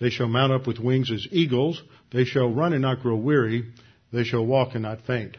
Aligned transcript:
They 0.00 0.10
shall 0.10 0.28
mount 0.28 0.52
up 0.52 0.66
with 0.66 0.78
wings 0.78 1.10
as 1.10 1.28
eagles. 1.30 1.82
They 2.10 2.24
shall 2.24 2.52
run 2.52 2.72
and 2.72 2.82
not 2.82 3.02
grow 3.02 3.16
weary. 3.16 3.66
They 4.12 4.24
shall 4.24 4.46
walk 4.46 4.74
and 4.74 4.82
not 4.82 5.02
faint. 5.02 5.36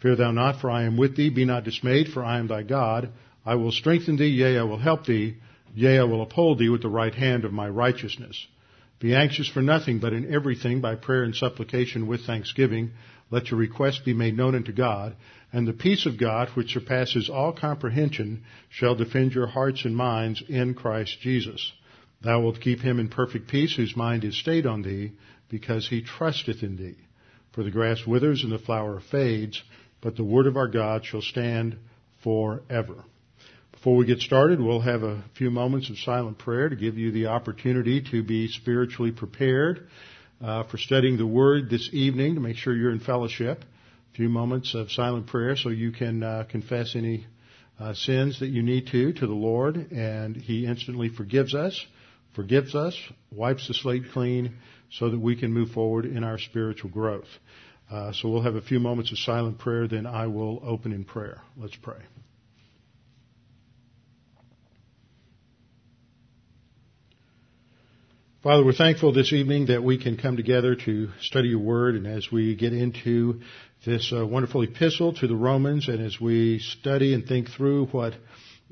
Fear 0.00 0.16
thou 0.16 0.30
not, 0.30 0.60
for 0.60 0.70
I 0.70 0.84
am 0.84 0.96
with 0.96 1.16
thee. 1.16 1.30
Be 1.30 1.44
not 1.44 1.64
dismayed, 1.64 2.08
for 2.08 2.22
I 2.22 2.38
am 2.38 2.46
thy 2.46 2.62
God. 2.62 3.10
I 3.44 3.54
will 3.56 3.72
strengthen 3.72 4.16
thee, 4.16 4.28
yea, 4.28 4.58
I 4.58 4.62
will 4.62 4.78
help 4.78 5.06
thee. 5.06 5.36
Yea, 5.74 5.98
I 5.98 6.04
will 6.04 6.22
uphold 6.22 6.58
thee 6.58 6.68
with 6.68 6.82
the 6.82 6.88
right 6.88 7.14
hand 7.14 7.44
of 7.44 7.52
my 7.52 7.68
righteousness. 7.68 8.46
Be 9.00 9.14
anxious 9.14 9.48
for 9.48 9.62
nothing, 9.62 10.00
but 10.00 10.12
in 10.12 10.32
everything 10.32 10.80
by 10.80 10.96
prayer 10.96 11.22
and 11.22 11.34
supplication 11.34 12.06
with 12.06 12.26
thanksgiving, 12.26 12.90
let 13.30 13.50
your 13.50 13.58
requests 13.60 14.00
be 14.00 14.12
made 14.12 14.36
known 14.36 14.54
unto 14.54 14.72
God, 14.72 15.14
and 15.52 15.66
the 15.66 15.72
peace 15.72 16.04
of 16.04 16.18
God, 16.18 16.48
which 16.50 16.72
surpasses 16.72 17.30
all 17.30 17.52
comprehension, 17.52 18.42
shall 18.68 18.94
defend 18.94 19.32
your 19.32 19.46
hearts 19.46 19.84
and 19.84 19.96
minds 19.96 20.42
in 20.48 20.74
Christ 20.74 21.20
Jesus. 21.20 21.72
Thou 22.20 22.40
wilt 22.40 22.60
keep 22.60 22.80
him 22.80 22.98
in 22.98 23.08
perfect 23.08 23.48
peace 23.48 23.76
whose 23.76 23.96
mind 23.96 24.24
is 24.24 24.36
stayed 24.36 24.66
on 24.66 24.82
thee, 24.82 25.12
because 25.48 25.88
he 25.88 26.02
trusteth 26.02 26.62
in 26.62 26.76
thee. 26.76 26.96
For 27.52 27.62
the 27.62 27.70
grass 27.70 28.04
withers 28.06 28.42
and 28.42 28.52
the 28.52 28.58
flower 28.58 29.00
fades, 29.00 29.62
but 30.00 30.16
the 30.16 30.24
word 30.24 30.46
of 30.46 30.56
our 30.56 30.68
God 30.68 31.04
shall 31.04 31.22
stand 31.22 31.76
forever. 32.22 33.04
Before 33.72 33.96
we 33.96 34.06
get 34.06 34.18
started, 34.18 34.60
we'll 34.60 34.80
have 34.80 35.04
a 35.04 35.22
few 35.36 35.50
moments 35.50 35.88
of 35.90 35.98
silent 35.98 36.38
prayer 36.38 36.68
to 36.68 36.76
give 36.76 36.98
you 36.98 37.12
the 37.12 37.26
opportunity 37.26 38.02
to 38.10 38.24
be 38.24 38.48
spiritually 38.48 39.12
prepared 39.12 39.86
uh, 40.42 40.64
for 40.64 40.78
studying 40.78 41.16
the 41.16 41.26
Word 41.26 41.70
this 41.70 41.88
evening 41.92 42.34
to 42.34 42.40
make 42.40 42.56
sure 42.56 42.74
you're 42.74 42.90
in 42.90 43.00
fellowship. 43.00 43.62
A 44.12 44.16
few 44.16 44.28
moments 44.28 44.74
of 44.74 44.90
silent 44.90 45.28
prayer 45.28 45.56
so 45.56 45.68
you 45.68 45.92
can 45.92 46.24
uh, 46.24 46.44
confess 46.50 46.96
any 46.96 47.26
uh, 47.78 47.94
sins 47.94 48.40
that 48.40 48.48
you 48.48 48.62
need 48.62 48.88
to 48.88 49.12
to 49.12 49.26
the 49.26 49.32
Lord, 49.32 49.92
and 49.92 50.36
He 50.36 50.66
instantly 50.66 51.08
forgives 51.08 51.54
us 51.54 51.86
forgives 52.34 52.74
us, 52.74 52.96
wipes 53.32 53.68
the 53.68 53.74
slate 53.74 54.04
clean, 54.12 54.56
so 54.90 55.10
that 55.10 55.18
we 55.18 55.36
can 55.36 55.52
move 55.52 55.70
forward 55.70 56.04
in 56.04 56.24
our 56.24 56.38
spiritual 56.38 56.90
growth. 56.90 57.28
Uh, 57.90 58.12
so 58.12 58.28
we'll 58.28 58.42
have 58.42 58.54
a 58.54 58.62
few 58.62 58.80
moments 58.80 59.10
of 59.12 59.18
silent 59.18 59.58
prayer, 59.58 59.88
then 59.88 60.06
I 60.06 60.26
will 60.26 60.62
open 60.64 60.92
in 60.92 61.04
prayer. 61.04 61.40
Let's 61.56 61.76
pray. 61.76 62.00
Father, 68.40 68.64
we're 68.64 68.72
thankful 68.72 69.12
this 69.12 69.32
evening 69.32 69.66
that 69.66 69.82
we 69.82 69.98
can 69.98 70.16
come 70.16 70.36
together 70.36 70.76
to 70.76 71.08
study 71.20 71.48
your 71.48 71.58
word, 71.58 71.96
and 71.96 72.06
as 72.06 72.30
we 72.30 72.54
get 72.54 72.72
into 72.72 73.40
this 73.84 74.12
uh, 74.16 74.24
wonderful 74.24 74.62
epistle 74.62 75.12
to 75.14 75.26
the 75.26 75.34
Romans, 75.34 75.88
and 75.88 76.00
as 76.00 76.20
we 76.20 76.60
study 76.60 77.14
and 77.14 77.26
think 77.26 77.48
through 77.50 77.86
what 77.86 78.14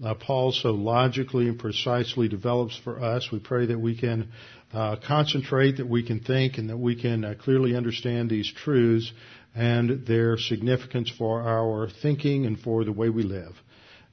uh, 0.04 0.14
Paul 0.14 0.52
so 0.52 0.70
logically 0.72 1.48
and 1.48 1.58
precisely 1.58 2.28
develops 2.28 2.76
for 2.78 3.02
us. 3.02 3.30
We 3.32 3.38
pray 3.38 3.66
that 3.66 3.78
we 3.78 3.96
can 3.98 4.30
uh, 4.72 4.96
concentrate, 5.06 5.78
that 5.78 5.88
we 5.88 6.02
can 6.02 6.20
think, 6.20 6.58
and 6.58 6.70
that 6.70 6.76
we 6.76 7.00
can 7.00 7.24
uh, 7.24 7.34
clearly 7.40 7.76
understand 7.76 8.28
these 8.28 8.52
truths 8.52 9.12
and 9.54 10.06
their 10.06 10.36
significance 10.36 11.10
for 11.16 11.40
our 11.42 11.88
thinking 12.02 12.44
and 12.44 12.58
for 12.60 12.84
the 12.84 12.92
way 12.92 13.08
we 13.08 13.22
live. 13.22 13.54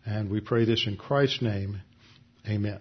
And 0.06 0.30
we 0.30 0.40
pray 0.40 0.66
this 0.66 0.86
in 0.88 0.98
Christ's 0.98 1.42
name. 1.42 1.82
Amen. 2.48 2.80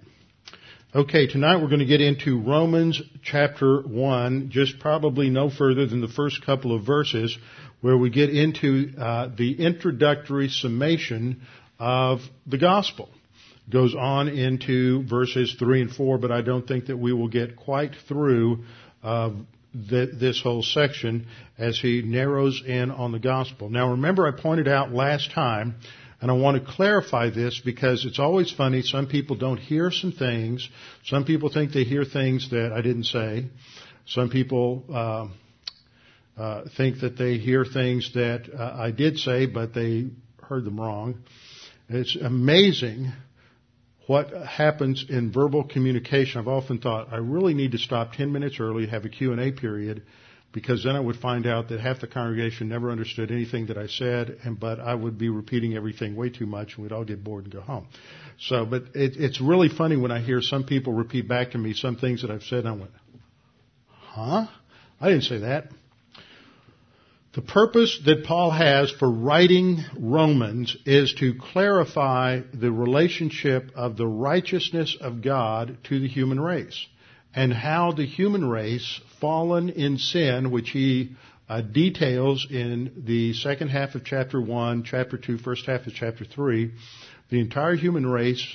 Okay, 0.95 1.27
tonight 1.27 1.57
we're 1.57 1.69
going 1.69 1.79
to 1.79 1.87
get 1.87 2.03
into 2.03 2.39
Romans 2.39 3.01
chapter 3.23 3.81
1, 3.81 4.51
just 4.51 4.79
probably 4.79 5.31
no 5.31 5.49
further 5.49 5.87
than 5.87 6.03
the 6.03 6.09
first 6.09 6.45
couple 6.45 6.77
of 6.77 6.85
verses, 6.85 7.37
where 7.81 7.97
we 7.97 8.11
get 8.11 8.29
into 8.29 8.93
uh, 8.99 9.31
the 9.35 9.55
introductory 9.59 10.49
summation 10.49 11.41
of 11.79 12.21
the 12.47 12.59
gospel. 12.59 13.09
Goes 13.71 13.95
on 13.95 14.29
into 14.29 15.05
verses 15.07 15.55
3 15.59 15.83
and 15.83 15.91
4, 15.91 16.19
but 16.19 16.33
I 16.33 16.43
don't 16.43 16.67
think 16.67 16.87
that 16.87 16.97
we 16.97 17.13
will 17.13 17.29
get 17.29 17.57
quite 17.57 17.93
through 18.09 18.65
uh, 19.03 19.31
this 19.75 20.41
whole 20.43 20.63
section 20.63 21.27
as 21.57 21.79
he 21.79 22.03
narrows 22.03 22.63
in 22.67 22.91
on 22.91 23.13
the 23.13 23.19
gospel. 23.19 23.71
Now 23.71 23.91
remember 23.93 24.27
I 24.27 24.33
pointed 24.39 24.69
out 24.69 24.93
last 24.93 25.31
time, 25.33 25.77
and 26.21 26.31
I 26.31 26.35
want 26.35 26.65
to 26.65 26.73
clarify 26.73 27.31
this 27.31 27.61
because 27.65 28.05
it's 28.05 28.19
always 28.19 28.53
funny, 28.53 28.83
some 28.83 29.07
people 29.07 29.37
don't 29.37 29.59
hear 29.59 29.91
some 29.91 30.13
things, 30.13 30.69
some 31.05 31.25
people 31.25 31.51
think 31.51 31.73
they 31.73 31.85
hear 31.85 32.05
things 32.05 32.51
that 32.51 32.73
I 32.73 32.83
didn't 32.83 33.05
say, 33.05 33.47
some 34.07 34.29
people 34.29 34.85
uh, 34.93 35.29
uh, 36.41 36.65
think 36.77 37.01
that 37.01 37.17
they 37.17 37.39
hear 37.39 37.65
things 37.65 38.13
that 38.15 38.49
uh, 38.57 38.77
I 38.79 38.91
did 38.91 39.19
say, 39.19 39.47
but 39.47 39.75
they 39.75 40.11
heard 40.43 40.65
them 40.65 40.81
wrong. 40.81 41.23
It's 41.95 42.17
amazing 42.17 43.13
what 44.07 44.31
happens 44.31 45.05
in 45.09 45.31
verbal 45.31 45.65
communication. 45.65 46.41
I've 46.41 46.49
often 46.49 46.79
thought 46.79 47.13
I 47.13 47.17
really 47.17 47.53
need 47.53 47.73
to 47.73 47.79
stop 47.79 48.15
10 48.15 48.33
minutes 48.33 48.57
early, 48.61 48.87
have 48.87 49.05
a 49.05 49.11
Q&A 49.11 49.53
period, 49.53 50.03
because 50.53 50.85
then 50.85 50.97
I 50.97 51.01
would 51.01 51.17
find 51.17 51.47
out 51.47 51.69
that 51.69 51.81
half 51.81 52.01
the 52.01 52.07
congregation 52.07 52.69
never 52.69 52.91
understood 52.91 53.31
anything 53.31 53.67
that 53.67 53.77
I 53.77 53.89
said, 53.89 54.39
and 54.43 54.59
but 54.59 54.81
I 54.81 54.95
would 54.95 55.19
be 55.19 55.29
repeating 55.29 55.75
everything 55.75 56.17
way 56.17 56.31
too 56.31 56.47
much, 56.47 56.75
and 56.75 56.83
we'd 56.83 56.93
all 56.93 57.05
get 57.05 57.23
bored 57.23 57.45
and 57.45 57.53
go 57.53 57.61
home. 57.61 57.87
So, 58.39 58.65
but 58.65 58.85
it, 58.95 59.17
it's 59.17 59.41
really 59.41 59.69
funny 59.69 59.97
when 59.97 60.11
I 60.11 60.21
hear 60.21 60.41
some 60.41 60.65
people 60.65 60.95
repeat 60.95 61.29
back 61.29 61.53
to 61.53 61.59
me 61.59 61.75
some 61.75 61.97
things 61.97 62.23
that 62.23 62.31
I've 62.31 62.43
said, 62.43 62.61
and 62.61 62.69
I 62.69 62.73
went, 62.73 62.91
"Huh? 63.89 64.47
I 65.01 65.09
didn't 65.09 65.25
say 65.25 65.39
that." 65.39 65.69
The 67.35 67.41
purpose 67.41 67.99
that 68.05 68.25
Paul 68.25 68.51
has 68.51 68.91
for 68.91 69.11
writing 69.11 69.83
Romans 69.99 70.77
is 70.85 71.15
to 71.15 71.33
clarify 71.33 72.41
the 72.53 72.71
relationship 72.71 73.71
of 73.75 73.97
the 73.97 74.07
righteousness 74.07 74.99
of 75.01 75.23
God 75.23 75.79
to 75.85 75.99
the 75.99 76.09
human 76.09 76.39
race 76.39 76.87
and 77.35 77.51
how 77.51 77.93
the 77.93 78.05
human 78.05 78.45
race, 78.45 79.01
fallen 79.19 79.71
in 79.71 79.97
sin, 79.97 80.51
which 80.51 80.71
he 80.71 81.17
uh, 81.49 81.63
details 81.63 82.47
in 82.51 83.03
the 83.07 83.33
second 83.33 83.69
half 83.69 83.95
of 83.95 84.05
chapter 84.05 84.39
1, 84.39 84.83
chapter 84.85 85.17
2, 85.17 85.39
first 85.39 85.65
half 85.65 85.87
of 85.87 85.95
chapter 85.95 86.27
3, 86.27 86.71
the 87.31 87.41
entire 87.41 87.77
human 87.77 88.07
race 88.07 88.47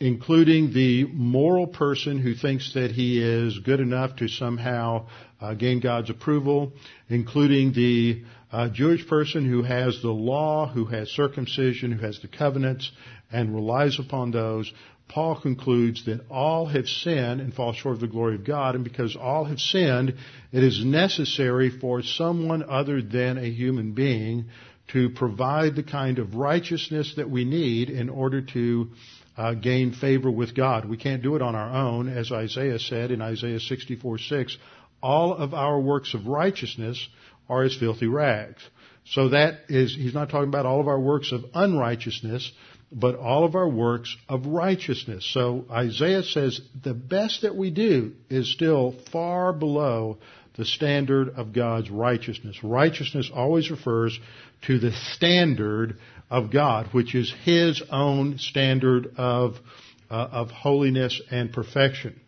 including 0.00 0.72
the 0.72 1.04
moral 1.12 1.66
person 1.66 2.18
who 2.18 2.34
thinks 2.34 2.74
that 2.74 2.92
he 2.92 3.20
is 3.20 3.58
good 3.58 3.80
enough 3.80 4.16
to 4.16 4.28
somehow 4.28 5.06
uh, 5.40 5.54
gain 5.54 5.80
God's 5.80 6.10
approval, 6.10 6.72
including 7.08 7.72
the 7.72 8.22
uh, 8.52 8.68
Jewish 8.68 9.06
person 9.08 9.48
who 9.48 9.62
has 9.62 10.00
the 10.00 10.10
law, 10.10 10.68
who 10.68 10.84
has 10.86 11.08
circumcision, 11.10 11.92
who 11.92 12.04
has 12.04 12.20
the 12.20 12.28
covenants, 12.28 12.90
and 13.32 13.54
relies 13.54 13.98
upon 13.98 14.30
those. 14.30 14.72
Paul 15.08 15.40
concludes 15.40 16.04
that 16.04 16.20
all 16.30 16.66
have 16.66 16.86
sinned 16.86 17.40
and 17.40 17.52
fall 17.52 17.72
short 17.72 17.94
of 17.94 18.00
the 18.00 18.08
glory 18.08 18.34
of 18.34 18.44
God, 18.44 18.74
and 18.74 18.84
because 18.84 19.16
all 19.16 19.44
have 19.44 19.58
sinned, 19.58 20.14
it 20.52 20.62
is 20.62 20.84
necessary 20.84 21.70
for 21.70 22.02
someone 22.02 22.62
other 22.62 23.00
than 23.02 23.38
a 23.38 23.50
human 23.50 23.92
being 23.92 24.46
to 24.88 25.10
provide 25.10 25.76
the 25.76 25.82
kind 25.82 26.18
of 26.18 26.34
righteousness 26.34 27.14
that 27.16 27.28
we 27.28 27.44
need 27.44 27.90
in 27.90 28.08
order 28.08 28.40
to 28.40 28.88
uh, 29.38 29.54
gain 29.54 29.92
favor 29.92 30.30
with 30.30 30.54
God. 30.54 30.84
We 30.84 30.96
can't 30.96 31.22
do 31.22 31.36
it 31.36 31.42
on 31.42 31.54
our 31.54 31.70
own, 31.70 32.08
as 32.08 32.32
Isaiah 32.32 32.80
said 32.80 33.12
in 33.12 33.22
Isaiah 33.22 33.60
64 33.60 34.18
6. 34.18 34.58
All 35.00 35.32
of 35.32 35.54
our 35.54 35.80
works 35.80 36.12
of 36.12 36.26
righteousness 36.26 37.08
are 37.48 37.62
as 37.62 37.76
filthy 37.76 38.08
rags. 38.08 38.60
So 39.04 39.28
that 39.28 39.60
is, 39.68 39.94
he's 39.94 40.12
not 40.12 40.28
talking 40.28 40.48
about 40.48 40.66
all 40.66 40.80
of 40.80 40.88
our 40.88 40.98
works 40.98 41.30
of 41.30 41.44
unrighteousness, 41.54 42.50
but 42.90 43.14
all 43.14 43.44
of 43.44 43.54
our 43.54 43.68
works 43.68 44.14
of 44.28 44.46
righteousness. 44.46 45.24
So 45.32 45.66
Isaiah 45.70 46.24
says 46.24 46.60
the 46.82 46.94
best 46.94 47.42
that 47.42 47.54
we 47.54 47.70
do 47.70 48.14
is 48.28 48.52
still 48.52 48.96
far 49.12 49.52
below 49.52 50.18
the 50.56 50.64
standard 50.64 51.30
of 51.36 51.52
God's 51.52 51.90
righteousness. 51.90 52.56
Righteousness 52.64 53.30
always 53.32 53.70
refers 53.70 54.18
to 54.66 54.80
the 54.80 54.90
standard 55.14 55.98
of 56.30 56.50
God, 56.50 56.88
which 56.92 57.14
is 57.14 57.32
His 57.44 57.82
own 57.90 58.38
standard 58.38 59.14
of, 59.16 59.56
uh, 60.10 60.28
of 60.30 60.50
holiness 60.50 61.20
and 61.30 61.52
perfection. 61.52 62.20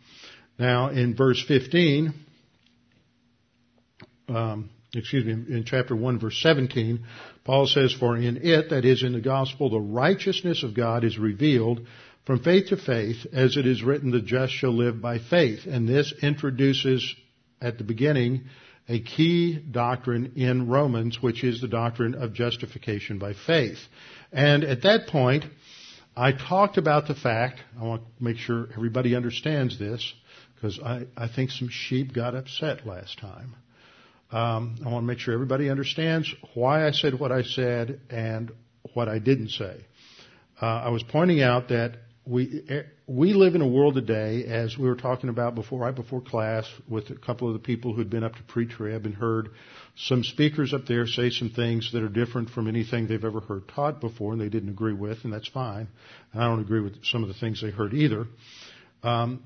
Now, 0.59 0.89
in 0.89 1.17
verse 1.17 1.43
15, 1.47 2.15
um, 4.29 4.71
excuse 4.95 5.25
me, 5.25 5.33
in 5.33 5.65
chapter 5.65 5.97
1 5.97 6.19
verse 6.19 6.41
17, 6.43 7.05
Paul 7.45 7.67
says, 7.67 7.93
For 7.93 8.17
in 8.17 8.39
it, 8.39 8.71
that 8.71 8.85
is 8.85 9.03
in 9.03 9.13
the 9.13 9.21
gospel, 9.21 9.71
the 9.71 9.81
righteousness 9.81 10.63
of 10.63 10.75
God 10.75 11.05
is 11.05 11.19
revealed 11.19 11.87
from 12.27 12.43
faith 12.43 12.69
to 12.69 12.77
faith, 12.77 13.27
as 13.33 13.57
it 13.57 13.67
is 13.67 13.83
written, 13.83 14.11
the 14.11 14.21
just 14.21 14.53
shall 14.53 14.77
live 14.77 15.01
by 15.01 15.19
faith. 15.19 15.67
And 15.67 15.89
this 15.89 16.13
introduces 16.23 17.15
at 17.61 17.79
the 17.79 17.85
beginning 17.85 18.45
a 18.91 18.99
key 18.99 19.57
doctrine 19.57 20.33
in 20.35 20.69
Romans, 20.69 21.23
which 21.23 21.45
is 21.45 21.61
the 21.61 21.69
doctrine 21.69 22.17
of 22.17 22.35
justification 22.35 23.21
by 23.21 23.35
faith. 23.35 23.79
And 24.33 24.65
at 24.65 24.83
that 24.83 25.07
point, 25.07 25.45
I 26.17 26.33
talked 26.33 26.77
about 26.77 27.07
the 27.07 27.15
fact, 27.15 27.61
I 27.81 27.85
want 27.85 28.03
to 28.19 28.25
make 28.25 28.37
sure 28.37 28.67
everybody 28.77 29.15
understands 29.15 29.79
this, 29.79 30.13
because 30.57 30.81
I, 30.81 31.07
I 31.17 31.29
think 31.29 31.53
some 31.53 31.69
sheep 31.71 32.13
got 32.13 32.35
upset 32.35 32.85
last 32.85 33.21
time. 33.21 33.55
Um, 34.33 34.77
I 34.85 34.89
want 34.89 35.05
to 35.05 35.07
make 35.07 35.21
sure 35.21 35.35
everybody 35.35 35.71
understands 35.71 36.29
why 36.55 36.85
I 36.87 36.91
said 36.91 37.19
what 37.19 37.31
I 37.31 37.43
said 37.43 38.01
and 38.11 38.51
what 38.93 39.09
I 39.09 39.21
didn't 39.21 39.51
say. 39.51 39.85
Uh, 40.61 40.67
I 40.67 40.89
was 40.89 41.05
pointing 41.05 41.43
out 41.43 41.69
that 41.69 41.95
we 42.27 42.63
we 43.07 43.33
live 43.33 43.55
in 43.55 43.63
a 43.63 43.67
world 43.67 43.95
today, 43.95 44.45
as 44.45 44.77
we 44.77 44.89
were 44.89 44.97
talking 44.97 45.31
about 45.31 45.55
before, 45.55 45.81
right 45.81 45.95
before 45.95 46.21
class, 46.21 46.67
with 46.89 47.11
a 47.11 47.15
couple 47.15 47.49
of 47.49 47.55
the 47.55 47.61
people 47.61 47.95
who'd 47.95 48.11
been 48.11 48.23
up 48.23 48.37
to 48.37 48.43
pre-trib 48.43 49.07
and 49.07 49.15
heard 49.15 49.49
some 49.97 50.23
speakers 50.23 50.75
up 50.75 50.87
there 50.87 51.07
say 51.07 51.31
some 51.31 51.51
things 51.51 51.91
that 51.93 52.03
are 52.03 52.09
different 52.09 52.51
from 52.51 52.69
anything 52.69 53.07
they've 53.07 53.25
ever 53.25 53.41
heard 53.41 53.67
taught 53.69 54.01
before, 54.01 54.33
and 54.33 54.41
they 54.41 54.49
didn't 54.49 54.69
agree 54.69 54.93
with, 54.93 55.25
and 55.25 55.33
that's 55.33 55.49
fine. 55.49 55.89
I 56.35 56.41
don't 56.41 56.61
agree 56.61 56.81
with 56.81 57.05
some 57.05 57.23
of 57.23 57.29
the 57.29 57.35
things 57.35 57.63
they 57.63 57.71
heard 57.71 57.95
either. 57.95 58.27
Um, 59.03 59.43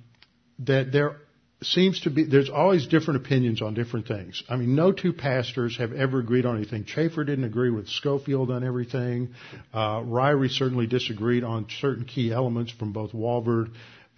that 0.61 0.93
there 0.93 1.21
seems 1.65 2.01
to 2.01 2.11
be, 2.11 2.25
there's 2.25 2.51
always 2.51 2.87
different 2.87 3.25
opinions 3.25 3.63
on 3.63 3.75
different 3.75 4.07
things. 4.07 4.43
I 4.49 4.57
mean, 4.57 4.75
no 4.75 4.93
two 4.93 5.13
pastors 5.13 5.77
have 5.79 5.93
ever 5.93 6.19
agreed 6.21 6.47
on 6.47 6.57
anything. 6.57 6.85
Chafer 6.85 7.25
didn't 7.25 7.45
agree 7.45 7.71
with 7.71 7.89
Scofield 7.89 8.51
on 8.51 8.65
everything. 8.65 9.35
Uh, 9.73 10.01
Ryrie 10.01 10.51
certainly 10.51 10.87
disagreed 10.87 11.45
on 11.45 11.67
certain 11.81 12.05
key 12.05 12.33
elements 12.33 12.73
from 12.73 12.93
both 12.93 13.13
Walvoord 13.13 13.73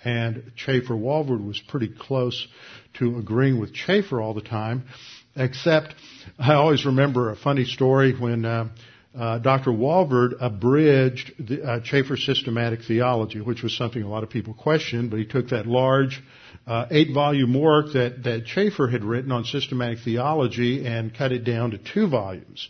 and 0.04 0.52
Chafer. 0.56 0.94
Walvoord 0.94 1.44
was 1.44 1.60
pretty 1.68 1.88
close 1.88 2.46
to 2.94 3.18
agreeing 3.18 3.60
with 3.60 3.72
Chafer 3.72 4.20
all 4.20 4.34
the 4.34 4.40
time, 4.40 4.84
except 5.34 5.94
I 6.38 6.54
always 6.54 6.84
remember 6.86 7.30
a 7.30 7.36
funny 7.36 7.64
story 7.64 8.12
when, 8.18 8.44
uh, 8.44 8.68
uh, 9.18 9.38
Dr. 9.38 9.70
Walvoord 9.70 10.34
abridged 10.40 11.32
the, 11.48 11.62
uh, 11.62 11.80
Chafer's 11.80 12.24
systematic 12.24 12.82
theology, 12.82 13.40
which 13.40 13.62
was 13.62 13.74
something 13.74 14.02
a 14.02 14.08
lot 14.08 14.22
of 14.22 14.30
people 14.30 14.52
questioned, 14.52 15.10
but 15.10 15.18
he 15.18 15.24
took 15.24 15.48
that 15.48 15.66
large 15.66 16.22
uh, 16.66 16.86
eight 16.90 17.12
volume 17.14 17.58
work 17.58 17.92
that, 17.92 18.24
that 18.24 18.46
Chafer 18.46 18.88
had 18.88 19.04
written 19.04 19.30
on 19.30 19.44
systematic 19.44 20.00
theology 20.00 20.86
and 20.86 21.14
cut 21.14 21.32
it 21.32 21.44
down 21.44 21.70
to 21.70 21.78
two 21.78 22.08
volumes. 22.08 22.68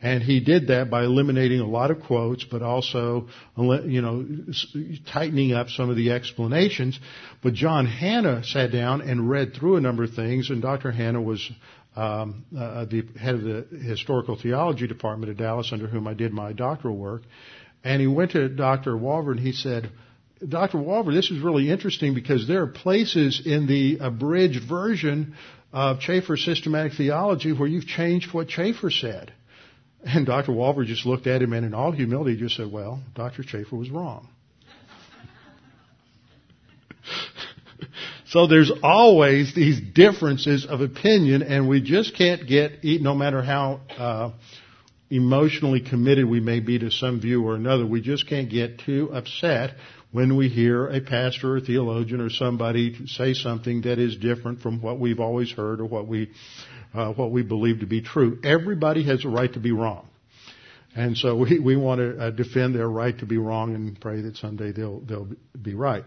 And 0.00 0.22
he 0.22 0.38
did 0.38 0.68
that 0.68 0.90
by 0.90 1.02
eliminating 1.02 1.58
a 1.58 1.66
lot 1.66 1.90
of 1.90 2.00
quotes, 2.02 2.44
but 2.44 2.62
also, 2.62 3.28
you 3.56 4.00
know, 4.00 4.24
tightening 5.12 5.52
up 5.52 5.70
some 5.70 5.90
of 5.90 5.96
the 5.96 6.12
explanations. 6.12 7.00
But 7.42 7.54
John 7.54 7.84
Hannah 7.86 8.44
sat 8.44 8.70
down 8.70 9.00
and 9.00 9.28
read 9.28 9.54
through 9.54 9.76
a 9.76 9.80
number 9.80 10.04
of 10.04 10.14
things, 10.14 10.50
and 10.50 10.62
Dr. 10.62 10.92
Hannah 10.92 11.20
was 11.20 11.50
um, 11.96 12.44
uh, 12.56 12.84
the 12.84 13.08
head 13.18 13.34
of 13.34 13.42
the 13.42 13.66
historical 13.76 14.38
theology 14.40 14.86
department 14.86 15.30
at 15.30 15.36
Dallas, 15.36 15.70
under 15.72 15.88
whom 15.88 16.06
I 16.06 16.14
did 16.14 16.32
my 16.32 16.52
doctoral 16.52 16.96
work. 16.96 17.22
And 17.82 18.00
he 18.00 18.06
went 18.06 18.32
to 18.32 18.48
Dr. 18.48 18.92
Walvoord 18.92 19.32
and 19.32 19.40
he 19.40 19.52
said, 19.52 19.90
Dr. 20.46 20.78
Walvoord, 20.78 21.14
this 21.14 21.30
is 21.30 21.40
really 21.42 21.70
interesting 21.70 22.14
because 22.14 22.46
there 22.46 22.62
are 22.62 22.68
places 22.68 23.42
in 23.44 23.66
the 23.66 23.98
abridged 24.00 24.68
version 24.68 25.34
of 25.72 26.00
Chafer's 26.00 26.44
systematic 26.44 26.92
theology 26.92 27.52
where 27.52 27.68
you've 27.68 27.86
changed 27.86 28.32
what 28.32 28.48
Chafer 28.48 28.90
said. 28.90 29.32
And 30.04 30.26
Dr. 30.26 30.52
Walvoord 30.52 30.86
just 30.86 31.04
looked 31.06 31.26
at 31.26 31.42
him 31.42 31.52
and 31.52 31.66
in 31.66 31.74
all 31.74 31.90
humility 31.90 32.36
just 32.36 32.56
said, 32.56 32.70
well, 32.70 33.02
Dr. 33.14 33.42
Chafer 33.42 33.74
was 33.74 33.90
wrong. 33.90 34.28
so 38.26 38.46
there's 38.46 38.70
always 38.82 39.54
these 39.54 39.80
differences 39.80 40.66
of 40.66 40.80
opinion 40.80 41.42
and 41.42 41.68
we 41.68 41.80
just 41.80 42.16
can't 42.16 42.46
get, 42.46 42.84
no 42.84 43.14
matter 43.14 43.42
how, 43.42 43.80
uh, 43.98 44.30
emotionally 45.10 45.80
committed 45.80 46.26
we 46.28 46.38
may 46.38 46.60
be 46.60 46.78
to 46.78 46.90
some 46.90 47.20
view 47.20 47.44
or 47.46 47.54
another, 47.54 47.86
we 47.86 48.00
just 48.00 48.28
can't 48.28 48.50
get 48.50 48.78
too 48.80 49.10
upset 49.12 49.74
when 50.10 50.36
we 50.36 50.48
hear 50.48 50.86
a 50.86 51.00
pastor 51.00 51.56
or 51.56 51.60
theologian 51.60 52.20
or 52.20 52.30
somebody 52.30 53.06
say 53.06 53.34
something 53.34 53.82
that 53.82 53.98
is 53.98 54.16
different 54.16 54.60
from 54.60 54.80
what 54.80 54.98
we've 54.98 55.20
always 55.20 55.50
heard 55.52 55.80
or 55.80 55.86
what 55.86 56.06
we 56.06 56.30
uh, 56.94 57.12
what 57.12 57.30
we 57.30 57.42
believe 57.42 57.80
to 57.80 57.86
be 57.86 58.00
true. 58.00 58.38
Everybody 58.42 59.04
has 59.04 59.24
a 59.24 59.28
right 59.28 59.52
to 59.52 59.60
be 59.60 59.72
wrong, 59.72 60.08
and 60.96 61.16
so 61.16 61.36
we 61.36 61.58
we 61.58 61.76
want 61.76 62.00
to 62.00 62.18
uh, 62.18 62.30
defend 62.30 62.74
their 62.74 62.88
right 62.88 63.16
to 63.18 63.26
be 63.26 63.36
wrong 63.36 63.74
and 63.74 64.00
pray 64.00 64.22
that 64.22 64.36
someday 64.36 64.72
they'll 64.72 65.00
they'll 65.00 65.28
be 65.60 65.74
right. 65.74 66.04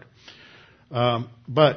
Um, 0.90 1.30
but 1.48 1.76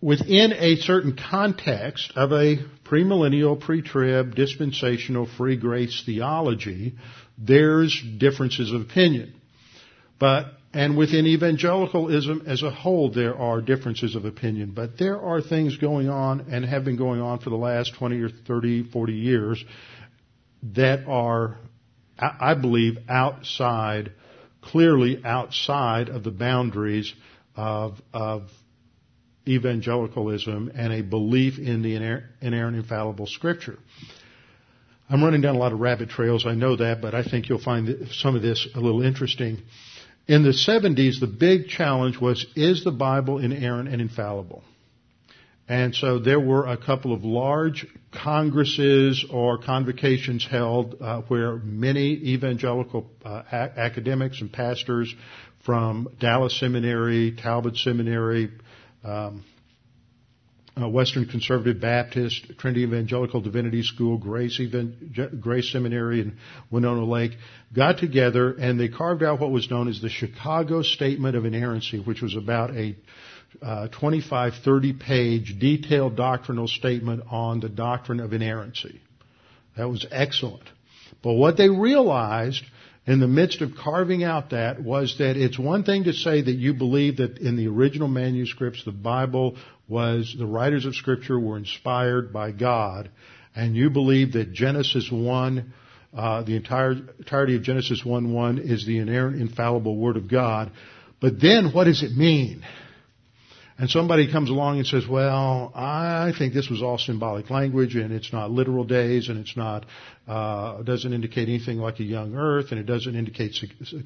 within 0.00 0.52
a 0.52 0.76
certain 0.76 1.16
context 1.16 2.12
of 2.14 2.30
a 2.30 2.58
premillennial, 2.84 3.58
pre-trib, 3.58 4.34
dispensational, 4.34 5.26
free 5.38 5.56
grace 5.56 6.02
theology, 6.04 6.94
there's 7.38 8.00
differences 8.18 8.70
of 8.70 8.82
opinion. 8.82 9.34
But 10.20 10.52
and 10.74 10.96
within 10.96 11.24
evangelicalism 11.26 12.42
as 12.46 12.64
a 12.64 12.70
whole, 12.70 13.10
there 13.10 13.36
are 13.36 13.60
differences 13.60 14.16
of 14.16 14.24
opinion, 14.24 14.72
but 14.74 14.98
there 14.98 15.20
are 15.20 15.40
things 15.40 15.76
going 15.76 16.08
on 16.08 16.46
and 16.50 16.64
have 16.64 16.84
been 16.84 16.96
going 16.96 17.20
on 17.20 17.38
for 17.38 17.50
the 17.50 17.56
last 17.56 17.94
20 17.94 18.20
or 18.20 18.28
30, 18.28 18.90
40 18.90 19.12
years 19.12 19.64
that 20.74 21.06
are, 21.06 21.58
I 22.18 22.54
believe, 22.54 22.98
outside, 23.08 24.12
clearly 24.62 25.24
outside 25.24 26.08
of 26.08 26.24
the 26.24 26.32
boundaries 26.32 27.12
of, 27.54 28.00
of 28.12 28.50
evangelicalism 29.46 30.72
and 30.74 30.92
a 30.92 31.02
belief 31.02 31.58
in 31.58 31.82
the 31.82 31.94
inerrant, 31.94 32.76
infallible 32.76 33.28
scripture. 33.28 33.78
I'm 35.08 35.22
running 35.22 35.42
down 35.42 35.54
a 35.54 35.58
lot 35.58 35.72
of 35.72 35.78
rabbit 35.78 36.08
trails, 36.08 36.46
I 36.46 36.54
know 36.54 36.74
that, 36.76 37.00
but 37.00 37.14
I 37.14 37.22
think 37.22 37.48
you'll 37.48 37.62
find 37.62 38.08
some 38.12 38.34
of 38.34 38.42
this 38.42 38.66
a 38.74 38.80
little 38.80 39.02
interesting. 39.02 39.62
In 40.26 40.42
the 40.42 40.50
70s, 40.50 41.20
the 41.20 41.26
big 41.26 41.68
challenge 41.68 42.18
was, 42.18 42.46
is 42.56 42.82
the 42.82 42.90
Bible 42.90 43.38
inerrant 43.38 43.88
and 43.88 44.00
infallible? 44.00 44.64
And 45.68 45.94
so 45.94 46.18
there 46.18 46.40
were 46.40 46.66
a 46.66 46.76
couple 46.76 47.12
of 47.12 47.24
large 47.24 47.86
congresses 48.12 49.24
or 49.30 49.58
convocations 49.58 50.46
held 50.46 50.96
uh, 51.00 51.22
where 51.28 51.56
many 51.56 52.12
evangelical 52.12 53.06
uh, 53.24 53.42
a- 53.50 53.78
academics 53.78 54.40
and 54.40 54.52
pastors 54.52 55.14
from 55.64 56.08
Dallas 56.20 56.58
Seminary, 56.58 57.32
Talbot 57.32 57.76
Seminary, 57.76 58.50
um, 59.02 59.42
uh, 60.80 60.88
Western 60.88 61.26
Conservative 61.26 61.80
Baptist, 61.80 62.46
Trinity 62.58 62.82
Evangelical 62.82 63.40
Divinity 63.40 63.82
School, 63.82 64.18
Grace, 64.18 64.60
Grace 65.40 65.70
Seminary, 65.70 66.20
in 66.20 66.36
Winona 66.70 67.04
Lake 67.04 67.32
got 67.72 67.98
together 67.98 68.52
and 68.52 68.78
they 68.78 68.88
carved 68.88 69.22
out 69.22 69.40
what 69.40 69.50
was 69.50 69.70
known 69.70 69.88
as 69.88 70.00
the 70.00 70.08
Chicago 70.08 70.82
Statement 70.82 71.36
of 71.36 71.44
Inerrancy, 71.44 72.00
which 72.00 72.22
was 72.22 72.34
about 72.34 72.70
a 72.76 72.96
uh, 73.62 73.88
25, 73.88 74.54
30 74.64 74.92
page 74.94 75.56
detailed 75.60 76.16
doctrinal 76.16 76.66
statement 76.66 77.22
on 77.30 77.60
the 77.60 77.68
doctrine 77.68 78.20
of 78.20 78.32
inerrancy. 78.32 79.00
That 79.76 79.88
was 79.88 80.06
excellent. 80.10 80.68
But 81.22 81.34
what 81.34 81.56
they 81.56 81.68
realized 81.68 82.64
in 83.06 83.20
the 83.20 83.28
midst 83.28 83.60
of 83.60 83.72
carving 83.76 84.24
out 84.24 84.50
that 84.50 84.82
was 84.82 85.16
that 85.18 85.36
it's 85.36 85.58
one 85.58 85.84
thing 85.84 86.04
to 86.04 86.12
say 86.12 86.40
that 86.40 86.52
you 86.52 86.74
believe 86.74 87.18
that 87.18 87.38
in 87.38 87.56
the 87.56 87.68
original 87.68 88.08
manuscripts 88.08 88.84
the 88.84 88.92
Bible 88.92 89.56
was 89.88 90.34
the 90.38 90.46
writers 90.46 90.86
of 90.86 90.94
scripture 90.94 91.38
were 91.38 91.56
inspired 91.56 92.32
by 92.32 92.50
God 92.52 93.10
and 93.54 93.76
you 93.76 93.90
believe 93.90 94.32
that 94.32 94.52
Genesis 94.52 95.10
1 95.10 95.72
uh, 96.16 96.42
the 96.44 96.54
entire, 96.54 96.92
entirety 96.92 97.56
of 97.56 97.62
Genesis 97.62 98.04
1 98.04 98.32
1 98.32 98.58
is 98.58 98.86
the 98.86 98.98
inerrant, 98.98 99.40
infallible 99.40 99.96
Word 99.96 100.16
of 100.16 100.30
God. 100.30 100.70
But 101.20 101.40
then 101.40 101.72
what 101.72 101.84
does 101.84 102.04
it 102.04 102.16
mean? 102.16 102.64
And 103.76 103.90
somebody 103.90 104.30
comes 104.30 104.50
along 104.50 104.78
and 104.78 104.86
says, 104.86 105.04
well, 105.08 105.72
I 105.74 106.32
think 106.38 106.54
this 106.54 106.70
was 106.70 106.80
all 106.80 106.96
symbolic 106.96 107.50
language 107.50 107.96
and 107.96 108.12
it's 108.12 108.32
not 108.32 108.52
literal 108.52 108.84
days 108.84 109.28
and 109.28 109.40
it's 109.40 109.56
not, 109.56 109.84
uh, 110.28 110.80
doesn't 110.82 111.12
indicate 111.12 111.48
anything 111.48 111.78
like 111.78 111.98
a 111.98 112.04
young 112.04 112.36
earth 112.36 112.66
and 112.70 112.78
it 112.78 112.86
doesn't 112.86 113.16
indicate 113.16 113.56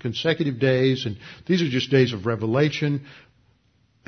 consecutive 0.01 0.59
days 0.59 1.05
and 1.05 1.19
these 1.47 1.61
are 1.61 1.69
just 1.69 1.91
days 1.91 2.15
of 2.15 2.25
revelation. 2.25 3.05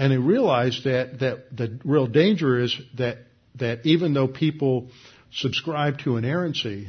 And 0.01 0.11
they 0.11 0.17
realize 0.17 0.81
that, 0.85 1.19
that 1.19 1.55
the 1.55 1.79
real 1.85 2.07
danger 2.07 2.59
is 2.59 2.75
that, 2.97 3.19
that 3.57 3.85
even 3.85 4.15
though 4.15 4.29
people 4.29 4.89
subscribe 5.31 5.99
to 6.05 6.17
inerrancy, 6.17 6.89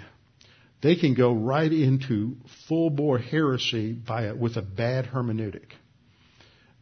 they 0.81 0.95
can 0.95 1.13
go 1.13 1.33
right 1.33 1.73
into 1.73 2.37
full 2.69 2.89
bore 2.89 3.19
heresy 3.19 3.91
by 3.91 4.31
with 4.31 4.55
a 4.55 4.61
bad 4.61 5.07
hermeneutic. 5.07 5.73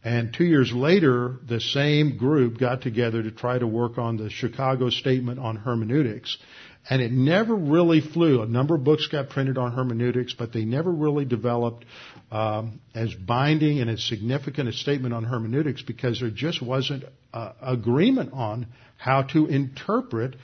And 0.03 0.31
two 0.31 0.43
years 0.43 0.71
later, 0.71 1.39
the 1.47 1.59
same 1.59 2.15
group 2.17 2.59
got 2.59 2.83
together 2.83 3.23
to 3.23 3.31
try 3.31 3.57
to 3.57 3.65
work 3.65 3.97
on 3.97 4.17
the 4.17 4.29
Chicago 4.29 4.91
Statement 4.91 5.39
on 5.39 5.55
Hermeneutics. 5.55 6.37
And 6.89 7.01
it 7.01 7.11
never 7.11 7.55
really 7.55 8.01
flew. 8.01 8.41
A 8.41 8.45
number 8.45 8.75
of 8.75 8.83
books 8.83 9.07
got 9.07 9.29
printed 9.29 9.57
on 9.57 9.73
hermeneutics, 9.73 10.33
but 10.33 10.53
they 10.53 10.65
never 10.65 10.91
really 10.91 11.25
developed 11.25 11.85
um, 12.31 12.79
as 12.93 13.13
binding 13.13 13.79
and 13.79 13.89
as 13.89 14.03
significant 14.03 14.69
a 14.69 14.73
statement 14.73 15.13
on 15.13 15.23
hermeneutics 15.23 15.81
because 15.81 16.19
there 16.19 16.29
just 16.29 16.61
wasn't 16.61 17.03
uh, 17.33 17.53
agreement 17.61 18.33
on 18.33 18.67
how 18.97 19.23
to 19.23 19.47
interpret 19.47 20.35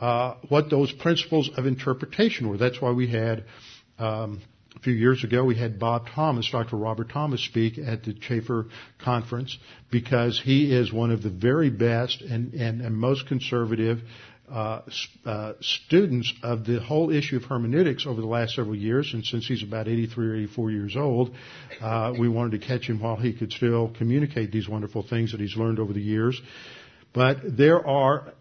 uh, 0.00 0.34
what 0.48 0.70
those 0.70 0.92
principles 0.92 1.50
of 1.56 1.66
interpretation 1.66 2.48
were. 2.48 2.56
That's 2.56 2.80
why 2.80 2.92
we 2.92 3.10
had 3.10 3.44
um, 3.98 4.40
a 4.78 4.80
few 4.80 4.92
years 4.92 5.24
ago 5.24 5.44
we 5.44 5.56
had 5.56 5.80
Bob 5.80 6.06
Thomas, 6.14 6.48
Dr. 6.50 6.76
Robert 6.76 7.10
Thomas, 7.10 7.44
speak 7.44 7.78
at 7.78 8.04
the 8.04 8.14
Chafer 8.14 8.66
conference 8.98 9.58
because 9.90 10.40
he 10.40 10.72
is 10.72 10.92
one 10.92 11.10
of 11.10 11.22
the 11.22 11.30
very 11.30 11.70
best 11.70 12.22
and, 12.22 12.54
and, 12.54 12.80
and 12.80 12.96
most 12.96 13.26
conservative 13.26 13.98
uh, 14.50 14.82
uh, 15.24 15.52
students 15.60 16.32
of 16.42 16.64
the 16.64 16.80
whole 16.80 17.10
issue 17.10 17.36
of 17.36 17.44
hermeneutics 17.44 18.06
over 18.06 18.20
the 18.20 18.26
last 18.26 18.54
several 18.54 18.76
years, 18.76 19.12
and 19.12 19.24
since 19.24 19.46
he's 19.46 19.62
about 19.62 19.88
83 19.88 20.28
or 20.28 20.36
84 20.36 20.70
years 20.70 20.96
old, 20.96 21.34
uh, 21.80 22.12
we 22.18 22.28
wanted 22.28 22.60
to 22.60 22.66
catch 22.66 22.88
him 22.88 23.00
while 23.00 23.16
he 23.16 23.32
could 23.32 23.52
still 23.52 23.92
communicate 23.96 24.50
these 24.52 24.68
wonderful 24.68 25.02
things 25.02 25.32
that 25.32 25.40
he's 25.40 25.56
learned 25.56 25.78
over 25.78 25.92
the 25.92 26.00
years. 26.00 26.40
But 27.12 27.56
there 27.56 27.86
are, 27.86 28.32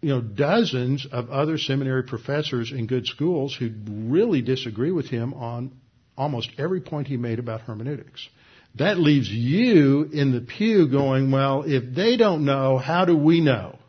you 0.00 0.10
know, 0.10 0.20
dozens 0.20 1.06
of 1.10 1.30
other 1.30 1.58
seminary 1.58 2.04
professors 2.04 2.72
in 2.72 2.86
good 2.86 3.06
schools 3.06 3.56
who 3.56 3.70
really 3.88 4.42
disagree 4.42 4.92
with 4.92 5.08
him 5.08 5.34
on 5.34 5.72
almost 6.16 6.50
every 6.58 6.80
point 6.80 7.08
he 7.08 7.16
made 7.16 7.38
about 7.38 7.62
hermeneutics. 7.62 8.28
That 8.76 8.98
leaves 8.98 9.28
you 9.28 10.08
in 10.12 10.32
the 10.32 10.40
pew 10.40 10.88
going, 10.88 11.30
well, 11.30 11.64
if 11.66 11.94
they 11.94 12.16
don't 12.16 12.44
know, 12.44 12.78
how 12.78 13.04
do 13.04 13.16
we 13.16 13.40
know? 13.40 13.79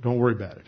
Don't 0.00 0.18
worry 0.18 0.34
about 0.34 0.58
it. 0.58 0.66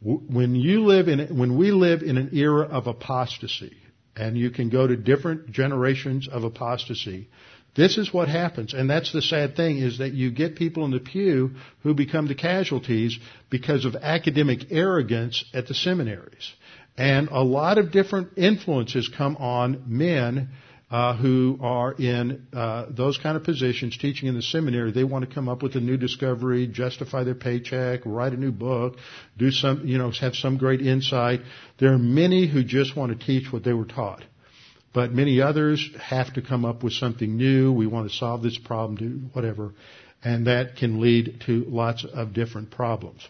When 0.00 0.54
you 0.54 0.84
live 0.84 1.08
in, 1.08 1.36
when 1.36 1.56
we 1.56 1.72
live 1.72 2.02
in 2.02 2.16
an 2.16 2.30
era 2.32 2.66
of 2.66 2.86
apostasy, 2.86 3.76
and 4.16 4.36
you 4.36 4.50
can 4.50 4.68
go 4.68 4.86
to 4.86 4.96
different 4.96 5.50
generations 5.50 6.28
of 6.28 6.44
apostasy, 6.44 7.28
this 7.74 7.96
is 7.96 8.12
what 8.12 8.28
happens. 8.28 8.74
And 8.74 8.90
that's 8.90 9.12
the 9.12 9.22
sad 9.22 9.54
thing 9.54 9.78
is 9.78 9.98
that 9.98 10.12
you 10.12 10.30
get 10.32 10.56
people 10.56 10.84
in 10.84 10.90
the 10.90 10.98
pew 10.98 11.52
who 11.82 11.94
become 11.94 12.26
the 12.26 12.34
casualties 12.34 13.18
because 13.50 13.84
of 13.84 13.94
academic 13.94 14.72
arrogance 14.72 15.44
at 15.54 15.68
the 15.68 15.74
seminaries. 15.74 16.52
And 16.96 17.28
a 17.28 17.44
lot 17.44 17.78
of 17.78 17.92
different 17.92 18.36
influences 18.36 19.08
come 19.08 19.36
on 19.36 19.84
men 19.86 20.48
uh, 20.90 21.14
who 21.16 21.58
are 21.60 21.92
in 21.92 22.46
uh, 22.52 22.86
those 22.88 23.18
kind 23.18 23.36
of 23.36 23.44
positions, 23.44 23.98
teaching 23.98 24.28
in 24.28 24.34
the 24.34 24.42
seminary, 24.42 24.90
they 24.90 25.04
want 25.04 25.28
to 25.28 25.34
come 25.34 25.48
up 25.48 25.62
with 25.62 25.74
a 25.76 25.80
new 25.80 25.98
discovery, 25.98 26.66
justify 26.66 27.24
their 27.24 27.34
paycheck, 27.34 28.00
write 28.06 28.32
a 28.32 28.36
new 28.36 28.52
book, 28.52 28.96
do 29.36 29.50
some, 29.50 29.86
you 29.86 29.98
know, 29.98 30.10
have 30.20 30.34
some 30.34 30.56
great 30.56 30.80
insight. 30.80 31.40
There 31.78 31.92
are 31.92 31.98
many 31.98 32.46
who 32.46 32.64
just 32.64 32.96
want 32.96 33.18
to 33.18 33.26
teach 33.26 33.52
what 33.52 33.64
they 33.64 33.74
were 33.74 33.84
taught. 33.84 34.24
But 34.94 35.12
many 35.12 35.42
others 35.42 35.86
have 36.00 36.32
to 36.34 36.42
come 36.42 36.64
up 36.64 36.82
with 36.82 36.94
something 36.94 37.36
new. 37.36 37.70
We 37.72 37.86
want 37.86 38.10
to 38.10 38.16
solve 38.16 38.42
this 38.42 38.56
problem, 38.56 38.96
do 38.96 39.28
whatever. 39.34 39.74
And 40.24 40.46
that 40.46 40.76
can 40.76 41.00
lead 41.00 41.42
to 41.46 41.64
lots 41.68 42.04
of 42.04 42.32
different 42.32 42.70
problems. 42.70 43.28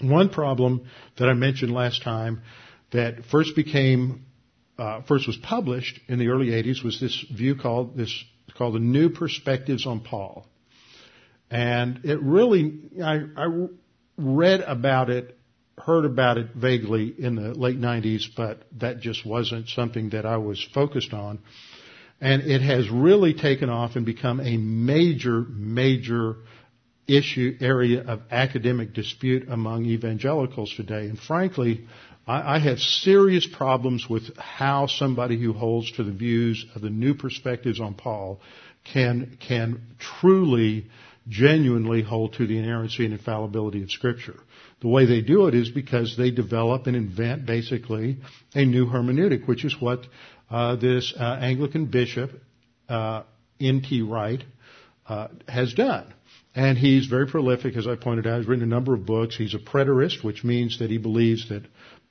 One 0.00 0.28
problem 0.28 0.88
that 1.18 1.28
I 1.28 1.34
mentioned 1.34 1.72
last 1.72 2.02
time 2.02 2.42
that 2.92 3.24
first 3.30 3.56
became 3.56 4.26
uh, 4.78 5.02
first 5.02 5.26
was 5.26 5.36
published 5.36 6.00
in 6.08 6.18
the 6.18 6.28
early 6.28 6.48
80s 6.48 6.84
was 6.84 7.00
this 7.00 7.24
view 7.32 7.56
called 7.56 7.96
this 7.96 8.24
called 8.56 8.74
the 8.74 8.80
New 8.80 9.10
Perspectives 9.10 9.86
on 9.86 10.00
Paul, 10.00 10.46
and 11.50 12.00
it 12.04 12.20
really 12.20 12.80
I, 13.02 13.20
I 13.36 13.66
read 14.16 14.60
about 14.60 15.10
it, 15.10 15.36
heard 15.78 16.04
about 16.04 16.38
it 16.38 16.48
vaguely 16.54 17.14
in 17.18 17.34
the 17.34 17.54
late 17.54 17.78
90s, 17.78 18.24
but 18.36 18.64
that 18.78 19.00
just 19.00 19.26
wasn't 19.26 19.68
something 19.68 20.10
that 20.10 20.24
I 20.24 20.38
was 20.38 20.62
focused 20.74 21.12
on, 21.12 21.40
and 22.20 22.42
it 22.42 22.62
has 22.62 22.88
really 22.90 23.34
taken 23.34 23.68
off 23.68 23.96
and 23.96 24.04
become 24.04 24.40
a 24.40 24.56
major 24.56 25.40
major 25.48 26.36
issue 27.06 27.56
area 27.60 28.02
of 28.02 28.20
academic 28.30 28.92
dispute 28.92 29.48
among 29.48 29.86
evangelicals 29.86 30.72
today, 30.76 31.06
and 31.06 31.18
frankly 31.18 31.86
I, 32.26 32.56
I 32.56 32.58
have 32.58 32.78
serious 32.78 33.46
problems 33.46 34.08
with 34.08 34.36
how 34.36 34.86
somebody 34.86 35.40
who 35.40 35.52
holds 35.52 35.92
to 35.92 36.04
the 36.04 36.12
views 36.12 36.64
of 36.74 36.82
the 36.82 36.90
new 36.90 37.14
perspectives 37.14 37.80
on 37.80 37.94
Paul 37.94 38.40
can, 38.92 39.38
can 39.46 39.82
truly, 39.98 40.86
genuinely 41.28 42.02
hold 42.02 42.34
to 42.34 42.46
the 42.46 42.58
inerrancy 42.58 43.04
and 43.04 43.14
infallibility 43.14 43.82
of 43.82 43.90
Scripture. 43.90 44.38
The 44.80 44.88
way 44.88 45.06
they 45.06 45.22
do 45.22 45.46
it 45.46 45.54
is 45.54 45.70
because 45.70 46.16
they 46.16 46.30
develop 46.30 46.86
and 46.86 46.96
invent 46.96 47.46
basically 47.46 48.18
a 48.54 48.64
new 48.64 48.86
hermeneutic, 48.86 49.48
which 49.48 49.64
is 49.64 49.74
what 49.80 50.06
uh, 50.50 50.76
this 50.76 51.14
uh, 51.18 51.38
Anglican 51.40 51.86
bishop, 51.86 52.30
uh, 52.88 53.22
N.T. 53.60 54.02
Wright, 54.02 54.44
uh, 55.08 55.28
has 55.48 55.72
done. 55.74 56.12
And 56.54 56.78
he's 56.78 57.06
very 57.06 57.26
prolific, 57.26 57.76
as 57.76 57.86
I 57.86 57.96
pointed 57.96 58.26
out. 58.26 58.38
He's 58.38 58.48
written 58.48 58.64
a 58.64 58.74
number 58.74 58.94
of 58.94 59.04
books. 59.04 59.36
He's 59.36 59.54
a 59.54 59.58
preterist, 59.58 60.24
which 60.24 60.42
means 60.42 60.78
that 60.78 60.90
he 60.90 60.96
believes 60.96 61.48
that 61.50 61.62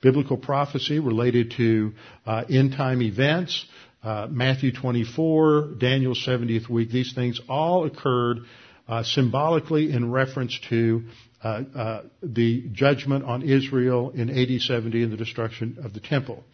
biblical 0.06 0.36
prophecy 0.36 1.00
related 1.00 1.50
to 1.56 1.92
uh, 2.26 2.44
end 2.48 2.70
time 2.70 3.02
events, 3.02 3.66
uh, 4.04 4.28
Matthew 4.30 4.70
24, 4.70 5.72
Daniel's 5.78 6.24
70th 6.24 6.68
week, 6.68 6.92
these 6.92 7.12
things 7.12 7.40
all 7.48 7.86
occurred 7.86 8.38
uh, 8.86 9.02
symbolically 9.02 9.90
in 9.90 10.12
reference 10.12 10.60
to 10.68 11.02
uh, 11.42 11.62
uh, 11.74 12.02
the 12.22 12.68
judgment 12.70 13.24
on 13.24 13.42
Israel 13.42 14.12
in 14.14 14.30
AD 14.30 14.60
70 14.60 15.02
and 15.02 15.12
the 15.12 15.16
destruction 15.16 15.78
of 15.82 15.92
the 15.92 15.98
temple. 15.98 16.44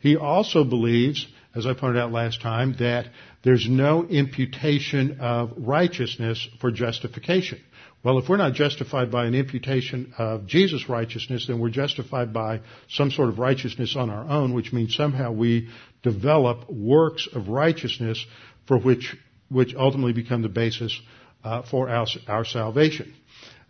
He 0.00 0.16
also 0.16 0.64
believes, 0.64 1.26
as 1.54 1.66
I 1.66 1.74
pointed 1.74 2.00
out 2.00 2.10
last 2.10 2.40
time, 2.40 2.74
that 2.78 3.08
there's 3.42 3.68
no 3.68 4.06
imputation 4.06 5.18
of 5.20 5.52
righteousness 5.58 6.48
for 6.58 6.70
justification. 6.70 7.60
Well, 8.04 8.18
if 8.18 8.28
we're 8.28 8.36
not 8.36 8.52
justified 8.52 9.10
by 9.10 9.24
an 9.24 9.34
imputation 9.34 10.12
of 10.18 10.46
Jesus' 10.46 10.90
righteousness, 10.90 11.46
then 11.46 11.58
we're 11.58 11.70
justified 11.70 12.34
by 12.34 12.60
some 12.90 13.10
sort 13.10 13.30
of 13.30 13.38
righteousness 13.38 13.96
on 13.96 14.10
our 14.10 14.28
own, 14.28 14.52
which 14.52 14.74
means 14.74 14.94
somehow 14.94 15.32
we 15.32 15.70
develop 16.02 16.70
works 16.70 17.26
of 17.32 17.48
righteousness 17.48 18.22
for 18.68 18.78
which, 18.78 19.16
which 19.48 19.74
ultimately 19.74 20.12
become 20.12 20.42
the 20.42 20.50
basis 20.50 21.00
uh, 21.44 21.62
for 21.62 21.88
our, 21.88 22.06
our 22.28 22.44
salvation. 22.44 23.14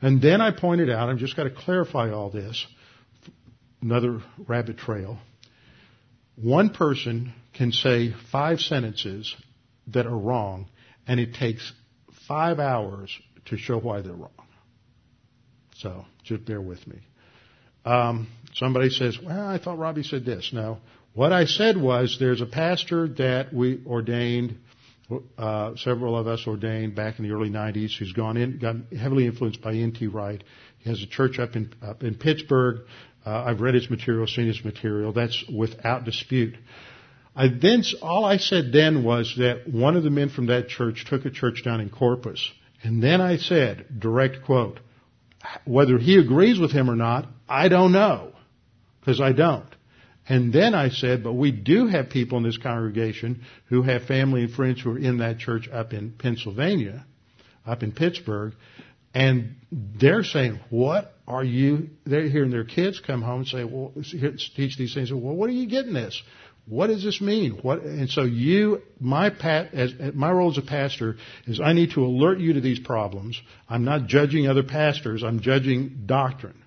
And 0.03 0.21
then 0.21 0.41
I 0.41 0.51
pointed 0.51 0.91
out, 0.91 1.09
I've 1.09 1.19
just 1.19 1.37
got 1.37 1.45
to 1.45 1.51
clarify 1.51 2.11
all 2.11 2.31
this, 2.31 2.67
another 3.83 4.21
rabbit 4.49 4.79
trail. 4.79 5.17
One 6.35 6.71
person 6.71 7.33
can 7.53 7.71
say 7.71 8.13
five 8.33 8.59
sentences 8.59 9.33
that 9.87 10.07
are 10.07 10.19
wrong, 10.19 10.67
and 11.07 11.21
it 11.21 11.35
takes 11.35 11.73
five 12.27 12.59
hours 12.59 13.17
to 13.47 13.57
show 13.57 13.79
why 13.79 14.01
they're 14.01 14.13
wrong. 14.13 14.31
So 15.77 16.05
just 16.23 16.45
bear 16.45 16.61
with 16.61 16.87
me. 16.87 16.99
Um, 17.85 18.29
somebody 18.55 18.91
says, 18.91 19.19
well, 19.23 19.47
I 19.47 19.59
thought 19.59 19.79
Robbie 19.79 20.03
said 20.03 20.25
this. 20.25 20.51
No. 20.53 20.79
What 21.13 21.33
I 21.33 21.45
said 21.45 21.77
was 21.77 22.17
there's 22.19 22.41
a 22.41 22.47
pastor 22.47 23.09
that 23.19 23.53
we 23.53 23.81
ordained, 23.87 24.59
uh, 25.39 25.77
several 25.77 26.17
of 26.17 26.27
us 26.27 26.45
ordained 26.47 26.95
back 26.95 27.19
in 27.19 27.29
the 27.29 27.35
early 27.35 27.51
90s 27.51 27.97
who's 27.99 28.13
gone 28.13 28.37
in, 28.37 28.59
got 28.59 28.77
heavily 28.99 29.27
influenced 29.27 29.61
by 29.61 29.75
N.T. 29.75 30.07
Wright. 30.07 30.43
He 30.79 30.91
has 30.91 31.03
a 31.03 31.07
church 31.07 31.39
up 31.39 31.57
in, 31.57 31.73
up 31.83 32.03
in 32.03 32.15
Pittsburgh. 32.15 32.87
Uh, 33.25 33.45
I've 33.47 33.61
read 33.61 33.75
his 33.75 33.89
material, 33.91 34.27
seen 34.27 34.47
his 34.47 34.65
material. 34.65 35.13
That's 35.13 35.45
without 35.55 36.05
dispute. 36.05 36.57
I 37.37 37.49
then, 37.49 37.83
all 38.01 38.25
I 38.25 38.39
said 38.39 38.71
then 38.73 39.05
was 39.05 39.35
that 39.39 39.69
one 39.69 39.97
of 39.97 40.05
the 40.05 40.11
men 40.11 40.31
from 40.31 40.47
that 40.47 40.69
church 40.69 41.05
took 41.09 41.25
a 41.25 41.31
church 41.31 41.65
down 41.65 41.81
in 41.81 41.91
Corpus 41.91 42.51
and 42.85 43.03
then 43.03 43.23
I 43.23 43.39
said, 43.39 43.99
direct 43.99 44.45
quote, 44.45 44.79
whether 45.65 45.99
he 45.99 46.19
agrees 46.19 46.59
with 46.59 46.71
him 46.71 46.91
or 46.91 46.97
not, 46.97 47.27
I 47.49 47.69
don't 47.69 47.93
know, 47.93 48.33
because 49.01 49.21
I 49.21 49.33
don't. 49.33 49.67
And 50.29 50.53
then 50.53 50.75
I 50.75 50.91
said, 50.91 51.25
but 51.25 51.33
we 51.33 51.51
do 51.51 51.87
have 51.87 52.11
people 52.11 52.39
in 52.39 52.45
this 52.45 52.59
congregation 52.59 53.43
who 53.69 53.83
have 53.83 54.05
family 54.05 54.45
and 54.45 54.53
friends 54.53 54.83
who 54.83 54.93
are 54.93 54.99
in 54.99 55.19
that 55.19 55.39
church 55.39 55.69
up 55.71 55.93
in 55.93 56.13
Pennsylvania, 56.13 57.05
up 57.67 57.83
in 57.83 57.93
Pittsburgh, 57.93 58.53
and 59.15 59.57
they're 59.73 60.25
saying, 60.25 60.61
what 60.69 61.15
are 61.27 61.45
you, 61.45 61.89
they're 62.05 62.29
hearing 62.29 62.51
their 62.51 62.65
kids 62.65 63.01
come 63.01 63.23
home 63.23 63.41
and 63.41 63.49
say, 63.49 63.65
well, 63.65 63.93
teach 64.57 64.77
these 64.77 64.93
things. 64.93 65.11
Well, 65.13 65.35
what 65.35 65.49
are 65.49 65.55
you 65.55 65.69
getting 65.69 65.95
this? 65.95 66.21
What 66.67 66.87
does 66.87 67.05
this 67.05 67.21
mean? 67.21 67.59
What, 67.63 67.83
and 67.83 68.09
so 68.09 68.23
you, 68.23 68.83
my, 68.99 69.29
as, 69.29 69.93
my 70.15 70.31
role 70.31 70.51
as 70.51 70.59
a 70.59 70.63
pastor 70.63 71.17
is 71.47 71.61
I 71.61 71.75
need 71.75 71.91
to 71.93 72.05
alert 72.05 72.39
you 72.39 72.55
to 72.55 72.61
these 72.61 72.79
problems. 72.79 73.41
I'm 73.69 73.85
not 73.85 74.07
judging 74.07 74.49
other 74.49 74.63
pastors. 74.63 75.23
I'm 75.23 75.41
judging 75.41 76.05
doctrine. 76.07 76.63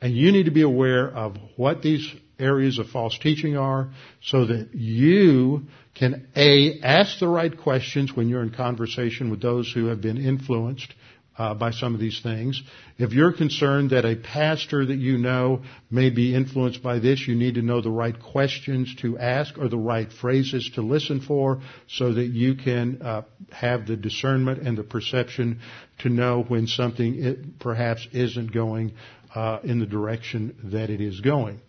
And 0.00 0.14
you 0.14 0.30
need 0.30 0.44
to 0.44 0.52
be 0.52 0.62
aware 0.62 1.08
of 1.08 1.36
what 1.56 1.82
these 1.82 2.06
areas 2.38 2.78
of 2.78 2.88
false 2.90 3.18
teaching 3.18 3.56
are 3.56 3.90
so 4.22 4.46
that 4.46 4.74
you 4.74 5.66
can 5.94 6.28
A, 6.36 6.80
ask 6.80 7.18
the 7.18 7.28
right 7.28 7.56
questions 7.56 8.14
when 8.14 8.28
you're 8.28 8.42
in 8.42 8.50
conversation 8.50 9.30
with 9.30 9.40
those 9.40 9.70
who 9.72 9.86
have 9.86 10.00
been 10.00 10.18
influenced 10.18 10.92
uh, 11.36 11.54
by 11.54 11.70
some 11.70 11.94
of 11.94 12.00
these 12.00 12.20
things. 12.22 12.62
If 12.98 13.12
you're 13.12 13.32
concerned 13.32 13.90
that 13.90 14.04
a 14.04 14.16
pastor 14.16 14.86
that 14.86 14.96
you 14.96 15.18
know 15.18 15.62
may 15.90 16.10
be 16.10 16.34
influenced 16.34 16.82
by 16.82 16.98
this, 16.98 17.26
you 17.26 17.34
need 17.34 17.54
to 17.54 17.62
know 17.62 17.80
the 17.80 17.90
right 17.90 18.14
questions 18.20 18.94
to 19.00 19.18
ask 19.18 19.58
or 19.58 19.68
the 19.68 19.78
right 19.78 20.10
phrases 20.12 20.70
to 20.74 20.82
listen 20.82 21.20
for 21.20 21.60
so 21.88 22.12
that 22.12 22.26
you 22.26 22.54
can 22.54 23.02
uh, 23.02 23.22
have 23.50 23.86
the 23.86 23.96
discernment 23.96 24.66
and 24.66 24.78
the 24.78 24.84
perception 24.84 25.60
to 25.98 26.08
know 26.08 26.44
when 26.46 26.66
something 26.66 27.54
perhaps 27.58 28.06
isn't 28.12 28.52
going 28.52 28.92
uh, 29.34 29.58
in 29.64 29.80
the 29.80 29.86
direction 29.86 30.56
that 30.64 30.90
it 30.90 31.00
is 31.00 31.20
going. 31.20 31.60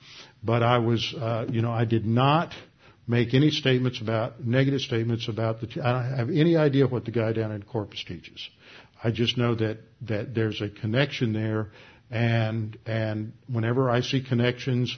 But 0.44 0.62
I 0.62 0.78
was, 0.78 1.14
uh, 1.20 1.48
you 1.50 1.64
know, 1.64 1.72
I 1.72 1.86
did 1.86 2.06
not 2.06 2.54
make 3.08 3.34
any 3.34 3.50
statements 3.50 4.02
about 4.02 4.44
negative 4.46 4.82
statements 4.82 5.28
about 5.28 5.62
the. 5.62 5.68
I 5.84 5.92
don't 5.92 6.18
have 6.18 6.30
any 6.30 6.56
idea 6.56 6.88
what 6.88 7.06
the 7.06 7.12
guy 7.12 7.34
down 7.34 7.52
in 7.52 7.64
Corpus 7.64 8.04
teaches. 8.08 8.48
I 9.04 9.12
just 9.12 9.38
know 9.38 9.56
that 9.56 9.80
that 10.08 10.34
there's 10.34 10.62
a 10.62 10.70
connection 10.70 11.34
there, 11.34 11.70
and 12.10 12.78
and 12.86 13.34
whenever 13.48 13.90
I 13.90 14.02
see 14.02 14.22
connections, 14.22 14.96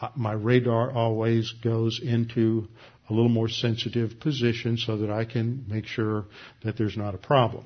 uh, 0.00 0.08
my 0.14 0.32
radar 0.32 0.92
always 0.92 1.52
goes 1.62 2.00
into 2.02 2.68
a 3.08 3.12
little 3.12 3.28
more 3.28 3.48
sensitive 3.48 4.20
position 4.20 4.76
so 4.76 4.98
that 4.98 5.10
I 5.10 5.24
can 5.24 5.64
make 5.68 5.86
sure 5.86 6.26
that 6.62 6.76
there's 6.76 6.96
not 6.96 7.14
a 7.14 7.18
problem. 7.18 7.64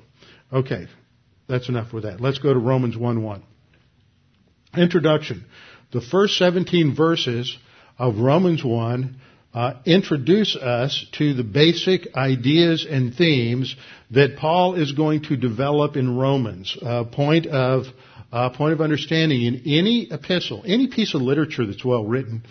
Okay, 0.51 0.87
that's 1.47 1.69
enough 1.69 1.91
with 1.93 2.03
that. 2.03 2.21
Let's 2.21 2.39
go 2.39 2.53
to 2.53 2.59
Romans 2.59 2.95
1:1. 2.95 3.41
Introduction. 4.77 5.45
The 5.91 6.01
first 6.01 6.37
17 6.37 6.95
verses 6.95 7.55
of 7.99 8.17
Romans 8.17 8.63
1 8.63 9.19
uh, 9.53 9.73
introduce 9.85 10.55
us 10.55 11.05
to 11.13 11.33
the 11.33 11.43
basic 11.43 12.15
ideas 12.15 12.87
and 12.89 13.13
themes 13.13 13.75
that 14.11 14.37
Paul 14.37 14.75
is 14.75 14.93
going 14.93 15.23
to 15.23 15.37
develop 15.37 15.95
in 15.95 16.17
Romans. 16.17 16.75
Uh, 16.81 17.03
point 17.03 17.45
of 17.47 17.85
uh, 18.31 18.49
point 18.49 18.73
of 18.73 18.81
understanding 18.81 19.43
in 19.43 19.61
any 19.67 20.07
epistle, 20.09 20.63
any 20.65 20.87
piece 20.87 21.13
of 21.13 21.21
literature 21.21 21.67
that's 21.67 21.85
well 21.85 22.03
written, 22.03 22.43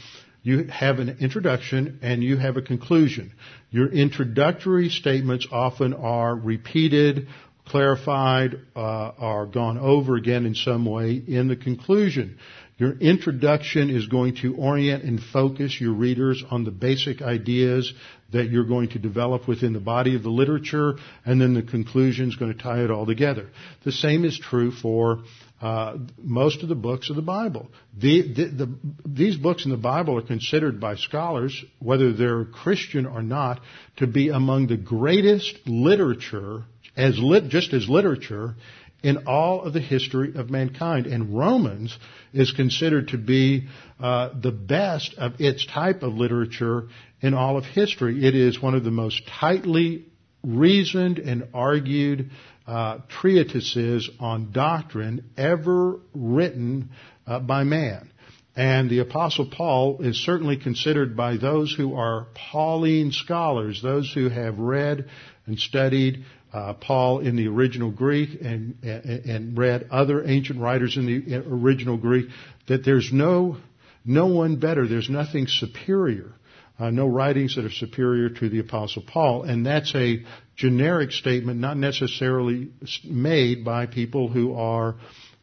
you 0.45 0.65
have 0.69 1.01
an 1.01 1.17
introduction 1.21 1.99
and 2.03 2.23
you 2.23 2.37
have 2.37 2.57
a 2.57 2.63
conclusion. 2.63 3.33
Your 3.71 3.89
introductory 3.89 4.89
statements 4.89 5.47
often 5.51 5.93
are 5.95 6.37
repeated, 6.37 7.27
clarified, 7.67 8.61
uh, 8.77 8.79
are 8.79 9.47
gone 9.47 9.79
over 9.79 10.17
again 10.17 10.47
in 10.47 10.55
some 10.55 10.85
way 10.85 11.23
in 11.27 11.49
the 11.49 11.57
conclusion. 11.57 12.39
Your 12.79 12.93
introduction 12.99 13.91
is 13.91 14.07
going 14.07 14.37
to 14.37 14.57
orient 14.57 15.05
and 15.05 15.21
focus 15.21 15.81
your 15.81 15.93
readers 15.93 16.43
on 16.51 16.65
the 16.65 16.71
basic 16.71 17.23
ideas 17.23 17.93
that 18.33 18.51
you're 18.51 18.65
going 18.65 18.89
to 18.91 18.99
develop 18.99 19.47
within 19.47 19.73
the 19.73 19.81
body 19.81 20.17
of 20.17 20.23
the 20.23 20.31
literature, 20.31 20.95
and 21.25 21.41
then 21.41 21.55
the 21.55 21.63
conclusion 21.63 22.29
is 22.29 22.37
going 22.37 22.53
to 22.53 22.59
tie 22.59 22.83
it 22.83 22.91
all 22.91 23.05
together. 23.05 23.51
The 23.85 23.93
same 23.93 24.25
is 24.25 24.39
true 24.39 24.73
for 24.73 25.23
uh, 25.61 25.99
most 26.19 26.63
of 26.63 26.69
the 26.69 26.75
books 26.75 27.09
of 27.09 27.17
the 27.17 27.23
Bible. 27.23 27.71
The, 27.97 28.23
the, 28.23 28.45
the, 28.47 28.79
these 29.07 29.37
books 29.37 29.65
in 29.65 29.71
the 29.71 29.77
Bible 29.77 30.19
are 30.19 30.23
considered 30.23 30.81
by 30.81 30.97
scholars, 30.97 31.65
whether 31.79 32.13
they're 32.13 32.47
Christian 32.47 33.07
or 33.07 33.23
not, 33.23 33.61
to 33.99 34.07
be 34.07 34.31
among 34.31 34.67
the 34.67 34.77
greatest 34.77 35.61
literature, 35.67 36.65
as 36.97 37.17
just 37.49 37.73
as 37.75 37.89
literature, 37.89 38.57
in 39.03 39.27
all 39.27 39.63
of 39.63 39.73
the 39.73 39.81
history 39.81 40.33
of 40.35 40.51
mankind. 40.51 41.07
And 41.07 41.37
Romans 41.37 41.97
is 42.33 42.53
considered 42.53 43.09
to 43.09 43.19
be 43.19 43.69
uh, 44.01 44.31
the 44.41 44.53
best 44.53 45.15
of 45.19 45.41
its 45.41 45.67
type 45.67 46.03
of 46.03 46.15
literature 46.15 46.89
in 47.21 47.35
all 47.35 47.57
of 47.57 47.65
history. 47.65 48.25
It 48.25 48.35
is 48.35 48.61
one 48.61 48.75
of 48.75 48.85
the 48.85 48.91
most 48.91 49.23
tightly 49.27 50.07
reasoned 50.43 51.19
and 51.19 51.49
argued 51.55 52.31
uh, 52.67 52.99
treatises 53.09 54.09
on 54.21 54.53
doctrine 54.53 55.31
ever 55.37 56.01
written 56.15 56.91
uh, 57.27 57.41
by 57.41 57.65
man. 57.65 58.11
And 58.55 58.91
the 58.91 58.99
Apostle 58.99 59.49
Paul 59.51 60.03
is 60.03 60.19
certainly 60.19 60.59
considered 60.59 61.17
by 61.17 61.39
those 61.39 61.75
who 61.75 61.95
are 61.95 62.27
Pauline 62.35 63.11
scholars, 63.11 63.81
those 63.83 64.13
who 64.13 64.29
have 64.29 64.59
read 64.59 65.09
and 65.47 65.59
studied 65.59 66.25
uh, 66.53 66.75
Paul 66.75 67.21
in 67.21 67.37
the 67.37 67.49
original 67.49 67.91
Greek 67.91 68.41
and, 68.41 68.77
and, 68.83 69.25
and 69.25 69.59
read 69.59 69.89
other 69.91 70.25
ancient 70.25 70.61
writers 70.61 70.97
in 70.97 71.07
the 71.07 71.37
original 71.47 71.97
Greek, 71.97 72.27
that 72.69 72.85
there's 72.85 73.11
no, 73.13 73.57
no 74.05 74.27
one 74.27 74.57
better, 74.57 74.87
there's 74.87 75.09
nothing 75.09 75.47
superior, 75.47 76.33
uh, 76.79 76.91
no 76.91 77.07
writings 77.07 77.57
that 77.57 77.65
are 77.65 77.71
superior 77.71 78.29
to 78.29 78.49
the 78.49 78.59
Apostle 78.59 79.03
Paul. 79.07 79.45
And 79.45 79.65
that's 79.65 79.95
a 79.95 80.25
generic 80.57 81.13
statement, 81.13 81.59
not 81.59 81.77
necessarily 81.77 82.71
made 83.05 83.65
by 83.65 83.87
people 83.87 84.29
who 84.29 84.55
are 84.55 84.97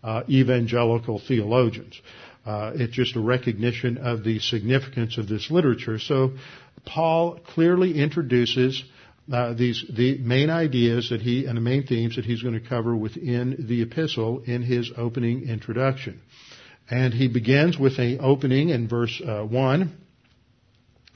uh, 0.03 0.23
evangelical 0.29 1.19
theologians. 1.19 1.99
Uh, 2.45 2.71
it's 2.75 2.93
just 2.93 3.15
a 3.15 3.19
recognition 3.19 3.97
of 3.97 4.23
the 4.23 4.39
significance 4.39 5.17
of 5.17 5.27
this 5.27 5.51
literature. 5.51 5.99
So 5.99 6.35
Paul 6.85 7.39
clearly 7.53 7.99
introduces 7.99 8.83
uh, 9.31 9.53
these 9.53 9.83
the 9.89 10.17
main 10.17 10.49
ideas 10.49 11.09
that 11.09 11.21
he 11.21 11.45
and 11.45 11.55
the 11.57 11.61
main 11.61 11.85
themes 11.85 12.15
that 12.15 12.25
he's 12.25 12.41
going 12.41 12.59
to 12.59 12.67
cover 12.67 12.95
within 12.95 13.65
the 13.67 13.81
epistle 13.81 14.41
in 14.45 14.63
his 14.63 14.91
opening 14.97 15.47
introduction. 15.47 16.21
And 16.89 17.13
he 17.13 17.27
begins 17.27 17.77
with 17.77 17.99
an 17.99 18.17
opening 18.21 18.69
in 18.69 18.87
verse 18.87 19.21
uh, 19.23 19.43
one, 19.43 19.97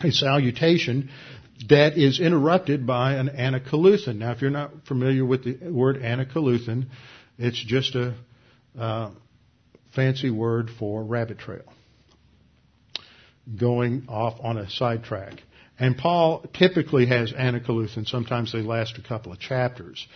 a 0.01 0.11
salutation 0.11 1.09
that 1.69 1.97
is 1.97 2.19
interrupted 2.19 2.85
by 2.85 3.13
an 3.13 3.29
anacoluthon. 3.29 4.17
Now, 4.17 4.31
if 4.31 4.41
you're 4.41 4.51
not 4.51 4.71
familiar 4.87 5.25
with 5.25 5.45
the 5.45 5.71
word 5.71 5.97
anacoluthon, 5.97 6.87
it's 7.39 7.63
just 7.63 7.95
a 7.95 8.13
uh, 8.77 9.11
fancy 9.95 10.29
word 10.29 10.69
for 10.77 11.03
rabbit 11.03 11.39
trail, 11.39 11.65
going 13.57 14.05
off 14.07 14.39
on 14.41 14.57
a 14.57 14.69
sidetrack. 14.69 15.41
And 15.79 15.97
Paul 15.97 16.45
typically 16.53 17.07
has 17.07 17.33
anacoluthon. 17.33 18.07
Sometimes 18.07 18.51
they 18.53 18.61
last 18.61 18.97
a 18.99 19.01
couple 19.01 19.31
of 19.31 19.39
chapters. 19.39 20.07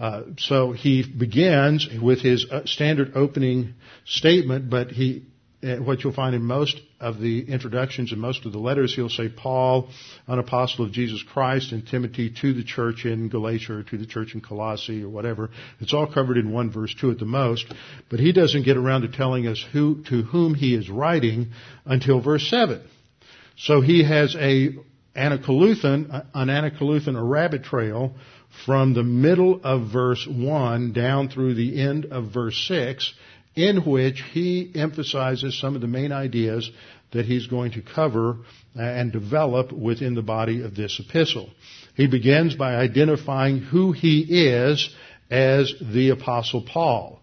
Uh, 0.00 0.22
so 0.38 0.70
he 0.70 1.02
begins 1.02 1.88
with 2.00 2.20
his 2.20 2.46
uh, 2.50 2.64
standard 2.64 3.12
opening 3.16 3.74
statement, 4.04 4.70
but 4.70 4.92
he, 4.92 5.24
uh, 5.64 5.76
what 5.76 6.04
you'll 6.04 6.12
find 6.12 6.34
in 6.34 6.42
most 6.42 6.80
of 7.00 7.18
the 7.18 7.42
introductions 7.42 8.12
and 8.12 8.20
most 8.20 8.46
of 8.46 8.52
the 8.52 8.58
letters, 8.58 8.94
he'll 8.94 9.08
say 9.08 9.28
Paul, 9.28 9.88
an 10.28 10.38
apostle 10.38 10.84
of 10.84 10.92
Jesus 10.92 11.22
Christ, 11.24 11.72
and 11.72 11.86
Timothy 11.86 12.30
to 12.40 12.54
the 12.54 12.62
church 12.62 13.04
in 13.04 13.28
Galatia 13.28 13.78
or 13.78 13.82
to 13.82 13.98
the 13.98 14.06
church 14.06 14.34
in 14.34 14.40
Colossae 14.40 15.02
or 15.02 15.08
whatever. 15.08 15.50
It's 15.80 15.92
all 15.92 16.06
covered 16.06 16.36
in 16.36 16.52
one 16.52 16.70
verse, 16.70 16.94
two 16.94 17.10
at 17.10 17.18
the 17.18 17.24
most. 17.24 17.66
But 18.10 18.20
he 18.20 18.32
doesn't 18.32 18.62
get 18.62 18.76
around 18.76 19.02
to 19.02 19.08
telling 19.08 19.48
us 19.48 19.62
who, 19.72 20.04
to 20.04 20.22
whom 20.22 20.54
he 20.54 20.74
is 20.74 20.88
writing 20.88 21.50
until 21.84 22.20
verse 22.20 22.48
seven. 22.48 22.82
So 23.56 23.80
he 23.80 24.04
has 24.04 24.36
a 24.36 24.76
Anacoluthon, 25.16 26.24
an 26.34 26.48
Anacoluthon, 26.48 27.16
a 27.16 27.22
rabbit 27.22 27.64
trail, 27.64 28.14
from 28.64 28.94
the 28.94 29.02
middle 29.02 29.60
of 29.62 29.92
verse 29.92 30.26
1 30.26 30.92
down 30.92 31.28
through 31.28 31.54
the 31.54 31.80
end 31.80 32.06
of 32.06 32.32
verse 32.32 32.56
6, 32.68 33.12
in 33.54 33.78
which 33.84 34.22
he 34.32 34.70
emphasizes 34.74 35.58
some 35.58 35.74
of 35.74 35.80
the 35.80 35.86
main 35.86 36.12
ideas 36.12 36.70
that 37.12 37.26
he's 37.26 37.46
going 37.46 37.72
to 37.72 37.82
cover 37.82 38.36
uh, 38.76 38.82
and 38.82 39.12
develop 39.12 39.72
within 39.72 40.14
the 40.14 40.22
body 40.22 40.62
of 40.62 40.76
this 40.76 41.00
epistle. 41.00 41.50
He 41.96 42.06
begins 42.06 42.54
by 42.54 42.76
identifying 42.76 43.58
who 43.58 43.92
he 43.92 44.20
is 44.20 44.94
as 45.30 45.72
the 45.80 46.10
apostle 46.10 46.62
Paul. 46.62 47.20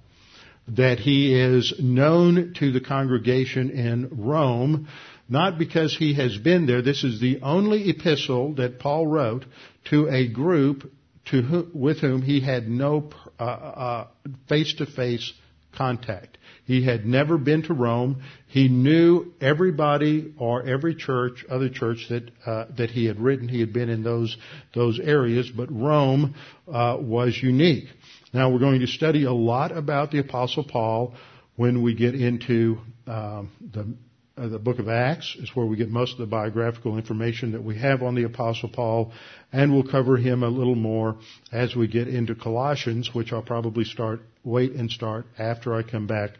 That 0.69 0.99
he 0.99 1.33
is 1.33 1.73
known 1.79 2.53
to 2.59 2.73
the 2.73 2.81
congregation 2.81 3.69
in 3.69 4.09
Rome 4.11 4.89
not 5.29 5.57
because 5.57 5.95
he 5.95 6.13
has 6.15 6.37
been 6.37 6.65
there. 6.65 6.81
This 6.81 7.03
is 7.03 7.19
the 7.19 7.41
only 7.41 7.89
epistle 7.89 8.55
that 8.55 8.79
Paul 8.79 9.07
wrote 9.07 9.45
to 9.89 10.07
a 10.07 10.27
group 10.27 10.91
to 11.25 11.41
who, 11.41 11.67
with 11.73 11.99
whom 11.99 12.21
he 12.21 12.39
had 12.39 12.69
no 12.69 13.09
uh, 13.39 13.43
uh, 13.43 14.07
face-to-face 14.47 15.33
contact. 15.75 16.37
He 16.65 16.83
had 16.83 17.05
never 17.05 17.37
been 17.37 17.63
to 17.63 17.73
Rome. 17.73 18.23
He 18.47 18.67
knew 18.67 19.33
everybody 19.39 20.33
or 20.37 20.63
every 20.63 20.95
church, 20.95 21.45
other 21.49 21.69
church 21.69 22.07
that 22.09 22.29
uh, 22.45 22.65
that 22.77 22.89
he 22.89 23.05
had 23.05 23.19
written. 23.19 23.47
He 23.47 23.61
had 23.61 23.71
been 23.71 23.89
in 23.89 24.03
those 24.03 24.35
those 24.73 24.99
areas, 24.99 25.49
but 25.49 25.71
Rome 25.71 26.35
uh, 26.67 26.97
was 26.99 27.39
unique. 27.41 27.85
Now 28.33 28.51
we're 28.51 28.59
going 28.59 28.81
to 28.81 28.87
study 28.87 29.23
a 29.23 29.31
lot 29.31 29.75
about 29.75 30.11
the 30.11 30.19
Apostle 30.19 30.65
Paul 30.65 31.13
when 31.55 31.81
we 31.83 31.95
get 31.95 32.15
into 32.15 32.79
um, 33.05 33.51
the 33.73 33.95
uh, 34.37 34.47
the 34.47 34.59
book 34.59 34.79
of 34.79 34.87
Acts 34.87 35.35
is 35.39 35.55
where 35.55 35.65
we 35.65 35.77
get 35.77 35.89
most 35.89 36.13
of 36.13 36.19
the 36.19 36.25
biographical 36.27 36.97
information 36.97 37.53
that 37.53 37.63
we 37.63 37.77
have 37.79 38.03
on 38.03 38.15
the 38.15 38.23
Apostle 38.23 38.69
Paul, 38.69 39.11
and 39.51 39.73
we'll 39.73 39.89
cover 39.89 40.17
him 40.17 40.43
a 40.43 40.47
little 40.47 40.75
more 40.75 41.17
as 41.51 41.75
we 41.75 41.87
get 41.87 42.07
into 42.07 42.35
Colossians, 42.35 43.13
which 43.13 43.33
I'll 43.33 43.41
probably 43.41 43.83
start, 43.83 44.21
wait 44.43 44.73
and 44.73 44.91
start 44.91 45.25
after 45.39 45.73
I 45.73 45.81
come 45.81 46.05
back, 46.05 46.31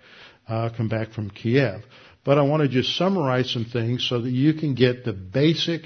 uh, 0.48 0.70
come 0.76 0.90
back 0.90 1.12
from 1.12 1.30
Kiev. 1.30 1.84
But 2.24 2.38
I 2.38 2.44
want 2.44 2.62
to 2.62 2.70
just 2.70 2.96
summarize 2.98 3.52
some 3.52 3.66
things 3.66 4.08
so 4.08 4.22
that 4.22 4.32
you 4.32 4.54
can 4.54 4.76
get 4.76 5.04
the 5.04 5.14
basic 5.14 5.82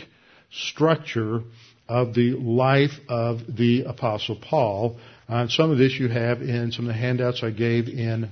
structure 0.51 1.41
of 1.87 2.13
the 2.13 2.31
life 2.31 2.99
of 3.07 3.39
the 3.47 3.83
Apostle 3.83 4.37
Paul. 4.41 4.97
Uh, 5.29 5.47
some 5.47 5.71
of 5.71 5.77
this 5.77 5.93
you 5.93 6.09
have 6.09 6.41
in 6.41 6.71
some 6.71 6.85
of 6.85 6.93
the 6.93 6.99
handouts 6.99 7.41
I 7.43 7.51
gave 7.51 7.87
in 7.87 8.29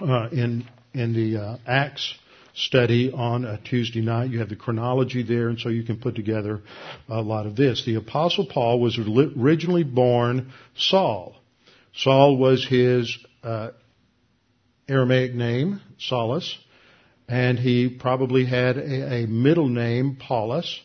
uh, 0.00 0.28
in 0.30 0.66
in 0.92 1.12
the 1.12 1.40
uh, 1.40 1.56
Acts 1.66 2.14
study 2.54 3.12
on 3.12 3.44
a 3.44 3.58
Tuesday 3.58 4.00
night. 4.00 4.30
You 4.30 4.38
have 4.38 4.48
the 4.48 4.56
chronology 4.56 5.22
there, 5.22 5.48
and 5.48 5.58
so 5.58 5.68
you 5.68 5.82
can 5.82 5.98
put 5.98 6.14
together 6.14 6.62
a 7.08 7.20
lot 7.20 7.46
of 7.46 7.56
this. 7.56 7.84
The 7.84 7.96
Apostle 7.96 8.46
Paul 8.46 8.80
was 8.80 8.98
originally 8.98 9.84
born 9.84 10.52
Saul. 10.76 11.36
Saul 11.94 12.36
was 12.36 12.66
his 12.66 13.16
uh, 13.42 13.70
Aramaic 14.88 15.34
name, 15.34 15.80
Saulus, 15.98 16.56
and 17.28 17.58
he 17.58 17.88
probably 17.88 18.44
had 18.44 18.76
a, 18.76 19.24
a 19.24 19.26
middle 19.26 19.68
name, 19.68 20.16
Paulus, 20.16 20.80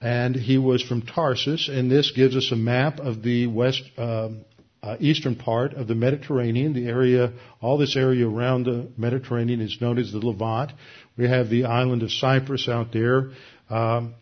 and 0.00 0.34
he 0.34 0.58
was 0.58 0.82
from 0.82 1.02
Tarsus, 1.02 1.68
and 1.68 1.90
this 1.90 2.12
gives 2.12 2.36
us 2.36 2.50
a 2.52 2.56
map 2.56 3.00
of 3.00 3.22
the 3.22 3.46
west 3.46 3.82
um, 3.96 4.44
uh, 4.84 4.96
eastern 5.00 5.34
part 5.34 5.72
of 5.72 5.88
the 5.88 5.94
Mediterranean. 5.94 6.74
The 6.74 6.86
area, 6.86 7.32
all 7.62 7.78
this 7.78 7.96
area 7.96 8.28
around 8.28 8.64
the 8.64 8.88
Mediterranean 8.98 9.60
is 9.60 9.78
known 9.80 9.98
as 9.98 10.12
the 10.12 10.18
Levant. 10.18 10.72
We 11.16 11.26
have 11.28 11.48
the 11.48 11.64
island 11.64 12.02
of 12.02 12.12
Cyprus 12.12 12.68
out 12.68 12.92
there 12.92 13.30
um, 13.70 14.14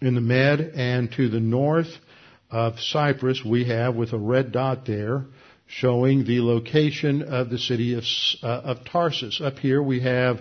in 0.00 0.16
the 0.16 0.20
Med, 0.20 0.60
and 0.74 1.12
to 1.12 1.28
the 1.28 1.38
north 1.38 1.94
of 2.50 2.80
Cyprus, 2.80 3.44
we 3.44 3.68
have 3.68 3.94
with 3.94 4.12
a 4.12 4.18
red 4.18 4.50
dot 4.50 4.84
there 4.86 5.26
showing 5.68 6.24
the 6.24 6.40
location 6.40 7.22
of 7.22 7.48
the 7.48 7.58
city 7.58 7.94
of, 7.94 8.04
uh, 8.42 8.72
of 8.72 8.84
Tarsus. 8.84 9.40
Up 9.40 9.58
here 9.58 9.80
we 9.82 10.00
have 10.00 10.40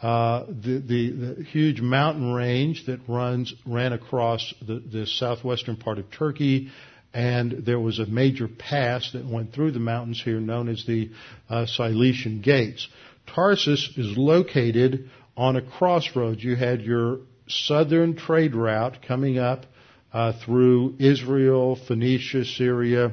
uh, 0.00 0.46
the, 0.48 0.82
the, 0.84 1.10
the, 1.10 1.44
huge 1.44 1.80
mountain 1.80 2.32
range 2.32 2.86
that 2.86 2.98
runs 3.06 3.54
ran 3.64 3.92
across 3.92 4.52
the, 4.66 4.80
the, 4.80 5.06
southwestern 5.06 5.76
part 5.76 5.98
of 5.98 6.10
Turkey, 6.10 6.70
and 7.14 7.64
there 7.66 7.80
was 7.80 7.98
a 7.98 8.06
major 8.06 8.48
pass 8.48 9.12
that 9.12 9.26
went 9.26 9.52
through 9.52 9.72
the 9.72 9.78
mountains 9.78 10.22
here, 10.22 10.40
known 10.40 10.68
as 10.68 10.84
the 10.86 11.10
uh, 11.48 11.66
Cilician 11.66 12.40
Gates. 12.40 12.88
Tarsus 13.26 13.90
is 13.96 14.16
located 14.16 15.10
on 15.36 15.56
a 15.56 15.62
crossroads. 15.62 16.42
You 16.42 16.56
had 16.56 16.82
your 16.82 17.20
southern 17.48 18.16
trade 18.16 18.54
route 18.54 18.98
coming 19.06 19.38
up 19.38 19.66
uh, 20.12 20.32
through 20.44 20.96
Israel, 20.98 21.76
Phoenicia, 21.76 22.44
Syria, 22.44 23.12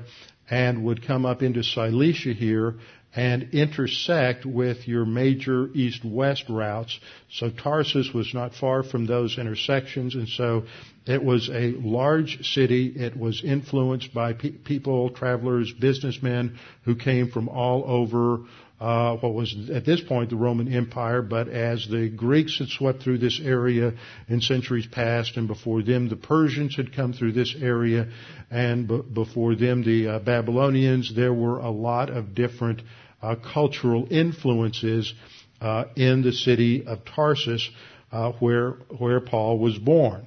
and 0.49 0.83
would 0.83 1.05
come 1.05 1.25
up 1.25 1.41
into 1.41 1.63
Cilicia 1.63 2.33
here, 2.33 2.75
and 3.15 3.50
intersect 3.54 4.45
with 4.45 4.88
your 4.88 5.06
major 5.06 5.69
east-west 5.74 6.45
routes. 6.48 7.00
So 7.32 7.50
Tarsus 7.50 8.13
was 8.13 8.34
not 8.34 8.54
far 8.54 8.84
from 8.84 9.06
those 9.06 9.38
intersections, 9.38 10.15
and 10.15 10.28
so 10.28 10.65
it 11.08 11.24
was 11.24 11.50
a 11.50 11.72
large 11.72 12.54
city. 12.54 12.93
It 12.95 13.17
was 13.17 13.43
influenced 13.43 14.13
by 14.13 14.34
pe- 14.34 14.52
people, 14.52 15.10
travelers, 15.10 15.74
businessmen 15.74 16.60
who 16.84 16.95
came 16.95 17.32
from 17.32 17.50
all 17.50 17.84
over 17.88 18.41
uh, 18.80 19.18
what 19.18 19.34
was 19.34 19.70
at 19.70 19.86
this 19.86 20.02
point 20.02 20.30
the 20.30 20.36
Roman 20.36 20.74
Empire, 20.74 21.22
but 21.22 21.50
as 21.50 21.88
the 21.89 22.10
Greeks 22.10 22.60
had 22.60 22.70
swept 22.70 23.04
through 23.04 23.18
this 23.18 23.39
area 23.44 23.94
in 24.28 24.39
centuries 24.42 24.88
past, 24.88 25.36
and 25.36 25.48
before 25.48 25.82
them 25.82 26.08
the 26.08 26.15
Persians 26.15 26.76
had 26.76 26.96
come 26.96 27.12
through 27.12 27.34
this 27.34 27.54
area, 27.60 28.08
and 28.50 28.88
b- 28.88 29.02
before 29.13 29.56
them 29.56 29.84
the 29.84 30.08
uh, 30.08 30.20
Babylonians, 30.20 31.13
there 31.13 31.34
were 31.34 31.60
a 31.60 31.70
lot 31.70 32.10
of 32.10 32.34
different 32.34 32.82
uh, 33.22 33.36
cultural 33.36 34.08
influences 34.10 35.13
uh, 35.60 35.86
in 35.98 36.22
the 36.22 36.32
city 36.32 36.86
of 36.86 37.04
Tarsus, 37.04 37.70
uh, 38.12 38.32
where 38.39 38.72
where 38.98 39.20
Paul 39.20 39.60
was 39.60 39.78
born. 39.78 40.26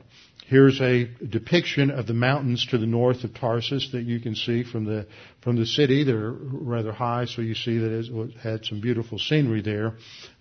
Here's 0.53 0.83
a 0.83 1.05
depiction 1.31 1.91
of 1.91 2.07
the 2.07 2.12
mountains 2.12 2.67
to 2.73 2.77
the 2.77 2.85
north 2.85 3.25
of 3.25 3.33
Tarsus 3.33 3.88
that 3.93 4.03
you 4.03 4.21
can 4.21 4.35
see 4.35 4.65
from 4.65 4.85
the 4.85 5.07
from 5.41 5.57
the 5.57 5.65
city. 5.65 6.05
They're 6.05 6.31
rather 6.31 6.93
high, 6.93 7.25
so 7.25 7.41
you 7.41 7.55
see 7.55 7.79
that 7.79 7.91
it 7.91 8.37
had 8.37 8.62
some 8.67 8.83
beautiful 8.83 9.19
scenery 9.19 9.62
there. 9.62 9.95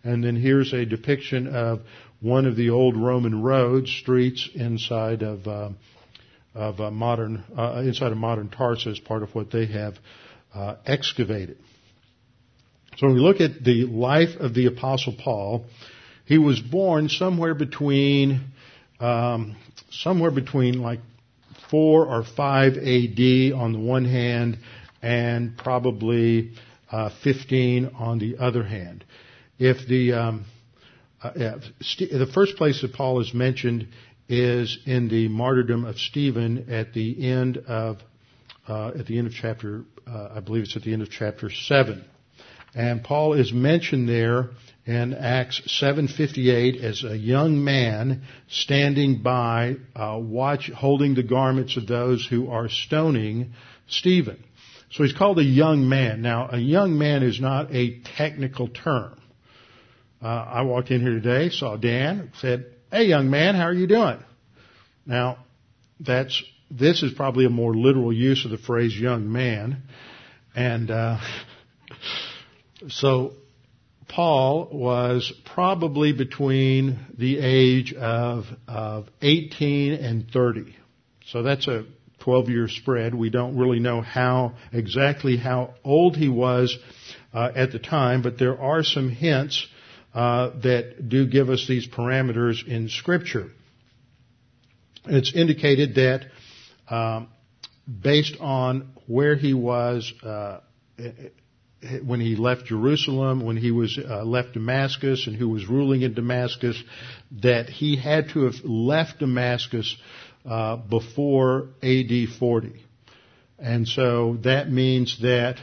And 0.03 0.21
then 0.21 0.35
here's 0.35 0.73
a 0.73 0.85
depiction 0.85 1.47
of 1.47 1.83
one 2.19 2.45
of 2.45 2.57
the 2.57 2.71
old 2.71 2.97
Roman 2.97 3.41
roads, 3.41 3.89
streets 3.89 4.49
inside 4.53 5.23
of 5.23 5.47
uh, 5.47 5.69
of 6.55 6.81
uh, 6.81 6.91
modern 6.91 7.45
uh, 7.57 7.81
inside 7.85 8.11
of 8.11 8.17
modern 8.17 8.49
Tarsus, 8.49 8.99
part 8.99 9.23
of 9.23 9.33
what 9.33 9.49
they 9.49 9.67
have 9.67 9.93
uh, 10.53 10.75
excavated. 10.85 11.57
So 12.97 13.07
when 13.07 13.15
we 13.15 13.21
look 13.21 13.39
at 13.39 13.63
the 13.63 13.85
life 13.85 14.35
of 14.41 14.53
the 14.55 14.65
Apostle 14.65 15.15
Paul, 15.17 15.67
he 16.25 16.37
was 16.37 16.59
born 16.59 17.07
somewhere 17.07 17.55
between 17.55 18.51
um, 18.99 19.55
somewhere 19.91 20.31
between 20.31 20.81
like 20.81 20.99
4 21.69 22.05
or 22.05 22.23
5 22.23 22.73
AD 22.77 23.53
on 23.53 23.73
the 23.73 23.79
one 23.79 24.05
hand 24.05 24.57
and 25.01 25.57
probably 25.57 26.51
uh, 26.91 27.09
15 27.23 27.91
on 27.97 28.19
the 28.19 28.37
other 28.37 28.63
hand. 28.63 29.03
If 29.57 29.87
the 29.87 30.13
um, 30.13 30.45
uh, 31.23 31.31
the 31.31 32.29
first 32.33 32.57
place 32.57 32.81
that 32.81 32.93
Paul 32.93 33.21
is 33.21 33.33
mentioned 33.33 33.87
is 34.27 34.79
in 34.85 35.07
the 35.07 35.27
martyrdom 35.27 35.85
of 35.85 35.97
Stephen 35.99 36.69
at 36.69 36.93
the 36.93 37.29
end 37.29 37.57
of 37.57 37.97
uh, 38.67 38.91
at 38.97 39.05
the 39.05 39.17
end 39.17 39.27
of 39.27 39.33
chapter 39.33 39.83
uh, 40.07 40.29
I 40.35 40.39
believe 40.39 40.63
it's 40.63 40.75
at 40.75 40.81
the 40.81 40.93
end 40.93 41.03
of 41.03 41.11
chapter 41.11 41.49
seven, 41.49 42.03
and 42.73 43.03
Paul 43.03 43.33
is 43.33 43.53
mentioned 43.53 44.09
there 44.09 44.49
in 44.91 45.13
Acts 45.13 45.61
7:58 45.67 46.81
as 46.81 47.03
a 47.03 47.17
young 47.17 47.63
man 47.63 48.23
standing 48.49 49.21
by, 49.21 49.77
uh, 49.95 50.19
watch, 50.21 50.69
holding 50.69 51.15
the 51.15 51.23
garments 51.23 51.77
of 51.77 51.87
those 51.87 52.25
who 52.25 52.49
are 52.49 52.67
stoning 52.67 53.53
Stephen. 53.87 54.43
So 54.91 55.03
he's 55.03 55.13
called 55.13 55.39
a 55.39 55.43
young 55.43 55.87
man. 55.87 56.21
Now, 56.21 56.49
a 56.51 56.57
young 56.57 56.97
man 56.97 57.23
is 57.23 57.39
not 57.39 57.73
a 57.73 57.99
technical 58.17 58.67
term. 58.67 59.17
Uh, 60.21 60.27
I 60.27 60.61
walked 60.63 60.91
in 60.91 61.01
here 61.01 61.11
today, 61.11 61.49
saw 61.49 61.77
Dan, 61.77 62.31
said, 62.39 62.65
"Hey, 62.91 63.05
young 63.05 63.29
man, 63.29 63.55
how 63.55 63.63
are 63.63 63.73
you 63.73 63.87
doing?" 63.87 64.19
Now, 65.05 65.37
that's 65.99 66.43
this 66.69 67.01
is 67.01 67.13
probably 67.13 67.45
a 67.45 67.49
more 67.49 67.73
literal 67.73 68.11
use 68.11 68.43
of 68.45 68.51
the 68.51 68.57
phrase 68.57 68.97
"young 68.99 69.31
man," 69.31 69.83
and 70.53 70.91
uh, 70.91 71.19
so 72.89 73.33
Paul 74.11 74.67
was 74.73 75.31
probably 75.45 76.11
between 76.11 76.99
the 77.17 77.39
age 77.39 77.93
of, 77.93 78.43
of 78.67 79.07
18 79.21 79.93
and 79.93 80.29
30. 80.29 80.75
So 81.27 81.43
that's 81.43 81.65
a 81.69 81.85
12 82.19 82.49
year 82.49 82.67
spread. 82.67 83.15
We 83.15 83.29
don't 83.29 83.57
really 83.57 83.79
know 83.79 84.01
how 84.01 84.55
exactly 84.73 85.37
how 85.37 85.75
old 85.85 86.17
he 86.17 86.27
was 86.27 86.77
uh, 87.33 87.51
at 87.55 87.71
the 87.71 87.79
time, 87.79 88.21
but 88.21 88.37
there 88.37 88.59
are 88.59 88.83
some 88.83 89.09
hints 89.09 89.65
uh, 90.13 90.49
that 90.61 91.07
do 91.07 91.25
give 91.25 91.49
us 91.49 91.65
these 91.65 91.87
parameters 91.87 92.67
in 92.67 92.89
Scripture. 92.89 93.49
It's 95.05 95.33
indicated 95.33 95.95
that 95.95 96.25
um, 96.89 97.29
based 97.87 98.35
on 98.41 98.91
where 99.07 99.37
he 99.37 99.53
was 99.53 100.11
uh, 100.21 100.59
when 102.03 102.19
he 102.19 102.35
left 102.35 102.65
Jerusalem, 102.65 103.43
when 103.43 103.57
he 103.57 103.71
was 103.71 103.97
uh, 103.97 104.23
left 104.23 104.53
Damascus, 104.53 105.27
and 105.27 105.35
who 105.35 105.49
was 105.49 105.67
ruling 105.67 106.03
in 106.03 106.13
Damascus, 106.13 106.81
that 107.41 107.69
he 107.69 107.95
had 107.95 108.29
to 108.29 108.43
have 108.43 108.55
left 108.63 109.19
Damascus 109.19 109.95
uh, 110.45 110.77
before 110.77 111.69
AD 111.81 112.11
40. 112.39 112.83
And 113.59 113.87
so 113.87 114.37
that 114.43 114.71
means 114.71 115.19
that, 115.21 115.57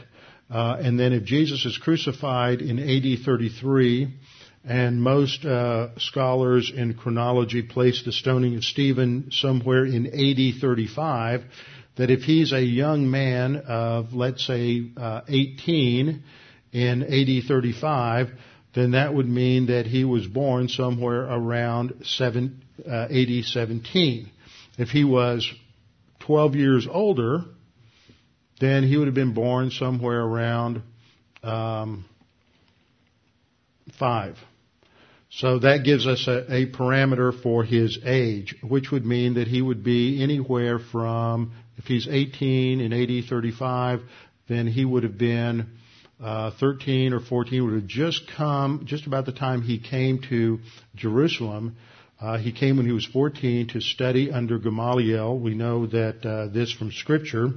uh, 0.49 0.77
and 0.79 0.99
then 0.99 1.13
if 1.13 1.23
Jesus 1.23 1.65
is 1.65 1.77
crucified 1.77 2.61
in 2.61 2.79
AD 2.79 3.25
33, 3.25 4.13
and 4.65 5.01
most 5.01 5.45
uh, 5.45 5.97
scholars 5.97 6.71
in 6.75 6.93
chronology 6.93 7.61
place 7.61 8.03
the 8.03 8.11
stoning 8.11 8.55
of 8.55 8.63
Stephen 8.63 9.29
somewhere 9.31 9.85
in 9.85 10.05
AD 10.07 10.61
35, 10.61 11.43
that 11.99 12.09
if 12.09 12.21
he's 12.21 12.53
a 12.53 12.61
young 12.61 13.11
man 13.11 13.57
of, 13.57 14.13
let's 14.13 14.47
say, 14.47 14.89
uh, 14.95 15.19
18 15.27 16.23
in 16.71 17.03
AD 17.03 17.43
35, 17.45 18.29
then 18.73 18.91
that 18.91 19.13
would 19.13 19.27
mean 19.27 19.65
that 19.65 19.85
he 19.85 20.05
was 20.05 20.25
born 20.25 20.69
somewhere 20.69 21.23
around 21.23 21.93
seven, 22.03 22.63
uh, 22.89 23.07
AD 23.11 23.43
17. 23.43 24.29
If 24.77 24.87
he 24.87 25.03
was 25.03 25.51
12 26.19 26.55
years 26.55 26.87
older, 26.89 27.43
then 28.61 28.83
he 28.83 28.95
would 28.95 29.07
have 29.07 29.15
been 29.15 29.33
born 29.33 29.69
somewhere 29.69 30.21
around 30.21 30.81
um, 31.43 32.05
5. 33.97 34.37
So 35.31 35.59
that 35.59 35.83
gives 35.83 36.07
us 36.07 36.29
a, 36.29 36.45
a, 36.49 36.65
parameter 36.71 37.33
for 37.43 37.65
his 37.65 37.99
age, 38.05 38.55
which 38.63 38.89
would 38.89 39.05
mean 39.05 39.33
that 39.33 39.49
he 39.49 39.61
would 39.61 39.83
be 39.83 40.23
anywhere 40.23 40.79
from 40.79 41.51
if 41.79 41.85
he's 41.85 42.07
18 42.07 42.81
in 42.81 42.93
AD 42.93 43.29
35, 43.29 44.01
then 44.47 44.67
he 44.67 44.83
would 44.83 45.03
have 45.03 45.17
been 45.17 45.77
uh, 46.21 46.51
13 46.59 47.13
or 47.13 47.21
14, 47.21 47.63
would 47.63 47.73
have 47.73 47.87
just 47.87 48.29
come, 48.35 48.83
just 48.85 49.07
about 49.07 49.25
the 49.25 49.31
time 49.31 49.61
he 49.61 49.79
came 49.79 50.19
to 50.29 50.59
Jerusalem. 50.95 51.77
Uh, 52.19 52.37
he 52.37 52.51
came 52.51 52.75
when 52.75 52.85
he 52.85 52.91
was 52.91 53.05
14 53.05 53.69
to 53.69 53.79
study 53.79 54.29
under 54.29 54.59
Gamaliel. 54.59 55.39
We 55.39 55.55
know 55.55 55.87
that 55.87 56.25
uh, 56.25 56.53
this 56.53 56.73
from 56.73 56.91
Scripture 56.91 57.51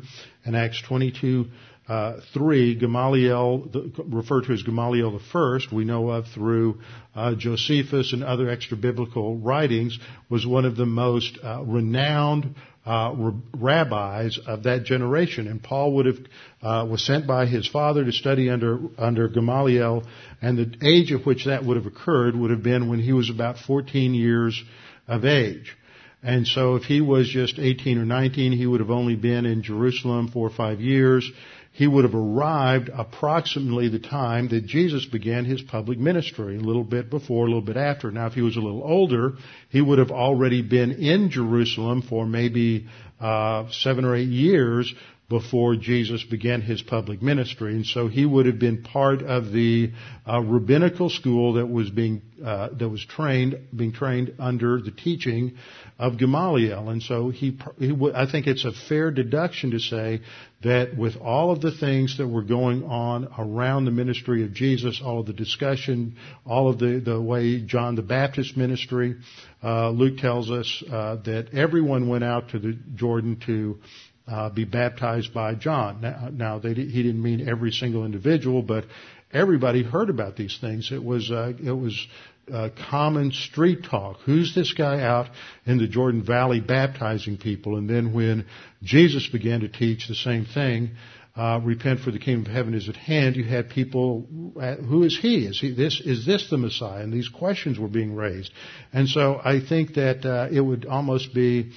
in 0.47 0.55
Acts 0.55 0.81
22. 0.87 1.47
Uh, 1.89 2.21
three, 2.33 2.77
Gamaliel, 2.77 3.69
the, 3.73 4.05
referred 4.07 4.45
to 4.45 4.53
as 4.53 4.63
Gamaliel 4.63 5.11
the 5.11 5.25
first, 5.33 5.73
we 5.73 5.85
know 5.85 6.11
of 6.11 6.27
through 6.29 6.81
uh, 7.17 7.35
Josephus 7.35 8.13
and 8.13 8.23
other 8.23 8.49
extra 8.49 8.77
biblical 8.77 9.37
writings, 9.37 9.99
was 10.31 10.47
one 10.47 10.65
of 10.65 10.77
the 10.77 10.87
most 10.87 11.39
uh, 11.43 11.61
renowned 11.65 12.55
uh, 12.85 13.33
rabbis 13.57 14.38
of 14.47 14.64
that 14.64 14.85
generation. 14.85 15.47
And 15.47 15.62
Paul 15.62 15.95
would 15.97 16.07
have 16.07 16.18
uh, 16.62 16.87
was 16.90 17.05
sent 17.05 17.27
by 17.27 17.47
his 17.47 17.66
father 17.66 18.05
to 18.05 18.12
study 18.12 18.51
under 18.51 18.79
under 18.99 19.29
Gamaliel, 19.29 20.05
and 20.40 20.59
the 20.59 20.87
age 20.87 21.12
at 21.12 21.25
which 21.25 21.47
that 21.47 21.64
would 21.64 21.77
have 21.77 21.87
occurred 21.87 22.35
would 22.35 22.51
have 22.51 22.62
been 22.62 22.88
when 22.88 22.99
he 22.99 23.12
was 23.12 23.31
about 23.31 23.59
14 23.59 24.14
years 24.14 24.62
of 25.07 25.25
age. 25.25 25.77
And 26.25 26.47
so 26.47 26.77
if 26.77 26.85
he 26.85 27.01
was 27.01 27.29
just 27.29 27.59
18 27.59 27.99
or 27.99 28.05
19, 28.05 28.53
he 28.53 28.64
would 28.64 28.79
have 28.79 28.92
only 28.92 29.16
been 29.16 29.45
in 29.45 29.62
Jerusalem 29.62 30.29
four 30.29 30.47
or 30.47 30.55
five 30.55 30.81
years 30.81 31.29
he 31.73 31.87
would 31.87 32.05
have 32.05 32.15
arrived 32.15 32.91
approximately 32.93 33.89
the 33.89 33.99
time 33.99 34.49
that 34.49 34.67
Jesus 34.67 35.07
began 35.07 35.47
his 35.47 35.63
public 35.63 35.99
ministry, 35.99 36.57
a 36.57 36.61
little 36.61 36.85
bit 36.85 37.09
before, 37.09 37.47
a 37.47 37.49
little 37.49 37.63
bit 37.63 37.79
after. 37.79 38.11
Now, 38.11 38.27
if 38.27 38.35
he 38.35 38.43
was 38.43 38.57
a 38.57 38.61
little 38.61 38.83
older, 38.85 39.33
he 39.71 39.81
would 39.81 39.99
have 39.99 40.11
already 40.11 40.61
been 40.61 40.93
in 40.93 41.31
Jerusalem 41.31 42.03
for 42.03 42.27
maybe 42.27 42.89
uh, 43.19 43.71
seven 43.71 44.05
or 44.05 44.15
eight 44.15 44.29
years 44.29 44.93
before 45.33 45.77
Jesus 45.77 46.23
began 46.23 46.61
his 46.61 46.83
public 46.83 47.23
ministry, 47.23 47.75
and 47.75 47.87
so 47.87 48.07
he 48.07 48.27
would 48.27 48.45
have 48.45 48.59
been 48.59 48.83
part 48.83 49.23
of 49.23 49.51
the 49.51 49.90
uh, 50.29 50.38
rabbinical 50.42 51.09
school 51.09 51.55
that 51.55 51.66
was 51.66 51.88
being 51.88 52.21
uh, 52.45 52.68
that 52.79 52.87
was 52.87 53.03
trained, 53.03 53.59
being 53.75 53.92
trained 53.92 54.35
under 54.38 54.83
the 54.83 54.90
teaching 54.90 55.57
of 55.99 56.18
Gamaliel. 56.18 56.90
And 56.90 57.03
so 57.03 57.31
he, 57.31 57.59
he 57.79 57.97
I 58.14 58.31
think 58.31 58.47
it's 58.47 58.66
a 58.66 58.73
fair 58.73 59.11
deduction 59.11 59.71
to 59.71 59.79
say 59.79 60.21
that 60.64 60.99
with 60.99 61.16
all 61.16 61.51
of 61.51 61.62
the 61.62 61.73
things 61.73 62.18
that 62.18 62.29
were 62.29 62.42
going 62.42 62.85
on 62.85 63.29
around 63.38 63.87
the 63.87 63.90
ministry 63.90 64.45
of 64.45 64.53
Jesus, 64.53 65.01
all 65.03 65.21
of 65.21 65.27
the 65.27 65.33
discussion, 65.33 66.16
all 66.45 66.68
of 66.68 66.79
the, 66.79 67.01
the 67.03 67.18
way 67.18 67.62
John 67.62 67.95
the 67.95 68.03
Baptist 68.03 68.55
ministry, 68.55 69.16
uh, 69.64 69.88
Luke 69.88 70.18
tells 70.18 70.51
us 70.51 70.85
uh, 70.90 71.16
that 71.25 71.55
everyone 71.55 72.09
went 72.09 72.23
out 72.23 72.51
to 72.51 72.59
the 72.59 72.79
Jordan 72.95 73.40
to 73.47 73.79
uh, 74.27 74.51
be 74.51 74.65
baptized 74.65 75.35
by 75.35 75.55
John. 75.55 76.01
Now, 76.01 76.29
now 76.33 76.59
they, 76.59 76.75
he 76.75 77.03
didn't 77.03 77.23
mean 77.23 77.49
every 77.49 77.73
single 77.73 78.05
individual, 78.05 78.63
but 78.63 78.85
everybody 79.33 79.83
heard 79.83 80.11
about 80.11 80.37
these 80.37 80.59
things. 80.61 80.91
It 80.93 81.03
was 81.03 81.31
uh, 81.31 81.53
it 81.63 81.73
was 81.73 82.07
uh, 82.53 82.71
common 82.91 83.33
street 83.33 83.85
talk. 83.85 84.19
Who's 84.25 84.55
this 84.55 84.73
guy 84.73 85.01
out 85.01 85.29
in 85.65 85.79
the 85.79 85.87
Jordan 85.87 86.25
Valley 86.25 86.61
baptizing 86.61 87.37
people? 87.37 87.77
And 87.77 87.89
then 87.89 88.13
when 88.13 88.47
Jesus 88.83 89.29
began 89.29 89.61
to 89.61 89.69
teach 89.69 90.09
the 90.09 90.15
same 90.15 90.45
thing, 90.45 90.91
uh, 91.35 91.61
repent 91.63 92.01
for 92.01 92.11
the 92.11 92.19
kingdom 92.19 92.45
of 92.45 92.53
heaven 92.53 92.75
is 92.75 92.89
at 92.91 92.97
hand. 92.97 93.37
You 93.37 93.45
had 93.45 93.71
people, 93.71 94.27
uh, 94.61 94.77
who 94.77 95.03
is 95.05 95.19
he? 95.19 95.47
Is 95.47 95.59
he 95.59 95.73
this? 95.73 96.01
Is 96.05 96.27
this 96.27 96.51
the 96.51 96.59
Messiah? 96.59 97.03
And 97.03 97.13
these 97.13 97.29
questions 97.29 97.79
were 97.79 97.89
being 97.89 98.15
raised. 98.15 98.53
And 98.93 99.09
so 99.09 99.41
I 99.43 99.61
think 99.67 99.95
that 99.95 100.27
uh, 100.27 100.49
it 100.53 100.61
would 100.61 100.85
almost 100.85 101.33
be 101.33 101.73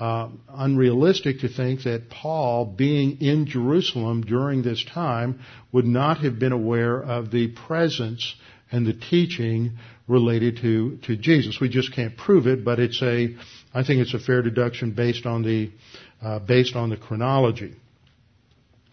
uh, 0.00 0.30
unrealistic 0.48 1.40
to 1.40 1.48
think 1.48 1.82
that 1.82 2.08
Paul, 2.08 2.64
being 2.64 3.20
in 3.20 3.46
Jerusalem 3.46 4.22
during 4.22 4.62
this 4.62 4.82
time, 4.82 5.40
would 5.72 5.84
not 5.84 6.20
have 6.20 6.38
been 6.38 6.52
aware 6.52 7.00
of 7.00 7.30
the 7.30 7.48
presence 7.48 8.34
and 8.72 8.86
the 8.86 8.94
teaching 8.94 9.78
related 10.08 10.56
to, 10.62 10.96
to 11.02 11.16
Jesus. 11.16 11.60
We 11.60 11.68
just 11.68 11.94
can't 11.94 12.16
prove 12.16 12.46
it, 12.46 12.64
but 12.64 12.80
it's 12.80 13.02
a, 13.02 13.36
I 13.74 13.84
think 13.84 14.00
it's 14.00 14.14
a 14.14 14.18
fair 14.18 14.40
deduction 14.40 14.92
based 14.92 15.26
on 15.26 15.42
the, 15.42 15.70
uh, 16.22 16.38
based 16.38 16.76
on 16.76 16.88
the 16.88 16.96
chronology. 16.96 17.74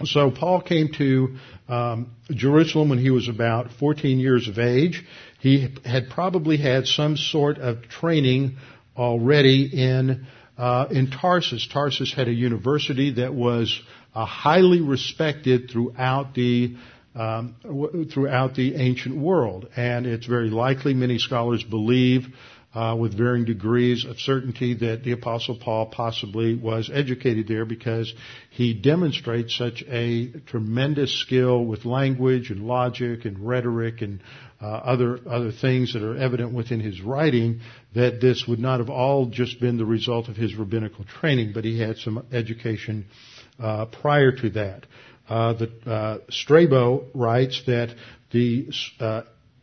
So 0.03 0.29
Paul 0.29 0.61
came 0.61 0.91
to 0.97 1.37
um, 1.69 2.11
Jerusalem 2.29 2.89
when 2.89 2.99
he 2.99 3.09
was 3.09 3.29
about 3.29 3.71
14 3.79 4.19
years 4.19 4.47
of 4.47 4.59
age. 4.59 5.03
He 5.39 5.69
had 5.85 6.09
probably 6.09 6.57
had 6.57 6.85
some 6.85 7.17
sort 7.17 7.57
of 7.57 7.83
training 7.83 8.57
already 8.95 9.69
in 9.71 10.27
uh, 10.57 10.87
in 10.89 11.09
Tarsus. 11.09 11.67
Tarsus 11.71 12.13
had 12.13 12.27
a 12.27 12.33
university 12.33 13.13
that 13.13 13.33
was 13.33 13.79
uh, 14.15 14.25
highly 14.25 14.81
respected 14.81 15.69
throughout 15.71 16.33
the 16.33 16.75
um, 17.15 17.55
w- 17.63 18.05
throughout 18.05 18.53
the 18.55 18.75
ancient 18.75 19.17
world, 19.17 19.67
and 19.75 20.05
it's 20.05 20.27
very 20.27 20.49
likely 20.49 20.93
many 20.93 21.17
scholars 21.17 21.63
believe. 21.63 22.27
Uh, 22.75 22.95
with 22.95 23.17
varying 23.17 23.45
degrees 23.45 24.05
of 24.05 24.19
certainty 24.19 24.75
that 24.75 25.01
the 25.03 25.13
apostle 25.13 25.57
Paul 25.57 25.87
possibly 25.87 26.53
was 26.53 26.91
educated 26.93 27.47
there 27.47 27.65
because 27.65 28.13
he 28.51 28.73
demonstrates 28.73 29.57
such 29.57 29.83
a 29.87 30.27
tremendous 30.45 31.17
skill 31.21 31.65
with 31.65 31.85
language 31.85 32.51
and 32.51 32.67
logic 32.67 33.25
and 33.25 33.39
rhetoric 33.39 34.01
and 34.01 34.19
uh, 34.61 34.65
other 34.65 35.19
other 35.27 35.51
things 35.51 35.93
that 35.93 36.03
are 36.03 36.17
evident 36.17 36.53
within 36.53 36.79
his 36.79 37.01
writing 37.01 37.61
that 37.95 38.19
this 38.21 38.45
would 38.47 38.59
not 38.59 38.79
have 38.79 38.89
all 38.89 39.27
just 39.27 39.59
been 39.59 39.77
the 39.77 39.85
result 39.85 40.27
of 40.27 40.35
his 40.35 40.55
rabbinical 40.55 41.05
training, 41.05 41.53
but 41.53 41.63
he 41.63 41.79
had 41.79 41.97
some 41.97 42.25
education 42.31 43.05
uh, 43.59 43.85
prior 43.85 44.31
to 44.31 44.49
that. 44.51 44.85
Uh, 45.29 45.53
the, 45.53 45.71
uh, 45.91 46.17
Strabo 46.29 47.05
writes 47.13 47.63
that 47.65 47.95
the 48.31 48.67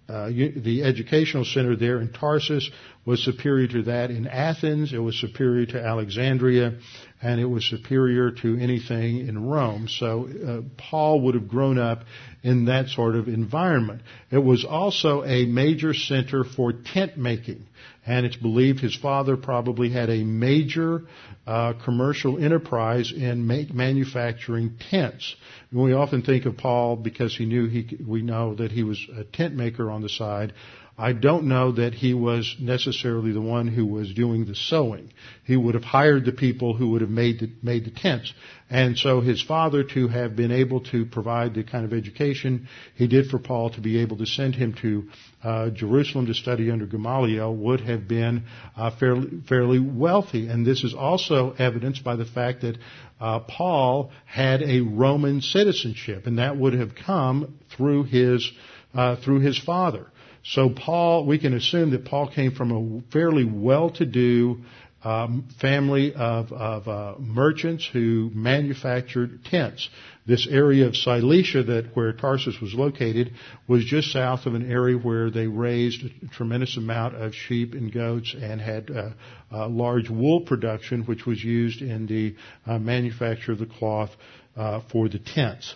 uh, 0.09 0.29
the 0.29 0.83
educational 0.83 1.45
center 1.47 1.77
there 1.77 1.99
in 1.99 2.13
Tarsus 2.13 2.71
was 3.07 3.25
superior 3.25 3.69
to 3.69 3.83
that 3.85 4.11
in 4.11 4.27
Athens. 4.27 4.93
It 4.93 4.99
was 4.99 5.19
superior 5.19 5.65
to 5.67 5.83
Alexandria, 5.83 6.75
and 7.23 7.41
it 7.41 7.47
was 7.47 7.65
superior 7.65 8.31
to 8.31 8.59
anything 8.59 9.27
in 9.27 9.47
Rome. 9.47 9.89
So 9.89 10.29
uh, 10.29 10.61
Paul 10.77 11.23
would 11.23 11.35
have 11.35 11.49
grown 11.49 11.79
up 11.79 12.05
in 12.43 12.67
that 12.67 12.89
sort 12.89 13.15
of 13.15 13.29
environment. 13.29 14.03
It 14.31 14.39
was 14.39 14.65
also 14.65 15.25
a 15.25 15.47
major 15.47 15.95
center 15.95 16.45
for 16.45 16.73
tent 16.73 17.17
making 17.17 17.67
and 18.07 18.27
it's 18.27 18.37
believed 18.37 18.81
his 18.81 18.95
father 18.97 19.37
probably 19.37 19.91
had 19.91 20.11
a 20.11 20.25
major 20.25 21.03
uh, 21.47 21.73
commercial 21.85 22.43
enterprise 22.43 23.13
in 23.13 23.47
make, 23.47 23.73
manufacturing 23.73 24.77
tents. 24.91 25.35
And 25.71 25.83
we 25.83 25.93
often 25.93 26.23
think 26.23 26.45
of 26.45 26.57
Paul 26.57 26.97
because 26.97 27.37
he 27.37 27.47
knew 27.47 27.67
he, 27.67 27.99
we 28.07 28.23
know 28.23 28.55
that 28.57 28.73
he 28.73 28.83
was 28.83 29.05
a 29.17 29.25
tent 29.25 29.55
maker 29.55 29.91
on 29.91 30.03
the 30.03 30.09
side. 30.09 30.53
I 30.97 31.13
don't 31.13 31.47
know 31.47 31.73
that 31.73 31.93
he 31.93 32.15
was 32.15 32.55
necessarily 32.61 33.33
the 33.33 33.41
one 33.41 33.67
who 33.67 33.85
was 33.85 34.15
doing 34.15 34.45
the 34.45 34.55
sewing. 34.55 35.13
He 35.43 35.57
would 35.57 35.75
have 35.75 35.83
hired 35.83 36.25
the 36.25 36.33
people 36.33 36.75
who 36.75 36.91
would 36.91 37.01
have 37.01 37.11
made 37.11 37.41
the, 37.41 37.51
made 37.63 37.85
the 37.85 37.91
tents. 37.91 38.33
And 38.71 38.97
so 38.97 39.21
his 39.21 39.43
father 39.43 39.83
to 39.83 40.09
have 40.09 40.37
been 40.37 40.53
able 40.53 40.81
to 40.93 41.05
provide 41.05 41.55
the 41.55 41.65
kind 41.65 41.85
of 41.85 41.93
education 41.93 42.69
he 42.95 43.09
did 43.09 43.27
for 43.27 43.41
Paul 43.41 43.71
to 43.71 43.81
be 43.81 43.99
able 43.99 44.19
to 44.19 44.27
send 44.27 44.55
him 44.55 44.75
to 44.83 45.09
uh, 45.43 45.71
Jerusalem 45.71 46.27
to 46.27 46.35
study 46.35 46.71
under 46.71 46.87
Gamaliel 46.87 47.55
would 47.57 47.81
have 47.81 48.07
been 48.07 48.45
uh, 48.77 48.93
fairly, 48.93 49.43
fairly 49.49 49.81
wealthy. 49.81 50.47
And 50.47 50.65
this 50.65 50.85
is 50.85 50.95
also 50.95 51.55
evidenced 51.59 52.05
by 52.05 52.15
the 52.15 52.25
fact 52.25 52.61
that 52.61 52.79
uh, 53.21 53.41
Paul 53.41 54.13
had 54.27 54.63
a 54.63 54.81
Roman 54.81 55.41
citizenship, 55.41 56.27
and 56.27 56.39
that 56.39 56.57
would 56.57 56.75
have 56.75 56.95
come 56.95 57.59
through 57.77 58.05
his 58.05 58.49
uh, 58.95 59.17
through 59.17 59.41
his 59.41 59.59
father. 59.59 60.07
So 60.45 60.69
Paul, 60.69 61.27
we 61.27 61.39
can 61.39 61.55
assume 61.55 61.91
that 61.91 62.05
Paul 62.05 62.31
came 62.31 62.53
from 62.53 62.71
a 62.71 63.11
fairly 63.11 63.45
well-to-do 63.45 64.59
um, 65.03 65.49
family 65.61 66.15
of, 66.15 66.53
of 66.53 66.89
uh, 66.89 67.15
merchants 67.19 67.89
who 67.91 68.31
manufactured 68.35 69.45
tents. 69.45 69.89
This 70.27 70.47
area 70.51 70.87
of 70.87 70.97
Cilicia, 70.97 71.63
that 71.65 71.95
where 71.95 72.13
Tarsus 72.13 72.59
was 72.61 72.73
located, 72.73 73.33
was 73.69 73.85
just 73.85 74.13
south 74.13 74.47
of 74.47 74.55
an 74.55 74.71
area 74.71 74.97
where 74.97 75.31
they 75.31 75.47
raised 75.47 76.03
a 76.05 76.29
tremendous 76.29 76.77
amount 76.79 77.17
of 77.17 77.35
sheep 77.35 77.75
and 77.75 77.93
goats 77.93 78.35
and 78.39 78.61
had 78.61 78.91
uh, 78.91 79.11
uh, 79.53 79.69
large 79.69 80.09
wool 80.09 80.41
production, 80.41 81.03
which 81.03 81.27
was 81.27 81.43
used 81.43 81.83
in 81.83 82.07
the 82.07 82.35
uh, 82.67 82.79
manufacture 82.79 83.53
of 83.53 83.59
the 83.59 83.67
cloth 83.67 84.11
uh, 84.57 84.81
for 84.91 85.09
the 85.09 85.19
tents. 85.19 85.75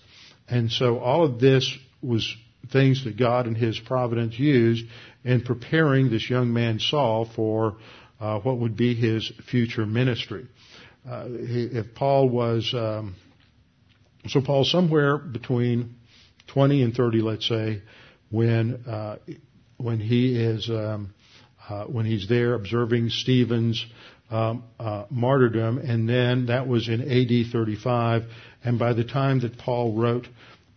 And 0.49 0.71
so 0.73 0.99
all 0.99 1.25
of 1.25 1.39
this 1.39 1.77
was 2.01 2.35
things 2.71 3.05
that 3.05 3.17
God 3.19 3.47
and 3.47 3.57
His 3.57 3.79
providence 3.79 4.39
used 4.39 4.85
in 5.25 5.43
preparing 5.43 6.11
this 6.11 6.29
young 6.29 6.53
man 6.53 6.79
Saul 6.79 7.29
for 7.35 7.77
uh, 8.21 8.41
what 8.41 8.59
would 8.59 8.77
be 8.77 8.95
his 8.95 9.31
future 9.51 9.87
ministry. 9.87 10.47
Uh, 11.09 11.27
if 11.29 11.95
Paul 11.95 12.29
was, 12.29 12.73
um, 12.75 13.15
so 14.27 14.41
Paul 14.41 14.65
somewhere 14.65 15.19
between 15.19 15.95
20 16.49 16.83
and 16.83 16.95
30, 16.95 17.21
let's 17.21 17.49
say, 17.49 17.83
when 18.31 18.85
uh, 18.87 19.17
when 19.79 20.01
he 20.01 20.37
is 20.37 20.69
um, 20.69 21.15
uh, 21.69 21.85
when 21.85 22.05
he's 22.05 22.29
there 22.29 22.55
observing 22.55 23.09
Stephen's 23.11 23.85
um, 24.31 24.65
uh, 24.79 25.05
martyrdom, 25.09 25.79
and 25.79 26.09
then 26.09 26.47
that 26.47 26.67
was 26.69 26.89
in 26.89 27.01
AD 27.01 27.53
35, 27.53 28.25
and 28.65 28.79
by 28.79 28.93
the 28.93 29.05
time 29.05 29.41
that 29.41 29.57
Paul 29.57 29.95
wrote 29.95 30.27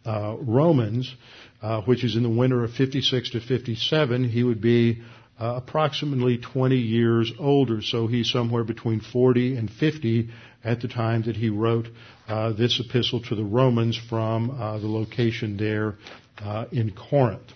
uh, 0.05 0.37
Romans, 0.39 1.13
uh, 1.62 1.82
which 1.82 2.04
is 2.04 2.15
in 2.15 2.24
the 2.24 2.30
winter 2.30 2.63
of 2.63 2.71
56 2.71 3.32
to 3.32 3.39
57, 3.39 4.30
he 4.30 4.43
would 4.43 4.62
be 4.62 5.02
uh, 5.39 5.56
approximately 5.58 6.38
20 6.38 6.76
years 6.76 7.32
older. 7.39 7.82
So 7.82 8.08
he's 8.08 8.30
somewhere 8.30 8.63
between 8.63 9.00
40 9.00 9.58
and 9.58 9.69
50 9.69 10.30
at 10.63 10.82
the 10.82 10.88
time 10.88 11.24
that 11.24 11.36
he 11.36 11.50
wrote 11.50 11.88
uh, 12.28 12.54
this 12.54 12.80
epistle 12.80 13.21
to 13.24 13.36
the 13.36 13.43
Romans 13.43 14.00
from 14.10 14.52
uh, 14.52 14.78
the 14.80 14.88
location 14.88 15.58
there 15.58 15.95
uh, 16.38 16.65
in 16.71 16.91
Corinth. 16.91 17.54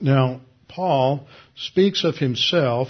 Now, 0.00 0.40
Paul 0.68 1.26
speaks 1.54 2.04
of 2.04 2.16
himself 2.16 2.88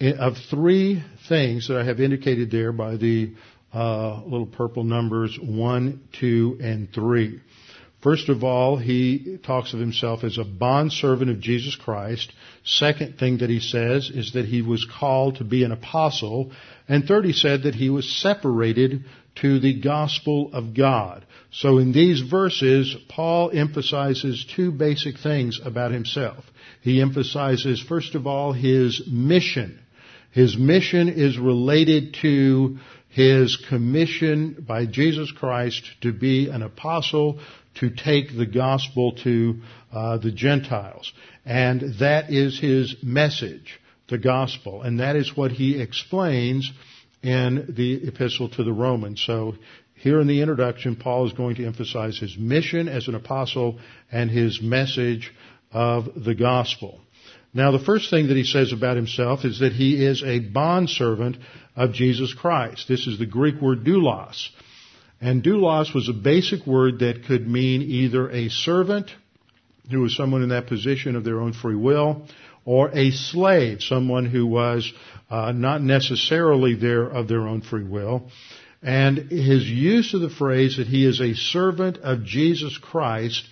of 0.00 0.34
three 0.50 1.02
things 1.28 1.68
that 1.68 1.78
I 1.78 1.84
have 1.84 2.00
indicated 2.00 2.50
there 2.50 2.72
by 2.72 2.96
the 2.96 3.34
uh, 3.72 4.22
little 4.24 4.46
purple 4.46 4.84
numbers 4.84 5.38
one, 5.40 6.02
two, 6.18 6.58
and 6.60 6.92
three. 6.92 7.40
First 8.02 8.28
of 8.28 8.42
all, 8.42 8.78
he 8.78 9.38
talks 9.44 9.74
of 9.74 9.80
himself 9.80 10.24
as 10.24 10.36
a 10.36 10.44
bondservant 10.44 11.30
of 11.30 11.40
Jesus 11.40 11.76
Christ. 11.76 12.32
Second 12.64 13.16
thing 13.16 13.38
that 13.38 13.50
he 13.50 13.60
says 13.60 14.10
is 14.10 14.32
that 14.32 14.44
he 14.44 14.60
was 14.60 14.84
called 14.84 15.36
to 15.36 15.44
be 15.44 15.62
an 15.62 15.70
apostle. 15.70 16.50
And 16.88 17.04
third, 17.04 17.24
he 17.24 17.32
said 17.32 17.62
that 17.62 17.76
he 17.76 17.90
was 17.90 18.20
separated 18.20 19.04
to 19.36 19.60
the 19.60 19.80
gospel 19.80 20.50
of 20.52 20.74
God. 20.74 21.24
So 21.52 21.78
in 21.78 21.92
these 21.92 22.20
verses, 22.20 22.96
Paul 23.08 23.52
emphasizes 23.54 24.44
two 24.56 24.72
basic 24.72 25.18
things 25.18 25.60
about 25.64 25.92
himself. 25.92 26.44
He 26.80 27.00
emphasizes, 27.00 27.80
first 27.80 28.16
of 28.16 28.26
all, 28.26 28.52
his 28.52 29.02
mission. 29.06 29.78
His 30.32 30.56
mission 30.56 31.08
is 31.08 31.38
related 31.38 32.16
to 32.22 32.78
his 33.10 33.56
commission 33.68 34.64
by 34.66 34.86
Jesus 34.86 35.30
Christ 35.30 35.84
to 36.00 36.12
be 36.12 36.48
an 36.48 36.62
apostle, 36.62 37.40
to 37.74 37.90
take 37.90 38.36
the 38.36 38.46
gospel 38.46 39.12
to 39.24 39.60
uh, 39.92 40.18
the 40.18 40.32
Gentiles. 40.32 41.12
And 41.44 41.98
that 42.00 42.30
is 42.30 42.58
his 42.58 42.96
message, 43.02 43.80
the 44.08 44.18
gospel. 44.18 44.82
And 44.82 45.00
that 45.00 45.16
is 45.16 45.36
what 45.36 45.52
he 45.52 45.80
explains 45.80 46.70
in 47.22 47.74
the 47.76 48.08
epistle 48.08 48.48
to 48.50 48.64
the 48.64 48.72
Romans. 48.72 49.22
So 49.24 49.54
here 49.94 50.20
in 50.20 50.26
the 50.26 50.40
introduction, 50.40 50.96
Paul 50.96 51.26
is 51.26 51.32
going 51.32 51.56
to 51.56 51.66
emphasize 51.66 52.18
his 52.18 52.36
mission 52.36 52.88
as 52.88 53.08
an 53.08 53.14
apostle 53.14 53.78
and 54.10 54.30
his 54.30 54.60
message 54.60 55.32
of 55.70 56.24
the 56.24 56.34
gospel. 56.34 57.00
Now, 57.54 57.70
the 57.70 57.78
first 57.78 58.10
thing 58.10 58.28
that 58.28 58.36
he 58.36 58.44
says 58.44 58.72
about 58.72 58.96
himself 58.96 59.44
is 59.44 59.60
that 59.60 59.72
he 59.72 60.04
is 60.04 60.22
a 60.22 60.38
bondservant 60.38 61.36
of 61.76 61.92
Jesus 61.92 62.32
Christ. 62.32 62.88
This 62.88 63.06
is 63.06 63.18
the 63.18 63.26
Greek 63.26 63.60
word 63.60 63.84
doulos. 63.84 64.48
And 65.22 65.40
doulos 65.40 65.94
was 65.94 66.08
a 66.08 66.12
basic 66.12 66.66
word 66.66 66.98
that 66.98 67.26
could 67.26 67.48
mean 67.48 67.82
either 67.82 68.28
a 68.28 68.48
servant, 68.48 69.12
who 69.88 70.00
was 70.00 70.16
someone 70.16 70.42
in 70.42 70.48
that 70.48 70.66
position 70.66 71.14
of 71.14 71.22
their 71.22 71.40
own 71.40 71.52
free 71.52 71.76
will, 71.76 72.26
or 72.64 72.90
a 72.92 73.12
slave, 73.12 73.82
someone 73.82 74.26
who 74.26 74.46
was 74.46 74.92
uh, 75.30 75.52
not 75.52 75.80
necessarily 75.80 76.74
there 76.74 77.04
of 77.04 77.28
their 77.28 77.42
own 77.42 77.62
free 77.62 77.84
will. 77.84 78.30
And 78.82 79.30
his 79.30 79.68
use 79.68 80.12
of 80.12 80.22
the 80.22 80.28
phrase 80.28 80.78
that 80.78 80.88
he 80.88 81.06
is 81.06 81.20
a 81.20 81.34
servant 81.34 81.98
of 81.98 82.24
Jesus 82.24 82.76
Christ 82.76 83.44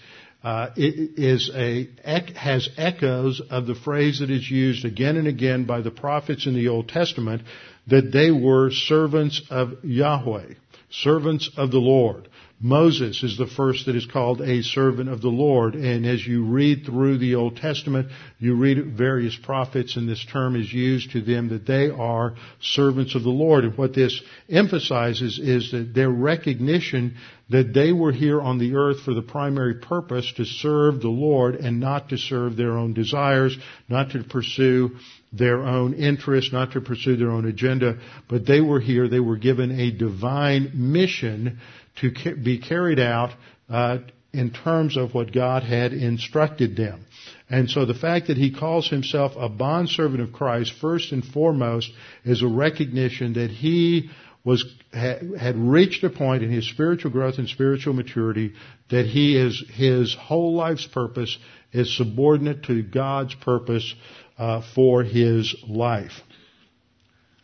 uh, 0.43 0.71
is 0.77 1.51
a 1.55 1.89
has 2.35 2.69
echoes 2.77 3.41
of 3.49 3.67
the 3.67 3.75
phrase 3.75 4.21
that 4.21 4.31
is 4.31 4.51
used 4.51 4.85
again 4.85 5.17
and 5.17 5.29
again 5.29 5.67
by 5.67 5.83
the 5.83 5.91
prophets 5.91 6.47
in 6.47 6.55
the 6.55 6.69
Old 6.69 6.89
Testament 6.89 7.43
that 7.87 8.11
they 8.13 8.31
were 8.31 8.71
servants 8.71 9.43
of 9.51 9.85
Yahweh, 9.85 10.55
servants 10.91 11.51
of 11.57 11.71
the 11.71 11.79
Lord. 11.79 12.29
Moses 12.63 13.23
is 13.23 13.39
the 13.39 13.47
first 13.47 13.87
that 13.87 13.97
is 13.97 14.05
called 14.05 14.43
a 14.43 14.63
servant 14.63 15.09
of 15.09 15.23
the 15.23 15.29
Lord. 15.29 15.75
And 15.75 16.05
as 16.05 16.27
you 16.27 16.45
read 16.45 16.85
through 16.85 17.17
the 17.17 17.37
Old 17.37 17.57
Testament, 17.57 18.09
you 18.39 18.55
read 18.55 18.99
various 18.99 19.35
prophets 19.35 19.97
and 19.97 20.07
this 20.07 20.25
term 20.31 20.57
is 20.57 20.71
used 20.71 21.13
to 21.13 21.23
them 21.23 21.49
that 21.49 21.67
they 21.67 21.89
are 21.89 22.35
servants 22.61 23.15
of 23.15 23.23
the 23.23 23.31
Lord. 23.31 23.65
And 23.65 23.79
what 23.79 23.95
this 23.95 24.21
emphasizes 24.51 25.39
is 25.39 25.71
that 25.71 25.95
their 25.95 26.11
recognition 26.11 27.17
that 27.49 27.73
they 27.73 27.93
were 27.93 28.13
here 28.13 28.41
on 28.41 28.59
the 28.59 28.75
earth 28.75 29.01
for 29.05 29.15
the 29.15 29.23
primary 29.23 29.77
purpose 29.77 30.31
to 30.37 30.45
serve 30.45 31.01
the 31.01 31.09
Lord 31.09 31.55
and 31.55 31.81
not 31.81 32.11
to 32.11 32.19
serve 32.19 32.57
their 32.57 32.77
own 32.77 32.93
desires, 32.93 33.57
not 33.89 34.11
to 34.11 34.23
pursue 34.23 34.97
their 35.33 35.63
own 35.63 35.95
interests, 35.95 36.53
not 36.53 36.73
to 36.73 36.81
pursue 36.81 37.17
their 37.17 37.31
own 37.31 37.47
agenda, 37.47 37.99
but 38.29 38.47
they 38.47 38.61
were 38.61 38.81
here, 38.81 39.09
they 39.09 39.21
were 39.21 39.37
given 39.37 39.79
a 39.79 39.91
divine 39.91 40.73
mission 40.75 41.59
to 42.01 42.11
be 42.37 42.59
carried 42.59 42.99
out 42.99 43.31
uh, 43.69 43.99
in 44.33 44.51
terms 44.51 44.97
of 44.97 45.15
what 45.15 45.33
God 45.33 45.63
had 45.63 45.93
instructed 45.93 46.77
them. 46.77 47.05
And 47.49 47.69
so 47.69 47.85
the 47.85 47.95
fact 47.95 48.29
that 48.29 48.37
he 48.37 48.53
calls 48.53 48.89
himself 48.89 49.33
a 49.37 49.49
bondservant 49.49 50.21
of 50.21 50.33
Christ, 50.33 50.73
first 50.81 51.13
and 51.13 51.25
foremost, 51.25 51.91
is 52.25 52.43
a 52.43 52.49
recognition 52.49 53.35
that 53.35 53.51
he 53.51 54.11
was 54.45 54.65
had 54.93 55.57
reached 55.57 56.03
a 56.03 56.11
point 56.11 56.43
in 56.43 56.51
his 56.51 56.69
spiritual 56.69 57.11
growth 57.11 57.39
and 57.39 57.49
spiritual 57.49 57.93
maturity 57.93 58.55
that 58.91 59.05
he 59.05 59.37
is 59.37 59.63
his 59.75 60.17
whole 60.19 60.55
life's 60.55 60.87
purpose 60.87 61.37
is 61.73 61.95
subordinate 61.97 62.65
to 62.65 62.83
God's 62.83 63.35
purpose 63.35 63.95
uh, 64.41 64.63
for 64.75 65.05
his 65.05 65.55
life. 65.69 66.21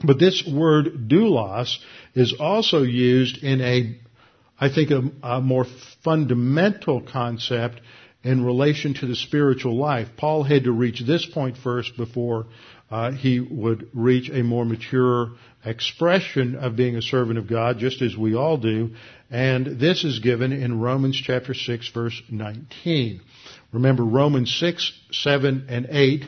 But 0.04 0.18
this 0.18 0.44
word 0.46 1.08
doulos 1.08 1.78
is 2.14 2.34
also 2.40 2.82
used 2.82 3.42
in 3.42 3.60
a 3.60 3.96
I 4.58 4.70
think, 4.72 4.90
a, 4.90 5.02
a 5.22 5.40
more 5.40 5.66
fundamental 6.02 7.02
concept 7.02 7.80
in 8.22 8.44
relation 8.44 8.94
to 8.94 9.06
the 9.06 9.14
spiritual 9.14 9.76
life. 9.76 10.08
Paul 10.16 10.42
had 10.42 10.64
to 10.64 10.72
reach 10.72 11.02
this 11.06 11.26
point 11.26 11.58
first 11.58 11.96
before 11.96 12.46
uh, 12.90 13.12
he 13.12 13.40
would 13.40 13.88
reach 13.92 14.30
a 14.30 14.42
more 14.42 14.64
mature 14.64 15.32
expression 15.64 16.54
of 16.54 16.76
being 16.76 16.96
a 16.96 17.02
servant 17.02 17.38
of 17.38 17.48
God, 17.48 17.78
just 17.78 18.00
as 18.00 18.16
we 18.16 18.34
all 18.34 18.56
do. 18.56 18.92
And 19.30 19.78
this 19.78 20.04
is 20.04 20.20
given 20.20 20.52
in 20.52 20.80
Romans 20.80 21.20
chapter 21.22 21.52
6 21.52 21.90
verse 21.90 22.22
19. 22.30 23.20
Remember 23.72 24.04
Romans 24.04 24.56
6, 24.58 24.92
7, 25.12 25.66
and 25.68 25.86
8 25.90 26.24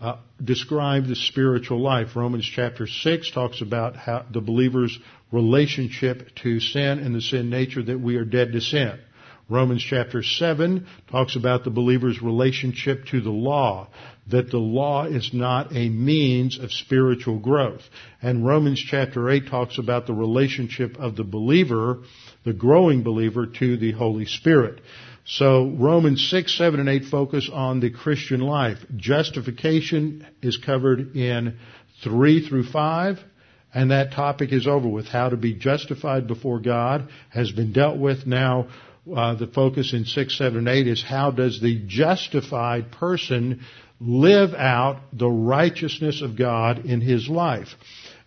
uh, 0.00 0.16
describe 0.42 1.06
the 1.06 1.16
spiritual 1.16 1.80
life. 1.80 2.14
Romans 2.14 2.48
chapter 2.54 2.86
6 2.86 3.30
talks 3.32 3.60
about 3.60 3.96
how 3.96 4.24
the 4.32 4.40
believer's 4.40 4.96
relationship 5.32 6.28
to 6.42 6.60
sin 6.60 7.00
and 7.00 7.14
the 7.14 7.20
sin 7.20 7.50
nature 7.50 7.82
that 7.82 8.00
we 8.00 8.16
are 8.16 8.24
dead 8.24 8.52
to 8.52 8.60
sin. 8.60 8.98
Romans 9.50 9.82
chapter 9.82 10.22
7 10.22 10.86
talks 11.10 11.34
about 11.34 11.64
the 11.64 11.70
believer's 11.70 12.20
relationship 12.20 13.06
to 13.06 13.22
the 13.22 13.30
law, 13.30 13.88
that 14.26 14.50
the 14.50 14.58
law 14.58 15.04
is 15.04 15.30
not 15.32 15.74
a 15.74 15.88
means 15.88 16.58
of 16.58 16.70
spiritual 16.70 17.38
growth. 17.38 17.80
And 18.20 18.46
Romans 18.46 18.78
chapter 18.78 19.30
8 19.30 19.48
talks 19.48 19.78
about 19.78 20.06
the 20.06 20.12
relationship 20.12 20.98
of 20.98 21.16
the 21.16 21.24
believer, 21.24 22.02
the 22.44 22.52
growing 22.52 23.02
believer, 23.02 23.46
to 23.46 23.78
the 23.78 23.92
Holy 23.92 24.26
Spirit. 24.26 24.82
So 25.28 25.74
Romans 25.78 26.26
6, 26.30 26.56
7, 26.56 26.80
and 26.80 26.88
8 26.88 27.04
focus 27.04 27.50
on 27.52 27.80
the 27.80 27.90
Christian 27.90 28.40
life. 28.40 28.78
Justification 28.96 30.26
is 30.40 30.56
covered 30.56 31.14
in 31.14 31.58
3 32.02 32.48
through 32.48 32.64
5, 32.64 33.18
and 33.74 33.90
that 33.90 34.12
topic 34.12 34.52
is 34.54 34.66
over 34.66 34.88
with. 34.88 35.06
How 35.06 35.28
to 35.28 35.36
be 35.36 35.52
justified 35.52 36.26
before 36.26 36.60
God 36.60 37.10
has 37.28 37.52
been 37.52 37.74
dealt 37.74 37.98
with. 37.98 38.26
Now, 38.26 38.68
uh, 39.14 39.34
the 39.34 39.46
focus 39.46 39.92
in 39.92 40.06
6, 40.06 40.38
7, 40.38 40.60
and 40.60 40.68
8 40.68 40.88
is 40.88 41.04
how 41.04 41.30
does 41.30 41.60
the 41.60 41.82
justified 41.86 42.90
person 42.90 43.60
live 44.00 44.54
out 44.54 45.02
the 45.12 45.28
righteousness 45.28 46.22
of 46.22 46.38
God 46.38 46.86
in 46.86 47.02
his 47.02 47.28
life. 47.28 47.68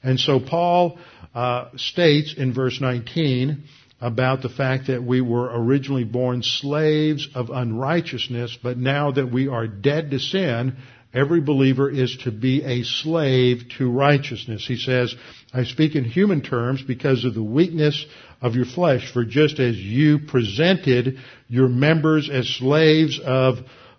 And 0.03 0.19
so 0.19 0.39
Paul 0.39 0.99
uh, 1.33 1.69
states 1.77 2.35
in 2.37 2.53
verse 2.53 2.79
19, 2.79 3.63
about 4.01 4.41
the 4.41 4.49
fact 4.49 4.87
that 4.87 5.03
we 5.03 5.21
were 5.21 5.49
originally 5.53 6.03
born 6.03 6.41
slaves 6.41 7.29
of 7.35 7.51
unrighteousness, 7.51 8.57
but 8.61 8.77
now 8.77 9.11
that 9.11 9.31
we 9.31 9.47
are 9.47 9.67
dead 9.67 10.09
to 10.09 10.19
sin, 10.19 10.75
every 11.13 11.39
believer 11.39 11.89
is 11.89 12.17
to 12.23 12.31
be 12.31 12.63
a 12.63 12.83
slave 12.83 13.61
to 13.77 13.91
righteousness. 13.91 14.65
He 14.67 14.77
says, 14.77 15.13
I 15.53 15.65
speak 15.65 15.95
in 15.95 16.03
human 16.03 16.41
terms 16.41 16.81
because 16.81 17.25
of 17.25 17.35
the 17.35 17.43
weakness 17.43 18.03
of 18.41 18.55
your 18.55 18.65
flesh, 18.65 19.11
for 19.13 19.23
just 19.23 19.59
as 19.59 19.77
you 19.77 20.19
presented 20.27 21.17
your 21.47 21.69
members 21.69 22.27
as 22.27 22.47
slaves 22.49 23.19
of 23.23 23.57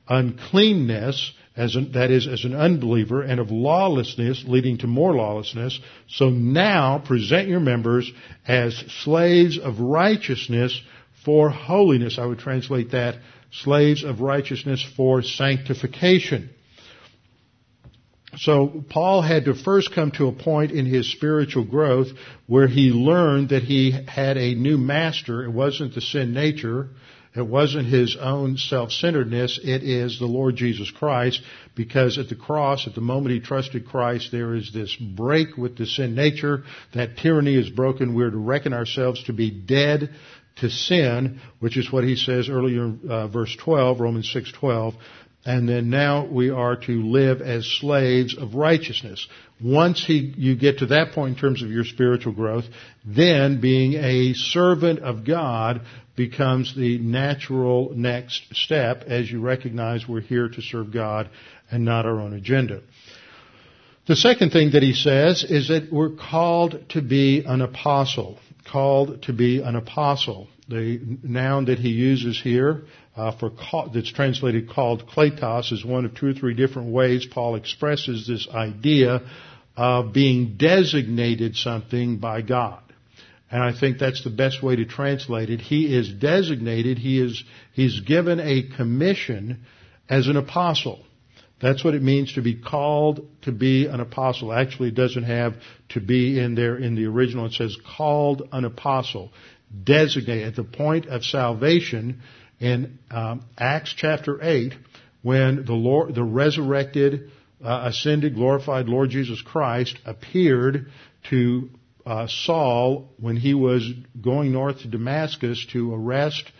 uncleanness, 0.08 1.32
as 1.56 1.76
an, 1.76 1.92
that 1.92 2.10
is, 2.10 2.26
as 2.26 2.44
an 2.44 2.54
unbeliever, 2.54 3.22
and 3.22 3.38
of 3.38 3.50
lawlessness 3.50 4.44
leading 4.46 4.78
to 4.78 4.86
more 4.86 5.14
lawlessness. 5.14 5.78
So 6.08 6.30
now 6.30 6.98
present 6.98 7.48
your 7.48 7.60
members 7.60 8.10
as 8.46 8.76
slaves 9.02 9.58
of 9.58 9.80
righteousness 9.80 10.80
for 11.24 11.50
holiness. 11.50 12.18
I 12.18 12.26
would 12.26 12.38
translate 12.38 12.92
that 12.92 13.16
slaves 13.50 14.02
of 14.02 14.20
righteousness 14.20 14.84
for 14.96 15.22
sanctification. 15.22 16.50
So 18.38 18.82
Paul 18.88 19.20
had 19.20 19.44
to 19.44 19.54
first 19.54 19.94
come 19.94 20.10
to 20.12 20.28
a 20.28 20.32
point 20.32 20.72
in 20.72 20.86
his 20.86 21.12
spiritual 21.12 21.64
growth 21.64 22.08
where 22.46 22.66
he 22.66 22.90
learned 22.90 23.50
that 23.50 23.62
he 23.62 23.90
had 23.90 24.38
a 24.38 24.54
new 24.54 24.78
master. 24.78 25.44
It 25.44 25.50
wasn't 25.50 25.94
the 25.94 26.00
sin 26.00 26.32
nature. 26.32 26.88
It 27.34 27.46
wasn't 27.46 27.86
his 27.86 28.16
own 28.20 28.58
self-centeredness. 28.58 29.60
It 29.62 29.82
is 29.82 30.18
the 30.18 30.26
Lord 30.26 30.56
Jesus 30.56 30.90
Christ 30.90 31.40
because 31.74 32.18
at 32.18 32.28
the 32.28 32.34
cross, 32.34 32.86
at 32.86 32.94
the 32.94 33.00
moment 33.00 33.34
he 33.34 33.40
trusted 33.40 33.86
Christ, 33.86 34.30
there 34.30 34.54
is 34.54 34.70
this 34.72 34.94
break 34.96 35.56
with 35.56 35.78
the 35.78 35.86
sin 35.86 36.14
nature. 36.14 36.64
That 36.92 37.16
tyranny 37.16 37.54
is 37.54 37.70
broken. 37.70 38.14
We're 38.14 38.30
to 38.30 38.36
reckon 38.36 38.74
ourselves 38.74 39.24
to 39.24 39.32
be 39.32 39.50
dead 39.50 40.10
to 40.56 40.68
sin, 40.68 41.40
which 41.60 41.78
is 41.78 41.90
what 41.90 42.04
he 42.04 42.16
says 42.16 42.50
earlier, 42.50 42.92
uh, 43.08 43.28
verse 43.28 43.56
12, 43.56 44.00
Romans 44.00 44.30
6:12. 44.30 44.94
And 45.44 45.68
then 45.68 45.90
now 45.90 46.26
we 46.26 46.50
are 46.50 46.76
to 46.76 47.02
live 47.02 47.40
as 47.40 47.66
slaves 47.66 48.36
of 48.36 48.54
righteousness. 48.54 49.26
Once 49.60 50.04
he, 50.04 50.32
you 50.36 50.54
get 50.54 50.78
to 50.78 50.86
that 50.86 51.12
point 51.12 51.34
in 51.34 51.40
terms 51.40 51.62
of 51.62 51.70
your 51.70 51.84
spiritual 51.84 52.32
growth, 52.32 52.64
then 53.04 53.60
being 53.60 53.94
a 53.94 54.34
servant 54.34 55.00
of 55.00 55.24
God 55.24 55.80
becomes 56.16 56.74
the 56.74 56.98
natural 56.98 57.92
next 57.94 58.54
step 58.54 59.04
as 59.06 59.30
you 59.30 59.40
recognize 59.40 60.06
we're 60.06 60.20
here 60.20 60.48
to 60.48 60.60
serve 60.60 60.92
God 60.92 61.30
and 61.70 61.84
not 61.84 62.06
our 62.06 62.20
own 62.20 62.34
agenda. 62.34 62.82
The 64.06 64.16
second 64.16 64.50
thing 64.50 64.72
that 64.72 64.82
he 64.82 64.94
says 64.94 65.44
is 65.44 65.68
that 65.68 65.92
we're 65.92 66.16
called 66.16 66.88
to 66.90 67.02
be 67.02 67.44
an 67.46 67.60
apostle. 67.60 68.38
Called 68.70 69.22
to 69.22 69.32
be 69.32 69.62
an 69.62 69.76
apostle. 69.76 70.48
The 70.68 71.00
noun 71.22 71.66
that 71.66 71.78
he 71.78 71.90
uses 71.90 72.40
here 72.40 72.82
uh, 73.16 73.32
for 73.32 73.52
that's 73.92 74.12
translated 74.12 74.70
called 74.70 75.06
kletos 75.06 75.72
is 75.72 75.84
one 75.84 76.04
of 76.04 76.14
two 76.14 76.28
or 76.28 76.32
three 76.32 76.54
different 76.54 76.92
ways 76.92 77.26
Paul 77.26 77.56
expresses 77.56 78.26
this 78.26 78.48
idea 78.48 79.22
of 79.76 80.12
being 80.12 80.56
designated 80.56 81.56
something 81.56 82.18
by 82.18 82.42
God. 82.42 82.82
And 83.52 83.62
I 83.62 83.78
think 83.78 83.98
that's 83.98 84.24
the 84.24 84.30
best 84.30 84.62
way 84.62 84.76
to 84.76 84.86
translate 84.86 85.50
it. 85.50 85.60
He 85.60 85.94
is 85.94 86.10
designated, 86.10 86.98
he 86.98 87.20
is, 87.20 87.44
he's 87.74 88.00
given 88.00 88.40
a 88.40 88.62
commission 88.76 89.66
as 90.08 90.26
an 90.26 90.38
apostle. 90.38 91.04
That's 91.60 91.84
what 91.84 91.94
it 91.94 92.02
means 92.02 92.32
to 92.32 92.42
be 92.42 92.56
called 92.56 93.28
to 93.42 93.52
be 93.52 93.86
an 93.86 94.00
apostle. 94.00 94.52
Actually, 94.52 94.88
it 94.88 94.94
doesn't 94.94 95.24
have 95.24 95.54
to 95.90 96.00
be 96.00 96.40
in 96.40 96.54
there 96.54 96.76
in 96.76 96.96
the 96.96 97.04
original. 97.04 97.46
It 97.46 97.52
says 97.52 97.76
called 97.96 98.48
an 98.50 98.64
apostle. 98.64 99.30
Designated 99.84 100.48
at 100.48 100.56
the 100.56 100.64
point 100.64 101.06
of 101.06 101.22
salvation 101.22 102.22
in 102.58 102.98
um, 103.10 103.44
Acts 103.56 103.94
chapter 103.96 104.42
8 104.42 104.74
when 105.22 105.64
the 105.64 105.74
Lord, 105.74 106.14
the 106.14 106.24
resurrected, 106.24 107.30
uh, 107.62 107.82
ascended, 107.84 108.34
glorified 108.34 108.86
Lord 108.86 109.10
Jesus 109.10 109.40
Christ 109.40 109.98
appeared 110.04 110.90
to 111.30 111.70
uh, 112.06 112.26
Saul 112.26 113.10
when 113.18 113.36
he 113.36 113.54
was 113.54 113.88
going 114.20 114.52
north 114.52 114.80
to 114.80 114.88
Damascus 114.88 115.64
to 115.72 115.94
arrest 115.94 116.50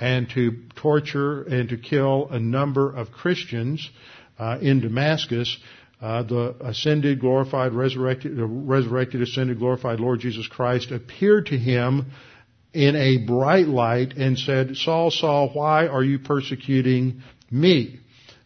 and 0.00 0.28
to 0.30 0.62
torture 0.76 1.42
and 1.42 1.68
to 1.68 1.76
kill 1.76 2.28
a 2.30 2.38
number 2.38 2.94
of 2.94 3.12
Christians 3.12 3.88
uh, 4.38 4.58
in 4.60 4.80
Damascus, 4.80 5.56
uh, 6.00 6.22
the 6.24 6.56
ascended, 6.60 7.20
glorified, 7.20 7.72
resurrected, 7.72 8.32
resurrected, 8.36 9.22
ascended, 9.22 9.58
glorified 9.58 10.00
Lord 10.00 10.20
Jesus 10.20 10.46
Christ 10.46 10.90
appeared 10.90 11.46
to 11.46 11.58
him 11.58 12.10
in 12.72 12.96
a 12.96 13.18
bright 13.18 13.68
light 13.68 14.14
and 14.14 14.36
said, 14.36 14.76
Saul, 14.76 15.10
Saul, 15.10 15.50
why 15.52 15.86
are 15.86 16.02
you 16.02 16.18
persecuting 16.18 17.22
me? 17.50 18.00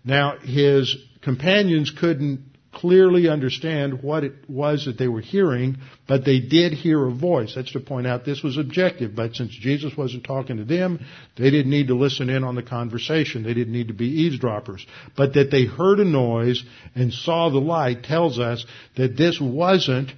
Now, 0.05 0.39
his 0.39 0.95
companions 1.23 1.91
couldn't 1.91 2.41
clearly 2.79 3.29
understand 3.29 4.03
what 4.03 4.23
it 4.23 4.33
was 4.49 4.85
that 4.85 4.97
they 4.99 5.09
were 5.09 5.21
hearing, 5.21 5.77
but 6.07 6.25
they 6.25 6.39
did 6.39 6.73
hear 6.73 7.05
a 7.07 7.11
voice. 7.11 7.55
That's 7.57 7.73
to 7.73 7.81
point 7.81 8.07
out 8.07 8.25
this 8.25 8.43
was 8.43 8.57
objective, 8.57 9.17
but 9.17 9.35
since 9.35 9.51
Jesus 9.51 9.97
wasn't 9.97 10.25
talking 10.25 10.59
to 10.59 10.65
them, 10.65 11.05
they 11.37 11.51
didn't 11.51 11.71
need 11.71 11.89
to 11.89 11.97
listen 11.97 12.31
in 12.31 12.45
on 12.45 12.55
the 12.55 12.63
conversation. 12.63 13.43
They 13.43 13.55
didn't 13.55 13.73
need 13.73 13.89
to 13.89 13.95
be 13.95 14.07
eavesdroppers. 14.07 14.87
But 15.17 15.35
that 15.35 15.51
they 15.51 15.65
heard 15.65 15.99
a 15.99 16.05
noise 16.05 16.63
and 16.95 17.13
saw 17.13 17.51
the 17.51 17.59
light 17.59 18.05
tells 18.05 18.39
us 18.39 18.65
that 18.97 19.17
this 19.17 19.41
wasn't 19.41 20.13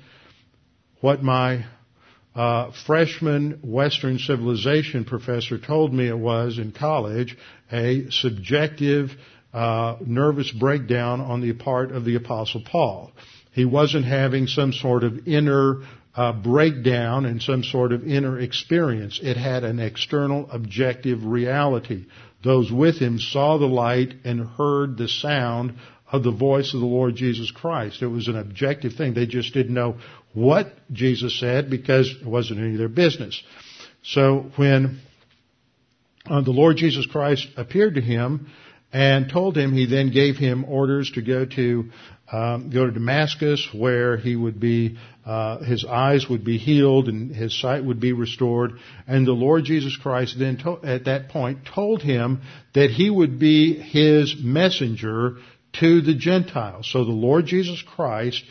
what 1.00 1.22
my 1.22 1.64
uh, 2.34 2.72
freshman 2.86 3.60
Western 3.64 4.18
civilization 4.18 5.04
professor 5.06 5.58
told 5.58 5.94
me 5.94 6.08
it 6.08 6.18
was 6.18 6.58
in 6.58 6.72
college, 6.72 7.36
a 7.72 8.10
subjective 8.10 9.10
uh, 9.52 9.96
nervous 10.04 10.50
breakdown 10.50 11.20
on 11.20 11.40
the 11.40 11.52
part 11.52 11.92
of 11.92 12.04
the 12.04 12.16
Apostle 12.16 12.62
Paul. 12.64 13.12
He 13.52 13.64
wasn't 13.64 14.04
having 14.04 14.46
some 14.46 14.72
sort 14.72 15.02
of 15.02 15.26
inner 15.26 15.82
uh, 16.14 16.32
breakdown 16.32 17.24
and 17.24 17.42
some 17.42 17.62
sort 17.64 17.92
of 17.92 18.06
inner 18.06 18.38
experience. 18.38 19.20
It 19.22 19.36
had 19.36 19.64
an 19.64 19.80
external 19.80 20.48
objective 20.50 21.24
reality. 21.24 22.06
Those 22.42 22.70
with 22.70 22.98
him 22.98 23.18
saw 23.18 23.58
the 23.58 23.66
light 23.66 24.14
and 24.24 24.46
heard 24.46 24.96
the 24.96 25.08
sound 25.08 25.74
of 26.10 26.22
the 26.22 26.32
voice 26.32 26.74
of 26.74 26.80
the 26.80 26.86
Lord 26.86 27.14
Jesus 27.14 27.50
Christ. 27.50 28.02
It 28.02 28.08
was 28.08 28.28
an 28.28 28.36
objective 28.36 28.94
thing. 28.94 29.14
They 29.14 29.26
just 29.26 29.54
didn't 29.54 29.74
know 29.74 29.98
what 30.32 30.72
Jesus 30.92 31.38
said 31.38 31.70
because 31.70 32.10
it 32.10 32.26
wasn't 32.26 32.60
any 32.60 32.72
of 32.72 32.78
their 32.78 32.88
business. 32.88 33.40
So 34.02 34.50
when 34.56 35.00
uh, 36.26 36.40
the 36.42 36.50
Lord 36.50 36.76
Jesus 36.76 37.06
Christ 37.06 37.46
appeared 37.56 37.94
to 37.94 38.00
him, 38.00 38.48
and 38.92 39.28
told 39.30 39.56
him 39.56 39.72
he 39.72 39.86
then 39.86 40.10
gave 40.10 40.36
him 40.36 40.64
orders 40.64 41.10
to 41.12 41.22
go 41.22 41.44
to 41.44 41.90
um, 42.32 42.70
go 42.70 42.86
to 42.86 42.92
Damascus 42.92 43.68
where 43.72 44.16
he 44.16 44.36
would 44.36 44.60
be 44.60 44.96
uh, 45.26 45.58
his 45.58 45.84
eyes 45.84 46.28
would 46.28 46.44
be 46.44 46.58
healed 46.58 47.08
and 47.08 47.34
his 47.34 47.58
sight 47.60 47.84
would 47.84 48.00
be 48.00 48.12
restored 48.12 48.72
and 49.06 49.26
the 49.26 49.32
Lord 49.32 49.64
Jesus 49.64 49.96
Christ 49.96 50.36
then 50.38 50.56
to- 50.58 50.80
at 50.84 51.04
that 51.06 51.28
point 51.28 51.66
told 51.74 52.02
him 52.02 52.42
that 52.74 52.90
he 52.90 53.10
would 53.10 53.38
be 53.38 53.74
his 53.74 54.36
messenger 54.40 55.36
to 55.80 56.00
the 56.00 56.14
Gentiles 56.14 56.88
so 56.90 57.04
the 57.04 57.10
Lord 57.10 57.46
Jesus 57.46 57.82
Christ 57.82 58.42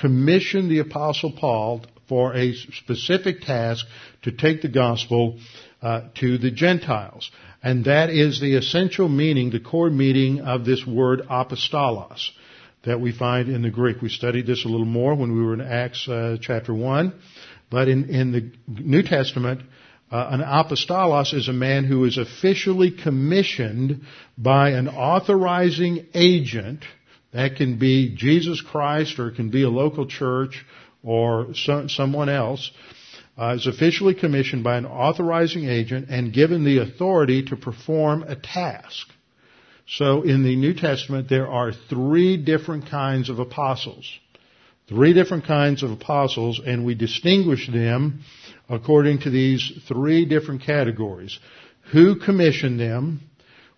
commissioned 0.00 0.70
the 0.70 0.80
apostle 0.80 1.32
Paul 1.32 1.84
for 2.08 2.34
a 2.34 2.54
specific 2.54 3.40
task 3.40 3.86
to 4.22 4.32
take 4.32 4.62
the 4.62 4.68
gospel 4.68 5.38
uh, 5.82 6.02
to 6.16 6.38
the 6.38 6.50
Gentiles. 6.50 7.30
And 7.64 7.86
that 7.86 8.10
is 8.10 8.40
the 8.40 8.56
essential 8.56 9.08
meaning, 9.08 9.50
the 9.50 9.58
core 9.58 9.88
meaning 9.88 10.40
of 10.40 10.66
this 10.66 10.86
word 10.86 11.22
apostolos 11.30 12.28
that 12.84 13.00
we 13.00 13.10
find 13.10 13.48
in 13.48 13.62
the 13.62 13.70
Greek. 13.70 14.02
We 14.02 14.10
studied 14.10 14.46
this 14.46 14.66
a 14.66 14.68
little 14.68 14.84
more 14.84 15.14
when 15.14 15.32
we 15.32 15.42
were 15.42 15.54
in 15.54 15.62
Acts 15.62 16.06
uh, 16.06 16.36
chapter 16.42 16.74
1. 16.74 17.14
But 17.70 17.88
in, 17.88 18.10
in 18.10 18.32
the 18.32 18.52
New 18.68 19.02
Testament, 19.02 19.62
uh, 20.12 20.28
an 20.30 20.40
apostolos 20.40 21.32
is 21.32 21.48
a 21.48 21.54
man 21.54 21.84
who 21.84 22.04
is 22.04 22.18
officially 22.18 22.90
commissioned 22.90 24.02
by 24.36 24.72
an 24.72 24.86
authorizing 24.86 26.04
agent. 26.12 26.84
That 27.32 27.56
can 27.56 27.78
be 27.78 28.14
Jesus 28.14 28.60
Christ 28.60 29.18
or 29.18 29.28
it 29.28 29.36
can 29.36 29.48
be 29.48 29.62
a 29.62 29.70
local 29.70 30.06
church 30.06 30.66
or 31.02 31.54
so, 31.54 31.86
someone 31.86 32.28
else 32.28 32.70
uh, 33.36 33.54
is 33.56 33.66
officially 33.66 34.14
commissioned 34.14 34.62
by 34.62 34.76
an 34.76 34.86
authorizing 34.86 35.68
agent 35.68 36.08
and 36.08 36.32
given 36.32 36.64
the 36.64 36.78
authority 36.78 37.44
to 37.44 37.56
perform 37.56 38.22
a 38.22 38.36
task. 38.36 39.08
So 39.86 40.22
in 40.22 40.44
the 40.44 40.56
New 40.56 40.74
Testament, 40.74 41.28
there 41.28 41.48
are 41.48 41.72
three 41.72 42.36
different 42.36 42.88
kinds 42.88 43.28
of 43.28 43.38
apostles. 43.38 44.08
Three 44.88 45.14
different 45.14 45.46
kinds 45.46 45.82
of 45.82 45.90
apostles, 45.90 46.60
and 46.64 46.84
we 46.84 46.94
distinguish 46.94 47.70
them 47.70 48.20
according 48.68 49.20
to 49.20 49.30
these 49.30 49.72
three 49.88 50.26
different 50.26 50.62
categories. 50.62 51.38
Who 51.92 52.16
commissioned 52.16 52.80
them? 52.80 53.20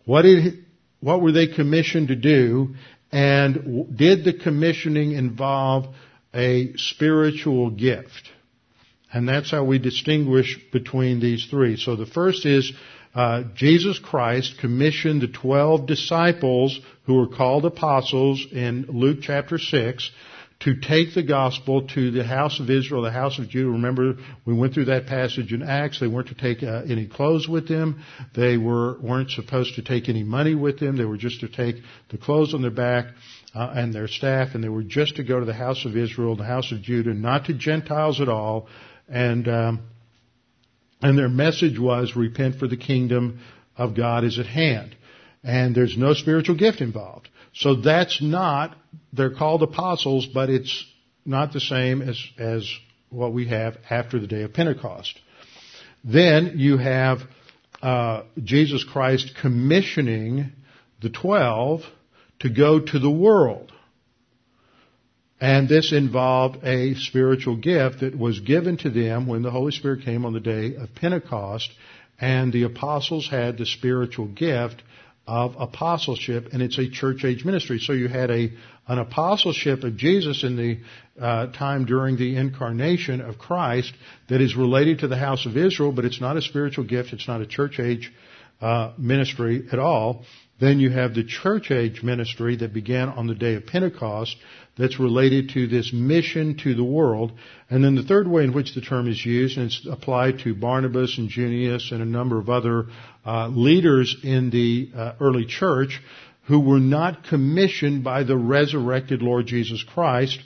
What 0.05 0.23
did, 0.23 0.65
what 1.01 1.21
were 1.23 1.33
they 1.33 1.49
commissioned 1.49 2.09
to 2.09 2.17
do? 2.17 2.75
And 3.13 3.97
did 3.97 4.25
the 4.25 4.33
commissioning 4.33 5.13
involve 5.13 5.95
a 6.35 6.73
spiritual 6.77 7.71
gift? 7.71 8.31
And 9.17 9.27
that's 9.27 9.51
how 9.51 9.65
we 9.65 9.79
distinguish 9.79 10.49
between 10.79 11.21
these 11.21 11.47
three. 11.47 11.79
So 11.79 11.97
the 11.97 12.05
first 12.19 12.45
is 12.45 12.65
uh, 13.15 13.45
Jesus 13.55 13.99
Christ 13.99 14.59
commissioned 14.61 15.23
the 15.23 15.29
twelve 15.29 15.87
disciples 15.87 16.79
who 17.07 17.15
were 17.15 17.37
called 17.41 17.65
apostles 17.65 18.47
in 18.53 18.85
Luke 19.03 19.21
chapter 19.23 19.59
six 19.59 20.11
to 20.65 20.71
take 20.93 21.15
the 21.15 21.23
gospel 21.23 21.87
to 21.89 22.11
the 22.11 22.25
house 22.25 22.61
of 22.61 22.69
Israel, 22.69 23.03
the 23.03 23.11
house 23.11 23.39
of 23.39 23.49
Judah. 23.49 23.71
Remember, 23.71 24.17
we 24.45 24.53
went 24.53 24.75
through 24.75 24.87
that 24.87 25.07
passage 25.07 25.51
in 25.57 25.63
Acts. 25.63 25.99
They 25.99 26.09
weren't 26.15 26.29
to 26.29 26.35
take 26.35 26.63
uh, 26.63 26.83
any 26.95 27.07
clothes 27.07 27.49
with 27.49 27.67
them. 27.69 27.89
They 28.35 28.59
were 28.59 28.99
weren't 29.01 29.31
supposed 29.31 29.77
to 29.77 29.83
take 29.83 30.11
any 30.11 30.25
money 30.25 30.55
with 30.55 30.79
them. 30.79 30.99
They 30.99 31.05
were 31.07 31.23
just 31.29 31.41
to 31.41 31.49
take 31.49 31.77
the 32.11 32.19
clothes 32.19 32.53
on 32.53 32.61
their 32.61 32.71
back 32.71 33.07
uh, 33.55 33.73
and 33.81 33.95
their 33.95 34.09
staff, 34.09 34.49
and 34.55 34.63
they 34.63 34.69
were 34.77 34.83
just 34.83 35.17
to 35.17 35.25
go 35.25 35.41
to 35.41 35.47
the 35.47 35.61
house 35.67 35.87
of 35.87 35.97
Israel, 35.97 36.37
the 36.37 36.45
house 36.57 36.71
of 36.71 36.83
Judah, 36.83 37.15
not 37.15 37.47
to 37.47 37.55
Gentiles 37.55 38.21
at 38.21 38.29
all, 38.29 38.69
and 39.09 39.49
um, 39.49 39.81
and 41.01 41.19
their 41.19 41.29
message 41.29 41.79
was 41.79 42.17
repent 42.17 42.59
for 42.59 42.67
the 42.67 42.77
kingdom 42.77 43.41
of 43.77 43.95
God 43.95 44.25
is 44.25 44.39
at 44.39 44.47
hand. 44.47 44.97
And 45.45 45.75
there's 45.75 45.97
no 45.97 46.15
spiritual 46.15 46.57
gift 46.57 46.81
involved. 46.81 47.29
So 47.53 47.77
that's 47.77 48.21
not, 48.21 48.77
they're 49.13 49.35
called 49.35 49.63
apostles, 49.63 50.27
but 50.27 50.51
it's 50.51 50.85
not 51.25 51.53
the 51.53 51.61
same 51.61 52.03
as, 52.03 52.19
as 52.39 52.69
what 53.11 53.33
we 53.33 53.49
have 53.49 53.77
after 53.89 54.19
the 54.19 54.27
day 54.27 54.43
of 54.43 54.53
Pentecost. 54.53 55.19
Then 56.03 56.55
you 56.57 56.79
have 56.79 57.19
uh, 57.83 58.23
Jesus 58.43 58.85
Christ 58.85 59.33
commissioning 59.41 60.53
the 61.03 61.11
twelve 61.11 61.83
to 62.41 62.49
go 62.49 62.81
to 62.81 62.99
the 62.99 63.11
world. 63.11 63.73
And 65.41 65.69
this 65.69 65.93
involved 65.93 66.65
a 66.65 66.95
spiritual 66.95 67.57
gift 67.57 68.01
that 68.01 68.19
was 68.19 68.41
given 68.41 68.79
to 68.79 68.91
them 68.91 69.27
when 69.27 69.43
the 69.43 69.51
Holy 69.51 69.73
Spirit 69.73 70.05
came 70.05 70.25
on 70.25 70.33
the 70.33 70.41
day 70.41 70.77
of 70.77 70.95
Pentecost, 70.95 71.71
and 72.19 72.53
the 72.53 72.63
apostles 72.63 73.29
had 73.29 73.59
the 73.59 73.67
spiritual 73.67 74.27
gift 74.27 74.83
of 75.27 75.57
apostleship, 75.59 76.49
and 76.53 76.63
it's 76.63 76.79
a 76.79 76.89
church 76.89 77.25
age 77.25 77.45
ministry. 77.45 77.79
So 77.79 77.93
you 77.93 78.09
had 78.09 78.31
a 78.31 78.53
an 78.89 79.01
apostleship 79.01 79.83
of 79.83 79.97
Jesus 79.97 80.45
in 80.45 80.57
the 80.57 80.79
uh, 81.21 81.49
time 81.49 81.87
during 81.87 82.17
the 82.17 82.37
incarnation 82.37 83.21
of 83.21 83.37
Christ 83.37 83.93
that 84.29 84.41
is 84.41 84.55
related 84.55 85.01
to 85.01 85.09
the 85.09 85.17
house 85.17 85.45
of 85.45 85.57
Israel, 85.57 85.91
but 85.91 86.05
it's 86.05 86.21
not 86.21 86.37
a 86.37 86.43
spiritual 86.43 86.85
gift. 86.85 87.13
It's 87.13 87.27
not 87.27 87.41
a 87.41 87.47
church 87.47 87.81
age 87.81 88.13
uh, 88.61 88.93
ministry 88.99 89.69
at 89.73 89.79
all. 89.79 90.25
Then 90.59 90.81
you 90.81 90.91
have 90.91 91.15
the 91.15 91.25
church 91.25 91.71
age 91.71 92.03
ministry 92.03 92.57
that 92.57 92.73
began 92.73 93.11
on 93.11 93.27
the 93.27 93.35
day 93.35 93.55
of 93.55 93.67
Pentecost 93.67 94.37
that's 94.79 94.99
related 94.99 95.51
to 95.51 95.67
this 95.67 95.93
mission 95.93 96.57
to 96.63 96.75
the 96.75 96.85
world. 96.85 97.33
And 97.69 97.85
then 97.85 97.95
the 97.95 98.03
third 98.03 98.27
way 98.27 98.45
in 98.45 98.55
which 98.55 98.75
the 98.75 98.81
term 98.81 99.09
is 99.09 99.25
used, 99.25 99.59
and 99.59 99.67
it's 99.67 99.87
applied 99.91 100.41
to 100.41 100.55
Barnabas 100.55 101.19
and 101.19 101.29
Junius 101.29 101.91
and 101.93 102.01
a 102.01 102.07
number 102.07 102.39
of 102.39 102.49
other 102.49 102.87
uh, 103.25 103.49
leaders 103.49 104.17
in 104.23 104.51
the 104.51 104.91
uh, 104.97 105.13
early 105.21 105.45
church 105.45 106.01
who 106.47 106.61
were 106.61 106.81
not 106.81 107.25
commissioned 107.25 108.05
by 108.05 108.23
the 108.23 108.37
resurrected 108.37 109.21
Lord 109.21 109.47
Jesus 109.47 109.83
Christ. 109.83 110.39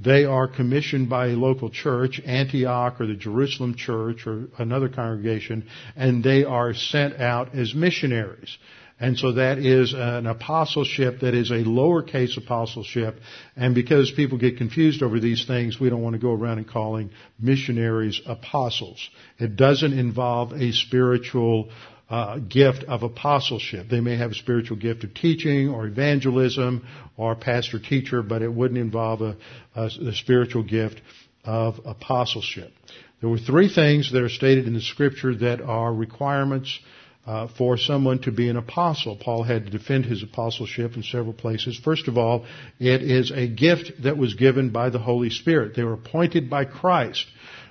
They 0.00 0.24
are 0.24 0.46
commissioned 0.46 1.08
by 1.08 1.28
a 1.28 1.36
local 1.36 1.70
church, 1.70 2.20
Antioch 2.24 3.00
or 3.00 3.06
the 3.06 3.14
Jerusalem 3.14 3.74
church 3.74 4.26
or 4.26 4.48
another 4.56 4.88
congregation, 4.88 5.66
and 5.96 6.22
they 6.22 6.44
are 6.44 6.72
sent 6.72 7.20
out 7.20 7.54
as 7.54 7.74
missionaries. 7.74 8.56
And 9.00 9.16
so 9.16 9.32
that 9.32 9.58
is 9.58 9.94
an 9.94 10.26
apostleship 10.26 11.20
that 11.20 11.34
is 11.34 11.50
a 11.50 11.62
lowercase 11.62 12.36
apostleship. 12.36 13.20
And 13.56 13.74
because 13.74 14.10
people 14.10 14.38
get 14.38 14.56
confused 14.56 15.02
over 15.02 15.20
these 15.20 15.46
things, 15.46 15.78
we 15.78 15.88
don't 15.88 16.02
want 16.02 16.14
to 16.14 16.20
go 16.20 16.32
around 16.32 16.58
and 16.58 16.68
calling 16.68 17.10
missionaries 17.38 18.20
apostles. 18.26 19.08
It 19.38 19.54
doesn't 19.54 19.96
involve 19.96 20.52
a 20.52 20.72
spiritual 20.72 21.70
uh, 22.10 22.38
gift 22.38 22.84
of 22.84 23.02
apostleship. 23.02 23.88
They 23.90 24.00
may 24.00 24.16
have 24.16 24.30
a 24.30 24.34
spiritual 24.34 24.78
gift 24.78 25.04
of 25.04 25.14
teaching 25.14 25.68
or 25.68 25.86
evangelism 25.86 26.86
or 27.16 27.34
pastor 27.34 27.78
teacher, 27.78 28.22
but 28.22 28.42
it 28.42 28.52
wouldn't 28.52 28.78
involve 28.78 29.20
a, 29.20 29.36
a, 29.74 29.84
a 29.86 30.12
spiritual 30.14 30.62
gift 30.62 31.00
of 31.44 31.80
apostleship. 31.84 32.72
There 33.20 33.28
were 33.28 33.38
three 33.38 33.72
things 33.72 34.12
that 34.12 34.22
are 34.22 34.28
stated 34.28 34.66
in 34.66 34.74
the 34.74 34.80
scripture 34.80 35.34
that 35.36 35.60
are 35.60 35.92
requirements 35.92 36.78
uh, 37.26 37.46
for 37.58 37.76
someone 37.76 38.20
to 38.20 38.32
be 38.32 38.48
an 38.48 38.56
apostle. 38.56 39.16
Paul 39.16 39.42
had 39.42 39.66
to 39.66 39.70
defend 39.70 40.06
his 40.06 40.22
apostleship 40.22 40.96
in 40.96 41.02
several 41.02 41.34
places. 41.34 41.78
First 41.78 42.08
of 42.08 42.16
all, 42.16 42.46
it 42.78 43.02
is 43.02 43.30
a 43.30 43.46
gift 43.46 44.02
that 44.04 44.16
was 44.16 44.32
given 44.32 44.70
by 44.70 44.88
the 44.88 44.98
Holy 44.98 45.28
Spirit. 45.28 45.74
They 45.76 45.84
were 45.84 45.92
appointed 45.92 46.48
by 46.48 46.64
Christ. 46.64 47.26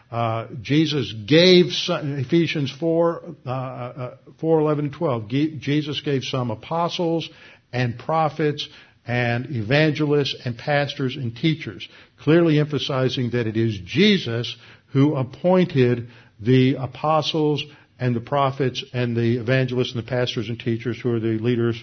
Uh, 0.09 0.47
Jesus 0.61 1.13
gave 1.27 1.71
some, 1.73 2.17
Ephesians 2.17 2.73
4, 2.79 3.23
uh, 3.45 3.49
uh 3.49 4.17
4, 4.39 4.59
11 4.61 4.85
and 4.85 4.93
12. 4.93 5.27
Jesus 5.27 6.01
gave 6.01 6.23
some 6.23 6.49
apostles 6.49 7.29
and 7.73 7.99
prophets 7.99 8.67
and 9.05 9.47
evangelists 9.49 10.35
and 10.45 10.57
pastors 10.57 11.15
and 11.15 11.35
teachers, 11.35 11.87
clearly 12.19 12.59
emphasizing 12.59 13.31
that 13.31 13.47
it 13.47 13.57
is 13.57 13.79
Jesus 13.85 14.55
who 14.87 15.15
appointed 15.15 16.09
the 16.39 16.75
apostles 16.75 17.63
and 17.99 18.15
the 18.15 18.21
prophets 18.21 18.83
and 18.93 19.15
the 19.15 19.37
evangelists 19.37 19.93
and 19.93 20.03
the 20.03 20.07
pastors 20.07 20.49
and 20.49 20.59
teachers 20.59 20.99
who 21.01 21.13
are 21.13 21.19
the 21.19 21.39
leaders 21.39 21.81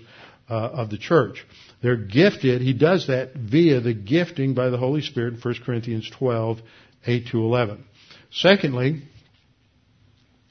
uh, 0.48 0.54
of 0.54 0.90
the 0.90 0.98
church. 0.98 1.44
They're 1.82 1.96
gifted. 1.96 2.62
He 2.62 2.72
does 2.72 3.08
that 3.08 3.34
via 3.34 3.80
the 3.80 3.94
gifting 3.94 4.54
by 4.54 4.70
the 4.70 4.78
Holy 4.78 5.02
Spirit 5.02 5.34
in 5.34 5.40
1 5.40 5.54
Corinthians 5.64 6.10
12, 6.18 6.60
8 7.06 7.26
to 7.28 7.38
11. 7.38 7.84
Secondly, 8.34 9.02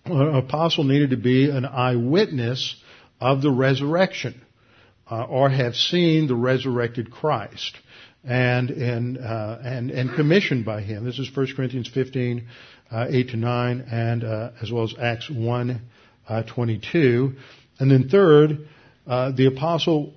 an 0.05 0.35
apostle 0.35 0.85
needed 0.85 1.09
to 1.09 1.17
be 1.17 1.49
an 1.49 1.65
eyewitness 1.65 2.75
of 3.19 3.41
the 3.41 3.51
resurrection 3.51 4.41
uh, 5.11 5.23
or 5.23 5.49
have 5.49 5.75
seen 5.75 6.27
the 6.27 6.35
resurrected 6.35 7.11
Christ 7.11 7.77
and 8.23 8.69
and 8.69 9.17
uh, 9.17 9.57
and 9.61 9.91
and 9.91 10.15
commissioned 10.15 10.63
by 10.63 10.81
him. 10.81 11.03
This 11.03 11.19
is 11.19 11.29
1 11.35 11.47
Corinthians 11.57 11.89
15, 11.93 12.47
uh, 12.89 13.07
8 13.09 13.29
to 13.31 13.37
9, 13.37 13.85
and 13.91 14.23
uh, 14.23 14.51
as 14.61 14.71
well 14.71 14.85
as 14.85 14.95
Acts 14.97 15.29
1, 15.29 15.81
uh, 16.29 16.43
22. 16.43 17.35
And 17.79 17.91
then 17.91 18.07
third, 18.07 18.69
uh, 19.05 19.31
the 19.31 19.47
apostle, 19.47 20.13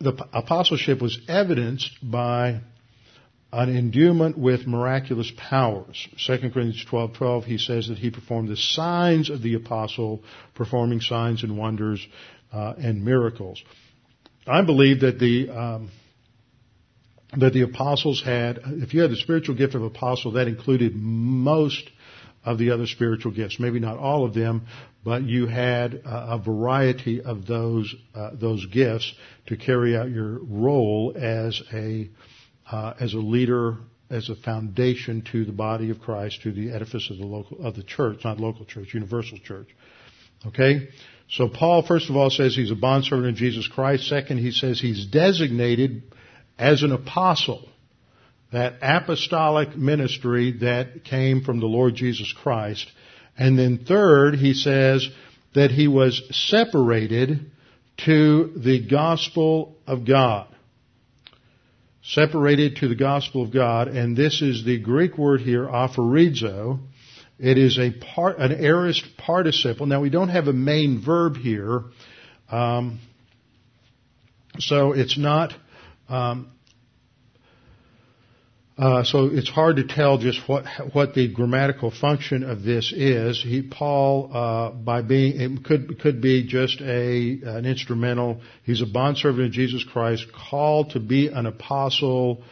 the 0.00 0.26
apostleship 0.32 1.00
was 1.00 1.16
evidenced 1.28 1.90
by 2.02 2.60
an 3.52 3.76
endowment 3.76 4.38
with 4.38 4.66
miraculous 4.66 5.30
powers. 5.36 6.08
2 6.26 6.38
Corinthians 6.38 6.84
12, 6.88 7.14
12, 7.14 7.44
he 7.44 7.58
says 7.58 7.88
that 7.88 7.98
he 7.98 8.10
performed 8.10 8.48
the 8.48 8.56
signs 8.56 9.28
of 9.28 9.42
the 9.42 9.54
apostle, 9.54 10.22
performing 10.54 11.00
signs 11.00 11.42
and 11.42 11.58
wonders 11.58 12.04
uh, 12.52 12.72
and 12.78 13.04
miracles. 13.04 13.62
I 14.46 14.62
believe 14.62 15.00
that 15.00 15.18
the 15.18 15.50
um, 15.50 15.90
that 17.36 17.52
the 17.52 17.62
apostles 17.62 18.22
had, 18.22 18.60
if 18.64 18.92
you 18.92 19.00
had 19.00 19.10
the 19.10 19.16
spiritual 19.16 19.54
gift 19.54 19.74
of 19.74 19.82
apostle, 19.82 20.32
that 20.32 20.48
included 20.48 20.94
most 20.94 21.88
of 22.44 22.58
the 22.58 22.70
other 22.70 22.86
spiritual 22.86 23.32
gifts. 23.32 23.58
Maybe 23.58 23.80
not 23.80 23.98
all 23.98 24.24
of 24.24 24.34
them, 24.34 24.66
but 25.04 25.22
you 25.22 25.46
had 25.46 26.02
a 26.04 26.38
variety 26.38 27.20
of 27.20 27.46
those 27.46 27.94
uh, 28.14 28.30
those 28.34 28.66
gifts 28.66 29.12
to 29.46 29.56
carry 29.56 29.96
out 29.96 30.10
your 30.10 30.38
role 30.42 31.14
as 31.16 31.60
a 31.72 32.08
uh, 32.70 32.94
as 33.00 33.14
a 33.14 33.18
leader, 33.18 33.76
as 34.10 34.28
a 34.28 34.36
foundation 34.36 35.22
to 35.32 35.44
the 35.44 35.52
body 35.52 35.90
of 35.90 36.00
Christ, 36.00 36.42
to 36.42 36.52
the 36.52 36.72
edifice 36.72 37.10
of 37.10 37.18
the 37.18 37.26
local 37.26 37.66
of 37.66 37.74
the 37.74 37.82
church, 37.82 38.20
not 38.24 38.38
local 38.38 38.64
church, 38.64 38.94
universal 38.94 39.38
church. 39.38 39.68
Okay. 40.46 40.88
So 41.30 41.48
Paul, 41.48 41.82
first 41.86 42.10
of 42.10 42.16
all, 42.16 42.28
says 42.28 42.54
he's 42.54 42.70
a 42.70 42.76
bondservant 42.76 43.28
of 43.28 43.34
Jesus 43.36 43.66
Christ. 43.66 44.06
Second, 44.06 44.38
he 44.38 44.50
says 44.50 44.80
he's 44.80 45.06
designated 45.06 46.02
as 46.58 46.82
an 46.82 46.92
apostle, 46.92 47.68
that 48.52 48.74
apostolic 48.82 49.76
ministry 49.76 50.58
that 50.60 51.04
came 51.04 51.42
from 51.42 51.60
the 51.60 51.66
Lord 51.66 51.94
Jesus 51.94 52.32
Christ. 52.42 52.86
And 53.38 53.58
then 53.58 53.86
third, 53.86 54.34
he 54.34 54.52
says 54.52 55.08
that 55.54 55.70
he 55.70 55.88
was 55.88 56.22
separated 56.30 57.50
to 58.04 58.52
the 58.56 58.86
gospel 58.86 59.76
of 59.86 60.06
God. 60.06 60.51
Separated 62.04 62.76
to 62.76 62.88
the 62.88 62.96
gospel 62.96 63.44
of 63.44 63.52
God, 63.52 63.86
and 63.86 64.16
this 64.16 64.42
is 64.42 64.64
the 64.64 64.76
Greek 64.80 65.16
word 65.16 65.40
here, 65.40 65.66
aphorizo. 65.68 66.80
It 67.38 67.58
is 67.58 67.78
a 67.78 67.92
part, 67.92 68.38
an 68.38 68.52
aorist 68.52 69.04
participle. 69.16 69.86
Now 69.86 70.00
we 70.00 70.10
don't 70.10 70.28
have 70.28 70.48
a 70.48 70.52
main 70.52 71.00
verb 71.00 71.36
here, 71.36 71.84
um, 72.50 72.98
so 74.58 74.92
it's 74.92 75.16
not 75.16 75.54
um, 76.08 76.50
uh, 78.78 79.04
so 79.04 79.26
it's 79.26 79.50
hard 79.50 79.76
to 79.76 79.84
tell 79.84 80.16
just 80.16 80.40
what 80.48 80.64
what 80.94 81.14
the 81.14 81.28
grammatical 81.28 81.90
function 81.90 82.42
of 82.42 82.62
this 82.62 82.90
is. 82.96 83.42
He, 83.42 83.60
Paul, 83.60 84.30
uh, 84.32 84.70
by 84.70 85.02
being 85.02 85.40
it 85.40 85.64
could 85.64 86.00
could 86.00 86.22
be 86.22 86.46
just 86.46 86.80
a 86.80 87.38
an 87.44 87.66
instrumental. 87.66 88.40
He's 88.62 88.80
a 88.80 88.86
bondservant 88.86 89.46
of 89.46 89.52
Jesus 89.52 89.84
Christ, 89.84 90.26
called 90.50 90.90
to 90.90 91.00
be 91.00 91.28
an 91.28 91.46
apostle. 91.46 92.42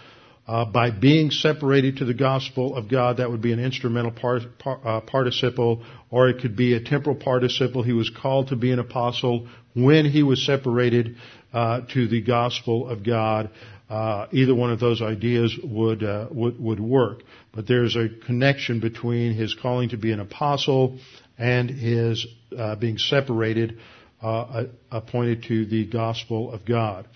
Uh, 0.48 0.64
by 0.64 0.90
being 0.90 1.30
separated 1.30 1.98
to 1.98 2.04
the 2.04 2.14
gospel 2.14 2.74
of 2.74 2.88
God, 2.88 3.18
that 3.18 3.30
would 3.30 3.40
be 3.40 3.52
an 3.52 3.60
instrumental 3.60 4.10
part, 4.10 4.42
part, 4.58 4.80
uh, 4.84 5.00
participle, 5.00 5.84
or 6.10 6.28
it 6.28 6.40
could 6.40 6.56
be 6.56 6.74
a 6.74 6.80
temporal 6.80 7.14
participle. 7.14 7.84
He 7.84 7.92
was 7.92 8.10
called 8.10 8.48
to 8.48 8.56
be 8.56 8.72
an 8.72 8.80
apostle 8.80 9.46
when 9.76 10.06
he 10.06 10.24
was 10.24 10.44
separated 10.44 11.14
uh, 11.52 11.82
to 11.92 12.08
the 12.08 12.20
gospel 12.22 12.88
of 12.88 13.04
God. 13.04 13.50
Uh, 13.90 14.28
either 14.30 14.54
one 14.54 14.70
of 14.70 14.78
those 14.78 15.02
ideas 15.02 15.58
would, 15.64 16.04
uh, 16.04 16.28
would 16.30 16.60
would 16.60 16.78
work. 16.78 17.22
But 17.52 17.66
there's 17.66 17.96
a 17.96 18.08
connection 18.08 18.78
between 18.78 19.34
his 19.34 19.52
calling 19.52 19.88
to 19.88 19.96
be 19.96 20.12
an 20.12 20.20
apostle 20.20 21.00
and 21.36 21.68
his 21.68 22.24
uh, 22.56 22.76
being 22.76 22.98
separated, 22.98 23.78
uh, 24.22 24.64
appointed 24.92 25.42
to 25.48 25.66
the 25.66 25.86
gospel 25.86 26.52
of 26.52 26.64
God. 26.64 27.08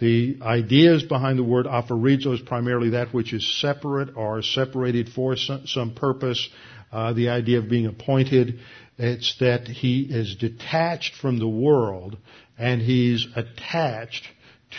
The 0.00 0.38
ideas 0.42 1.04
behind 1.04 1.38
the 1.38 1.44
word 1.44 1.66
aphorizo 1.66 2.34
is 2.34 2.40
primarily 2.40 2.90
that 2.90 3.14
which 3.14 3.32
is 3.32 3.60
separate 3.60 4.16
or 4.16 4.42
separated 4.42 5.08
for 5.08 5.36
some, 5.36 5.66
some 5.66 5.94
purpose. 5.94 6.48
Uh, 6.92 7.12
the 7.12 7.28
idea 7.28 7.58
of 7.58 7.68
being 7.68 7.86
appointed, 7.86 8.58
it's 8.98 9.36
that 9.38 9.68
he 9.68 10.02
is 10.02 10.34
detached 10.34 11.14
from 11.14 11.38
the 11.38 11.48
world 11.48 12.16
and 12.58 12.82
he's 12.82 13.26
attached 13.36 14.24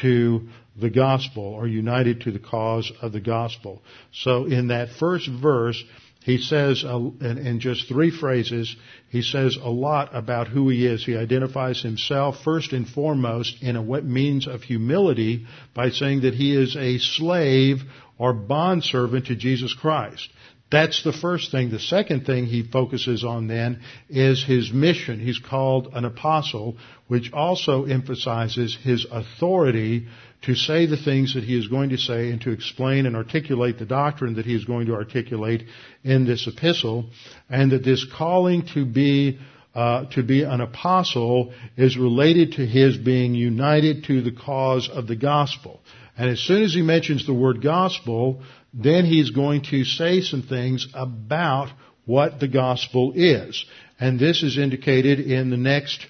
to 0.01 0.47
the 0.79 0.89
gospel 0.89 1.43
or 1.43 1.67
united 1.67 2.21
to 2.21 2.31
the 2.31 2.39
cause 2.39 2.91
of 3.01 3.11
the 3.11 3.19
gospel. 3.21 3.81
So 4.11 4.45
in 4.45 4.67
that 4.67 4.89
first 4.99 5.29
verse, 5.29 5.83
he 6.27 6.37
says 6.39 6.83
uh, 6.83 6.97
in, 6.97 7.37
in 7.37 7.59
just 7.61 7.87
three 7.87 8.11
phrases, 8.11 8.75
he 9.09 9.21
says 9.21 9.57
a 9.61 9.69
lot 9.69 10.09
about 10.13 10.49
who 10.49 10.67
he 10.67 10.85
is. 10.85 11.05
He 11.05 11.15
identifies 11.15 11.81
himself 11.81 12.43
first 12.43 12.73
and 12.73 12.87
foremost 12.87 13.63
in 13.63 13.77
a 13.77 14.01
means 14.01 14.45
of 14.45 14.63
humility 14.63 15.45
by 15.73 15.89
saying 15.89 16.21
that 16.21 16.33
he 16.33 16.53
is 16.53 16.75
a 16.75 16.97
slave 16.97 17.77
or 18.17 18.33
bondservant 18.33 19.27
to 19.27 19.35
Jesus 19.35 19.73
Christ. 19.73 20.29
That's 20.69 21.01
the 21.01 21.13
first 21.13 21.51
thing. 21.51 21.69
The 21.69 21.79
second 21.79 22.25
thing 22.25 22.45
he 22.45 22.61
focuses 22.61 23.23
on 23.23 23.47
then 23.47 23.79
is 24.09 24.43
his 24.43 24.73
mission. 24.73 25.21
He's 25.21 25.39
called 25.39 25.87
an 25.93 26.03
apostle, 26.03 26.75
which 27.07 27.31
also 27.31 27.85
emphasizes 27.85 28.75
his 28.75 29.07
authority 29.09 30.07
to 30.43 30.55
say 30.55 30.85
the 30.85 30.97
things 30.97 31.33
that 31.33 31.43
he 31.43 31.57
is 31.57 31.67
going 31.67 31.89
to 31.89 31.97
say 31.97 32.29
and 32.29 32.39
to 32.41 32.51
explain 32.51 33.05
and 33.05 33.15
articulate 33.15 33.79
the 33.79 33.85
doctrine 33.85 34.35
that 34.35 34.45
he 34.45 34.55
is 34.55 34.65
going 34.65 34.87
to 34.87 34.93
articulate 34.93 35.63
in 36.03 36.25
this 36.25 36.47
epistle, 36.47 37.09
and 37.49 37.71
that 37.71 37.83
this 37.83 38.05
calling 38.17 38.65
to 38.73 38.85
be 38.85 39.39
uh, 39.75 40.05
to 40.09 40.23
be 40.23 40.41
an 40.41 40.59
apostle 40.59 41.53
is 41.75 41.97
related 41.97 42.53
to 42.53 42.65
his 42.65 42.97
being 42.97 43.35
united 43.35 44.03
to 44.05 44.21
the 44.23 44.31
cause 44.31 44.89
of 44.89 45.05
the 45.05 45.15
gospel. 45.15 45.79
And 46.17 46.31
as 46.31 46.39
soon 46.39 46.63
as 46.63 46.73
he 46.73 46.81
mentions 46.81 47.27
the 47.27 47.33
word 47.33 47.61
gospel, 47.61 48.41
then 48.73 49.05
he's 49.05 49.29
going 49.29 49.61
to 49.65 49.83
say 49.83 50.21
some 50.21 50.41
things 50.41 50.87
about 50.95 51.69
what 52.05 52.39
the 52.39 52.47
gospel 52.47 53.13
is. 53.15 53.65
And 53.99 54.19
this 54.19 54.41
is 54.41 54.57
indicated 54.57 55.19
in 55.19 55.51
the 55.51 55.57
next, 55.57 56.07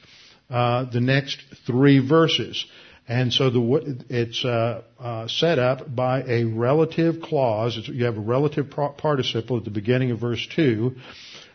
uh, 0.50 0.86
the 0.86 1.02
next 1.02 1.44
three 1.66 2.00
verses. 2.00 2.66
And 3.08 3.32
so 3.32 3.50
the, 3.50 4.06
it's 4.10 4.44
uh, 4.44 4.82
uh, 5.00 5.28
set 5.30 5.60
up 5.60 5.96
by 5.96 6.24
a 6.24 6.44
relative 6.44 7.22
clause. 7.22 7.78
It's, 7.78 7.88
you 7.88 8.06
have 8.06 8.18
a 8.18 8.22
relative 8.22 8.70
participle 8.70 9.58
at 9.58 9.64
the 9.64 9.72
beginning 9.72 10.12
of 10.12 10.20
verse 10.20 10.46
2, 10.56 10.96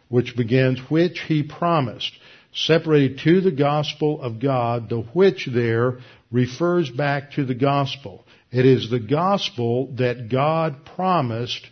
which 0.09 0.34
begins, 0.34 0.78
which 0.90 1.20
he 1.20 1.42
promised, 1.42 2.12
separated 2.55 3.20
to 3.24 3.42
the 3.42 3.50
gospel 3.50 4.20
of 4.22 4.40
God, 4.40 4.88
the 4.88 5.00
which 5.00 5.46
there 5.53 5.98
refers 6.30 6.90
back 6.90 7.32
to 7.32 7.44
the 7.44 7.55
gospel. 7.55 8.24
It 8.50 8.64
is 8.64 8.88
the 8.88 9.00
gospel 9.00 9.94
that 9.96 10.30
God 10.30 10.86
promised 10.86 11.66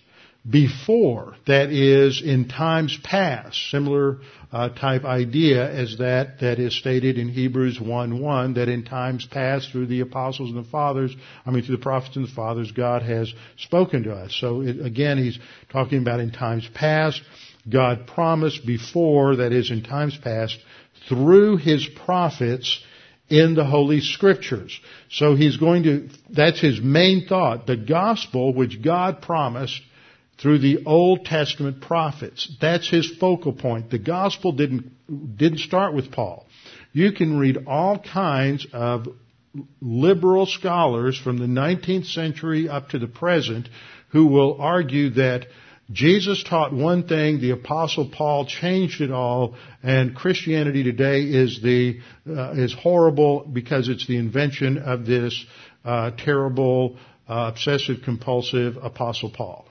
before, 0.49 1.37
that 1.47 1.71
is, 1.71 2.23
in 2.23 2.49
times 2.49 2.99
past. 3.03 3.71
Similar 3.71 4.19
uh, 4.53 4.69
type 4.71 5.05
idea 5.05 5.71
as 5.71 5.99
that 5.99 6.41
that 6.41 6.59
is 6.59 6.77
stated 6.77 7.19
in 7.19 7.29
Hebrews 7.29 7.79
1:1, 7.79 8.55
that 8.55 8.69
in 8.69 8.85
times 8.85 9.27
past 9.27 9.71
through 9.71 9.87
the 9.87 10.01
apostles 10.01 10.51
and 10.51 10.65
the 10.65 10.69
fathers, 10.69 11.15
I 11.47 11.51
mean 11.51 11.63
through 11.63 11.77
the 11.77 11.83
prophets 11.83 12.17
and 12.17 12.27
the 12.27 12.33
fathers, 12.33 12.73
God 12.73 13.03
has 13.03 13.33
spoken 13.57 14.03
to 14.05 14.13
us. 14.13 14.35
So 14.41 14.63
it, 14.63 14.85
again, 14.85 15.19
he's 15.19 15.39
talking 15.71 15.99
about 15.99 16.21
in 16.21 16.33
times 16.33 16.69
past. 16.75 17.23
God 17.69 18.07
promised 18.07 18.67
before, 18.67 19.37
that 19.37 19.53
is, 19.53 19.71
in 19.71 19.83
times 19.83 20.19
past, 20.19 20.59
through 21.09 21.59
his 21.59 21.87
prophets 22.05 22.83
in 23.29 23.55
the 23.55 23.65
Holy 23.65 24.01
Scriptures. 24.01 24.79
So 25.11 25.37
he's 25.37 25.57
going 25.57 25.85
to, 25.85 26.09
that's 26.31 26.61
his 26.61 26.81
main 26.81 27.27
thought. 27.27 27.67
The 27.67 27.77
gospel 27.77 28.53
which 28.53 28.83
God 28.83 29.23
promised 29.23 29.81
through 30.41 30.59
the 30.59 30.85
Old 30.87 31.25
Testament 31.25 31.83
prophets. 31.83 32.51
That's 32.61 32.89
his 32.89 33.11
focal 33.19 33.53
point. 33.53 33.91
The 33.91 33.99
gospel 33.99 34.53
didn't, 34.53 35.37
didn't 35.37 35.59
start 35.59 35.95
with 35.95 36.11
Paul. 36.11 36.47
You 36.93 37.13
can 37.13 37.39
read 37.39 37.65
all 37.67 37.99
kinds 37.99 38.67
of 38.73 39.07
liberal 39.81 40.47
scholars 40.47 41.19
from 41.19 41.39
the 41.39 41.47
19th 41.47 42.07
century 42.07 42.69
up 42.69 42.91
to 42.91 42.99
the 42.99 43.07
present 43.07 43.69
who 44.11 44.27
will 44.27 44.61
argue 44.61 45.11
that 45.11 45.47
Jesus 45.93 46.45
taught 46.45 46.73
one 46.73 47.09
thing, 47.09 47.41
the 47.41 47.51
apostle 47.51 48.11
Paul 48.11 48.47
changed 48.47 49.01
it 49.01 49.11
all, 49.11 49.57
and 49.83 50.15
Christianity 50.15 50.85
today 50.85 51.23
is 51.23 51.61
the 51.61 51.99
uh, 52.29 52.53
is 52.53 52.73
horrible 52.73 53.41
because 53.53 53.89
it's 53.89 54.07
the 54.07 54.17
invention 54.17 54.79
of 54.79 55.05
this 55.05 55.45
uh, 55.85 56.13
terrible, 56.17 56.97
uh, 57.29 57.51
obsessive 57.53 58.03
compulsive 58.05 58.77
apostle 58.81 59.31
Paul. 59.31 59.67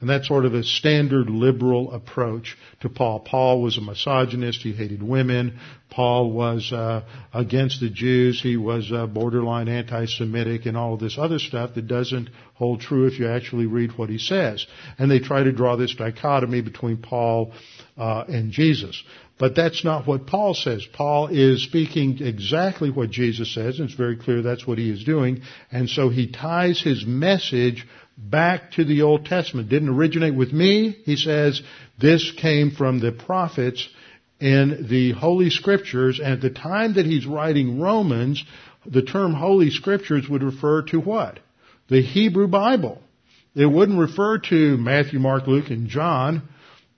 And 0.00 0.08
that's 0.08 0.28
sort 0.28 0.44
of 0.44 0.54
a 0.54 0.62
standard 0.62 1.28
liberal 1.28 1.92
approach 1.92 2.56
to 2.80 2.88
Paul. 2.88 3.20
Paul 3.20 3.62
was 3.62 3.78
a 3.78 3.80
misogynist. 3.80 4.60
He 4.60 4.72
hated 4.72 5.02
women. 5.02 5.58
Paul 5.90 6.30
was 6.30 6.72
uh, 6.72 7.02
against 7.34 7.80
the 7.80 7.90
Jews. 7.90 8.40
He 8.40 8.56
was 8.56 8.92
uh, 8.92 9.06
borderline 9.06 9.66
anti-Semitic 9.66 10.66
and 10.66 10.76
all 10.76 10.94
of 10.94 11.00
this 11.00 11.18
other 11.18 11.40
stuff 11.40 11.74
that 11.74 11.88
doesn't 11.88 12.30
hold 12.54 12.80
true 12.80 13.06
if 13.06 13.18
you 13.18 13.28
actually 13.28 13.66
read 13.66 13.98
what 13.98 14.08
he 14.08 14.18
says. 14.18 14.64
And 14.98 15.10
they 15.10 15.18
try 15.18 15.42
to 15.42 15.50
draw 15.50 15.74
this 15.74 15.96
dichotomy 15.96 16.60
between 16.60 16.98
Paul 16.98 17.52
uh, 17.96 18.24
and 18.28 18.52
Jesus. 18.52 19.02
But 19.38 19.54
that's 19.54 19.84
not 19.84 20.06
what 20.06 20.26
Paul 20.26 20.54
says. 20.54 20.86
Paul 20.92 21.28
is 21.28 21.62
speaking 21.62 22.18
exactly 22.20 22.90
what 22.90 23.10
Jesus 23.10 23.52
says, 23.54 23.78
and 23.78 23.88
it's 23.88 23.98
very 23.98 24.16
clear 24.16 24.42
that's 24.42 24.66
what 24.66 24.78
he 24.78 24.90
is 24.90 25.04
doing. 25.04 25.42
And 25.70 25.88
so 25.88 26.08
he 26.08 26.30
ties 26.30 26.80
his 26.80 27.06
message 27.06 27.86
back 28.18 28.72
to 28.72 28.84
the 28.84 29.02
Old 29.02 29.26
Testament. 29.26 29.68
Didn't 29.68 29.88
originate 29.88 30.34
with 30.34 30.52
me. 30.52 30.98
He 31.04 31.16
says 31.16 31.62
this 31.98 32.32
came 32.32 32.72
from 32.72 32.98
the 32.98 33.12
prophets 33.12 33.88
in 34.40 34.86
the 34.90 35.12
Holy 35.12 35.50
Scriptures. 35.50 36.20
And 36.22 36.32
at 36.34 36.40
the 36.40 36.50
time 36.50 36.94
that 36.94 37.06
he's 37.06 37.26
writing 37.26 37.80
Romans, 37.80 38.44
the 38.84 39.02
term 39.02 39.34
Holy 39.34 39.70
Scriptures 39.70 40.28
would 40.28 40.42
refer 40.42 40.82
to 40.86 41.00
what? 41.00 41.38
The 41.88 42.02
Hebrew 42.02 42.48
Bible. 42.48 43.00
It 43.54 43.66
wouldn't 43.66 43.98
refer 43.98 44.38
to 44.38 44.76
Matthew, 44.76 45.18
Mark, 45.18 45.46
Luke, 45.46 45.70
and 45.70 45.88
John. 45.88 46.42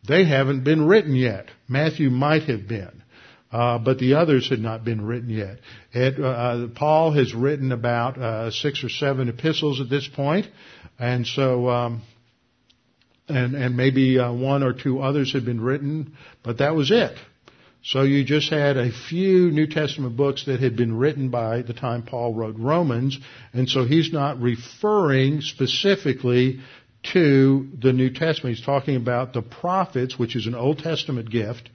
They 0.07 0.25
haven't 0.25 0.65
been 0.65 0.87
written 0.87 1.15
yet. 1.15 1.47
Matthew 1.69 2.11
might 2.11 2.45
have 2.45 2.67
been. 2.67 3.03
Uh, 3.53 3.79
but 3.79 3.99
the 3.99 4.15
others 4.15 4.49
had 4.49 4.61
not 4.61 4.85
been 4.85 5.05
written 5.05 5.29
yet. 5.29 5.59
It, 5.93 6.23
uh, 6.23 6.69
Paul 6.75 7.13
has 7.13 7.35
written 7.35 7.73
about 7.73 8.17
uh, 8.17 8.51
six 8.53 8.85
or 8.85 8.89
seven 8.89 9.29
epistles 9.29 9.81
at 9.81 9.91
this 9.91 10.07
point, 10.07 10.47
and 11.01 11.27
so, 11.27 11.69
um, 11.69 12.03
and 13.27 13.55
and 13.55 13.77
maybe 13.77 14.19
uh, 14.19 14.33
one 14.33 14.63
or 14.63 14.75
two 14.75 15.01
others 15.01 15.33
had 15.33 15.45
been 15.45 15.61
written, 15.61 16.17
but 16.45 16.59
that 16.59 16.75
was 16.75 16.91
it. 16.91 17.17
So 17.83 18.03
you 18.03 18.25
just 18.25 18.51
had 18.51 18.77
a 18.77 18.93
few 18.93 19.51
New 19.51 19.67
Testament 19.67 20.15
books 20.15 20.45
that 20.45 20.61
had 20.61 20.77
been 20.77 20.99
written 20.99 21.31
by 21.31 21.63
the 21.63 21.73
time 21.73 22.03
Paul 22.03 22.35
wrote 22.35 22.57
Romans, 22.59 23.19
and 23.55 23.69
so 23.69 23.85
he's 23.85 24.13
not 24.13 24.39
referring 24.41 25.41
specifically 25.41 26.61
to 27.15 27.69
the 27.81 27.95
New 27.95 28.11
Testament. 28.11 28.57
He's 28.57 28.67
talking 28.67 28.97
about 28.97 29.33
the 29.33 29.41
prophets, 29.41 30.19
which 30.19 30.37
is 30.37 30.47
an 30.47 30.55
Old 30.55 30.81
Testament 30.81 31.31
gift, 31.31 31.71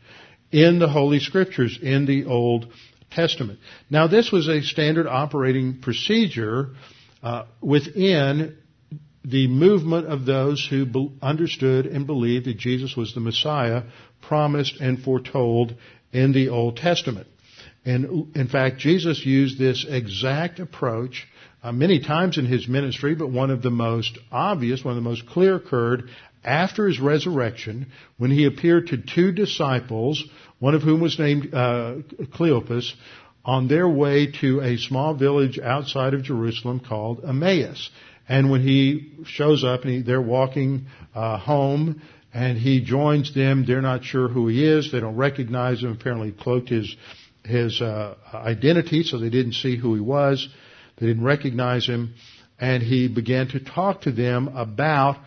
in 0.52 0.78
the 0.78 0.88
Holy 0.88 1.20
Scriptures, 1.20 1.80
in 1.82 2.06
the 2.06 2.26
Old 2.26 2.68
Testament. 3.10 3.58
Now 3.90 4.06
this 4.06 4.32
was 4.32 4.48
a 4.48 4.62
standard 4.62 5.08
operating 5.08 5.82
procedure 5.82 6.76
uh, 7.24 7.46
within 7.62 8.58
the 9.26 9.48
movement 9.48 10.08
of 10.08 10.26
those 10.26 10.66
who 10.70 10.86
be- 10.86 11.12
understood 11.22 11.86
and 11.86 12.06
believed 12.06 12.46
that 12.46 12.58
Jesus 12.58 12.96
was 12.96 13.14
the 13.14 13.20
Messiah 13.20 13.84
promised 14.22 14.80
and 14.80 15.02
foretold 15.02 15.76
in 16.12 16.32
the 16.32 16.50
Old 16.50 16.78
Testament. 16.78 17.28
And 17.86 18.36
in 18.36 18.48
fact, 18.48 18.78
Jesus 18.78 19.26
used 19.26 19.58
this 19.58 19.86
exact 19.88 20.60
approach 20.60 21.28
uh, 21.64 21.72
many 21.72 22.00
times 22.00 22.38
in 22.38 22.46
his 22.46 22.68
ministry, 22.68 23.16
but 23.16 23.32
one 23.32 23.50
of 23.50 23.62
the 23.62 23.72
most 23.72 24.18
obvious, 24.32 24.84
one 24.84 24.98
of 24.98 25.04
the 25.04 25.10
most 25.10 25.28
clear 25.28 25.56
occurred 25.56 26.10
after 26.44 26.88
his 26.88 27.00
resurrection 27.00 27.88
when 28.18 28.30
he 28.30 28.46
appeared 28.46 28.88
to 28.88 28.98
two 28.98 29.32
disciples, 29.32 30.24
one 30.60 30.76
of 30.76 30.84
whom 30.84 31.02
was 31.02 31.18
named 31.18 31.54
uh, 31.54 31.96
Cleopas, 32.34 32.94
on 33.44 33.68
their 33.68 33.88
way 33.88 34.32
to 34.42 34.62
a 34.62 34.78
small 34.78 35.16
village 35.16 35.60
outside 35.60 36.14
of 36.14 36.24
Jerusalem 36.24 36.80
called 36.80 37.24
Emmaus. 37.24 37.90
And 38.28 38.50
when 38.50 38.62
he 38.62 39.14
shows 39.26 39.64
up 39.64 39.84
and 39.84 39.92
he, 39.92 40.02
they're 40.02 40.22
walking 40.22 40.88
uh, 41.14 41.38
home 41.38 42.02
and 42.34 42.58
he 42.58 42.84
joins 42.84 43.34
them, 43.34 43.66
they're 43.66 43.82
not 43.82 44.04
sure 44.04 44.28
who 44.28 44.48
he 44.48 44.66
is. 44.66 44.92
They 44.92 45.00
don't 45.00 45.16
recognize 45.16 45.82
him. 45.82 45.92
Apparently, 45.92 46.32
cloaked 46.32 46.70
his 46.70 46.96
his 47.46 47.80
uh, 47.82 48.16
identity, 48.34 49.04
so 49.04 49.20
they 49.20 49.30
didn't 49.30 49.54
see 49.54 49.78
who 49.78 49.94
he 49.94 50.02
was. 50.02 50.48
They 50.98 51.08
didn't 51.08 51.24
recognize 51.24 51.86
him, 51.86 52.16
and 52.60 52.82
he 52.82 53.08
began 53.08 53.48
to 53.50 53.60
talk 53.60 54.02
to 54.02 54.12
them 54.12 54.48
about 54.50 55.18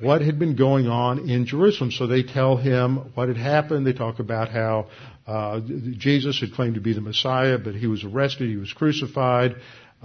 what 0.00 0.20
had 0.20 0.38
been 0.38 0.56
going 0.56 0.88
on 0.88 1.28
in 1.28 1.46
Jerusalem. 1.46 1.90
So 1.90 2.06
they 2.06 2.22
tell 2.22 2.56
him 2.56 3.12
what 3.14 3.28
had 3.28 3.36
happened. 3.36 3.86
They 3.86 3.92
talk 3.92 4.18
about 4.18 4.50
how 4.50 4.88
uh, 5.26 5.60
Jesus 5.96 6.40
had 6.40 6.52
claimed 6.52 6.74
to 6.74 6.80
be 6.80 6.92
the 6.92 7.00
Messiah, 7.00 7.58
but 7.58 7.74
he 7.74 7.86
was 7.86 8.04
arrested, 8.04 8.48
he 8.48 8.56
was 8.56 8.72
crucified. 8.72 9.56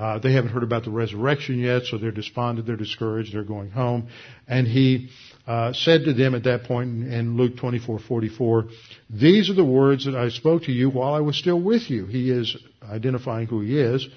Uh, 0.01 0.17
they 0.17 0.33
haven't 0.33 0.49
heard 0.49 0.63
about 0.63 0.83
the 0.83 0.89
resurrection 0.89 1.59
yet, 1.59 1.83
so 1.85 1.95
they're 1.95 2.09
despondent, 2.09 2.65
they're 2.65 2.75
discouraged, 2.75 3.35
they're 3.35 3.43
going 3.43 3.69
home. 3.69 4.07
And 4.47 4.65
he 4.65 5.09
uh, 5.45 5.73
said 5.73 6.05
to 6.05 6.13
them 6.13 6.33
at 6.33 6.45
that 6.45 6.63
point 6.63 7.03
in 7.03 7.37
Luke 7.37 7.55
24:44, 7.57 8.71
"These 9.11 9.51
are 9.51 9.53
the 9.53 9.63
words 9.63 10.05
that 10.05 10.15
I 10.15 10.29
spoke 10.29 10.63
to 10.63 10.71
you 10.71 10.89
while 10.89 11.13
I 11.13 11.19
was 11.19 11.37
still 11.37 11.61
with 11.61 11.91
you." 11.91 12.07
He 12.07 12.31
is 12.31 12.57
identifying 12.83 13.45
who 13.45 13.61
he 13.61 13.77
is. 13.77 14.07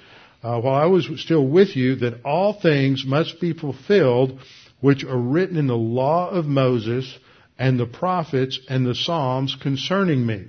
Uh, 0.42 0.58
while 0.60 0.74
I 0.74 0.86
was 0.86 1.06
still 1.20 1.46
with 1.46 1.76
you, 1.76 1.96
that 1.96 2.22
all 2.24 2.54
things 2.54 3.04
must 3.04 3.38
be 3.38 3.52
fulfilled 3.52 4.38
which 4.80 5.04
are 5.04 5.18
written 5.18 5.58
in 5.58 5.66
the 5.66 5.76
law 5.76 6.30
of 6.30 6.46
Moses 6.46 7.18
and 7.58 7.78
the 7.78 7.86
prophets 7.86 8.58
and 8.70 8.86
the 8.86 8.94
Psalms 8.94 9.54
concerning 9.60 10.24
me. 10.24 10.46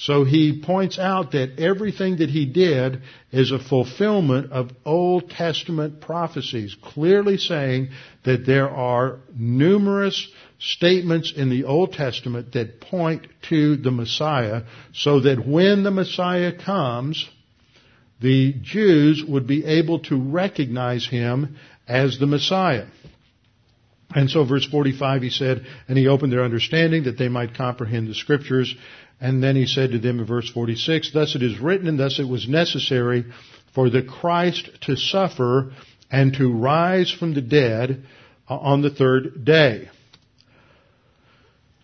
So 0.00 0.24
he 0.24 0.62
points 0.62 0.98
out 0.98 1.32
that 1.32 1.58
everything 1.58 2.16
that 2.16 2.30
he 2.30 2.46
did 2.46 3.02
is 3.32 3.52
a 3.52 3.58
fulfillment 3.58 4.50
of 4.50 4.70
Old 4.86 5.28
Testament 5.28 6.00
prophecies, 6.00 6.74
clearly 6.82 7.36
saying 7.36 7.90
that 8.24 8.46
there 8.46 8.70
are 8.70 9.18
numerous 9.36 10.26
statements 10.58 11.34
in 11.36 11.50
the 11.50 11.64
Old 11.64 11.92
Testament 11.92 12.52
that 12.52 12.80
point 12.80 13.26
to 13.50 13.76
the 13.76 13.90
Messiah, 13.90 14.62
so 14.94 15.20
that 15.20 15.46
when 15.46 15.82
the 15.82 15.90
Messiah 15.90 16.52
comes, 16.52 17.28
the 18.22 18.54
Jews 18.54 19.22
would 19.22 19.46
be 19.46 19.66
able 19.66 19.98
to 20.04 20.16
recognize 20.16 21.06
him 21.06 21.56
as 21.86 22.18
the 22.18 22.26
Messiah. 22.26 22.86
And 24.14 24.30
so 24.30 24.44
verse 24.44 24.66
45 24.66 25.22
he 25.22 25.30
said, 25.30 25.66
and 25.88 25.96
he 25.98 26.08
opened 26.08 26.32
their 26.32 26.42
understanding 26.42 27.04
that 27.04 27.18
they 27.18 27.28
might 27.28 27.54
comprehend 27.54 28.08
the 28.08 28.14
scriptures. 28.14 28.74
And 29.20 29.42
then 29.42 29.54
he 29.54 29.66
said 29.66 29.90
to 29.92 29.98
them 29.98 30.18
in 30.18 30.24
verse 30.24 30.48
46, 30.50 31.12
Thus 31.12 31.34
it 31.36 31.42
is 31.42 31.58
written 31.58 31.88
and 31.88 31.98
thus 31.98 32.18
it 32.18 32.28
was 32.28 32.48
necessary 32.48 33.26
for 33.74 33.90
the 33.90 34.02
Christ 34.02 34.68
to 34.82 34.96
suffer 34.96 35.72
and 36.10 36.32
to 36.34 36.52
rise 36.52 37.10
from 37.10 37.34
the 37.34 37.42
dead 37.42 38.04
on 38.48 38.82
the 38.82 38.90
third 38.90 39.44
day. 39.44 39.88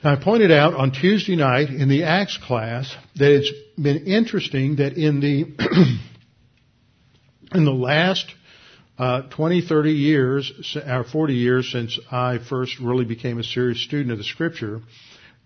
Now 0.03 0.13
I 0.13 0.23
pointed 0.23 0.51
out 0.51 0.75
on 0.75 0.93
Tuesday 0.93 1.37
night 1.37 1.69
in 1.69 1.89
the 1.89 2.05
Acts 2.05 2.39
class 2.39 2.95
that 3.17 3.31
it's 3.31 3.53
been 3.81 4.07
interesting 4.07 4.77
that 4.77 4.95
in 4.95 5.21
the, 5.21 5.43
in 7.53 7.65
the 7.65 7.73
last 7.73 8.27
uh, 8.99 9.23
20, 9.23 9.63
30 9.63 9.93
years, 9.93 10.77
or 10.87 11.05
40 11.05 11.35
years 11.35 11.71
since 11.71 11.99
I 12.11 12.39
first 12.39 12.79
really 12.81 13.05
became 13.05 13.39
a 13.39 13.45
serious 13.45 13.83
student 13.83 14.13
of 14.13 14.19
the 14.19 14.25
scripture, 14.25 14.81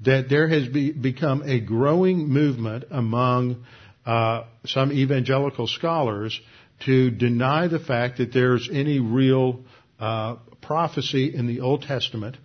that 0.05 0.29
there 0.29 0.49
has 0.49 0.69
be, 0.69 0.93
become 0.93 1.43
a 1.43 1.61
growing 1.61 2.29
movement 2.29 2.85
among 2.91 3.65
uh, 4.07 4.45
some 4.65 4.93
evangelical 4.93 5.67
scholars 5.67 6.39
to 6.87 7.11
deny 7.11 7.69
the 7.69 7.79
fact 7.79 8.19
that 8.19 8.33
there's 8.33 8.69
any 8.73 8.99
real 8.99 9.61
uh, 9.99 10.37
prophecy 10.63 11.35
in 11.35 11.47
the 11.47 11.61
Old 11.61 11.83
Testament 11.83 12.37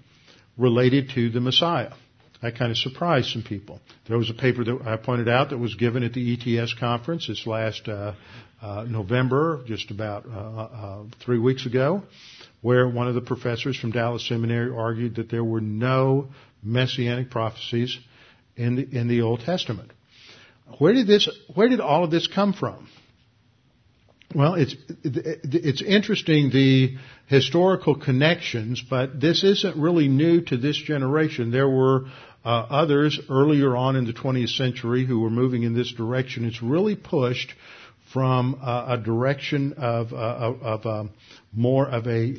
related 0.58 1.12
to 1.16 1.30
the 1.30 1.40
Messiah. 1.40 1.94
That 2.42 2.58
kind 2.58 2.70
of 2.70 2.78
surprised 2.78 3.30
some 3.30 3.44
people. 3.44 3.80
There 4.08 4.18
was 4.18 4.30
a 4.30 4.34
paper 4.34 4.64
that 4.66 4.82
I 4.86 4.98
pointed 4.98 5.30
out 5.30 5.50
that 5.50 5.58
was 5.58 5.76
given 5.76 6.04
at 6.04 6.14
the 6.14 6.60
ETS 6.60 6.76
conference 6.80 7.28
this 7.28 7.48
last 7.48 7.88
uh, 7.88 8.14
uh, 8.62 8.84
November, 8.84 9.64
just 9.66 9.90
about 9.90 10.26
uh, 10.26 10.30
uh, 10.30 11.04
three 11.24 11.40
weeks 11.40 11.66
ago, 11.66 12.04
where 12.62 12.88
one 12.88 13.08
of 13.08 13.16
the 13.16 13.22
professors 13.22 13.78
from 13.78 13.92
Dallas 13.92 14.28
Seminary 14.28 14.72
argued 14.76 15.16
that 15.16 15.30
there 15.30 15.44
were 15.44 15.62
no 15.62 16.30
messianic 16.66 17.30
prophecies 17.30 17.98
in 18.56 18.76
the, 18.76 18.98
in 18.98 19.08
the 19.08 19.22
Old 19.22 19.42
Testament. 19.42 19.92
Where 20.80 20.94
did 20.94 21.08
this, 21.08 21.30
where 21.54 21.70
did 21.70 21.80
all 21.80 22.04
of 22.04 22.12
this 22.12 22.28
come 22.28 22.54
from? 22.54 22.88
Well, 24.34 24.56
it's, 24.56 24.76
it's 25.04 25.82
interesting 25.82 26.50
the 26.50 26.98
historical 27.28 27.96
connections, 27.96 28.84
but 28.88 29.22
this 29.22 29.44
isn't 29.44 29.78
really 29.78 30.08
new 30.08 30.42
to 30.42 30.58
this 30.58 30.76
generation. 30.76 31.52
There 31.52 31.70
were 31.70 32.06
uh, 32.44 32.50
others 32.50 33.20
earlier 33.30 33.76
on 33.76 33.96
in 33.96 34.06
the 34.06 34.14
20th 34.14 34.58
century 34.58 35.06
who 35.06 35.20
were 35.20 35.30
moving 35.30 35.64
in 35.64 35.74
this 35.74 35.94
direction. 35.94 36.46
It's 36.46 36.62
really 36.62 36.96
pushed 36.96 37.54
from 38.16 38.58
uh, 38.62 38.86
a 38.92 38.98
direction 38.98 39.74
of, 39.74 40.14
uh, 40.14 40.16
of 40.16 40.86
um, 40.86 41.10
more 41.52 41.86
of 41.86 42.08
a 42.08 42.34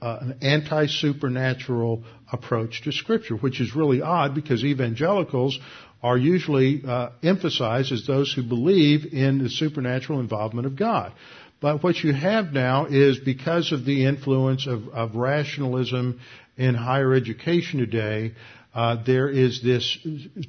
uh, 0.00 0.18
an 0.22 0.38
anti-supernatural 0.40 2.02
approach 2.32 2.80
to 2.82 2.92
Scripture, 2.92 3.34
which 3.34 3.60
is 3.60 3.76
really 3.76 4.00
odd 4.00 4.34
because 4.34 4.64
evangelicals 4.64 5.60
are 6.02 6.16
usually 6.16 6.82
uh, 6.88 7.10
emphasized 7.22 7.92
as 7.92 8.06
those 8.06 8.32
who 8.32 8.42
believe 8.42 9.12
in 9.12 9.36
the 9.36 9.50
supernatural 9.50 10.18
involvement 10.18 10.66
of 10.66 10.76
God. 10.76 11.12
But 11.60 11.82
what 11.82 11.96
you 11.96 12.14
have 12.14 12.54
now 12.54 12.86
is 12.86 13.18
because 13.18 13.72
of 13.72 13.84
the 13.84 14.06
influence 14.06 14.66
of, 14.66 14.88
of 14.88 15.14
rationalism 15.14 16.20
in 16.56 16.74
higher 16.74 17.12
education 17.12 17.80
today, 17.80 18.32
uh, 18.76 19.02
there 19.06 19.26
is 19.30 19.62
this 19.62 19.96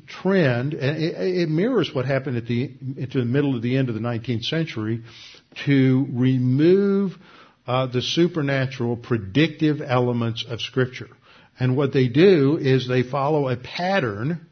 trend, 0.05 0.73
and 0.73 1.01
it, 1.01 1.15
it, 1.15 1.49
mirrors 1.49 1.95
what 1.95 2.03
happened 2.03 2.35
at 2.35 2.45
the 2.45 2.69
into 2.97 3.19
the 3.19 3.25
middle 3.25 3.55
of 3.55 3.61
the 3.61 3.77
end 3.77 3.87
of 3.87 3.95
the 3.95 4.01
19th 4.01 4.43
century, 4.43 5.01
to 5.65 6.05
remove 6.11 7.13
uh, 7.65 7.87
the 7.87 8.01
supernatural 8.01 8.97
predictive 8.97 9.79
elements 9.79 10.43
of 10.45 10.59
Scripture. 10.59 11.07
And 11.57 11.77
what 11.77 11.93
they 11.93 12.09
do 12.09 12.57
is 12.57 12.85
they 12.85 13.01
follow 13.01 13.47
a 13.47 13.55
pattern 13.55 14.45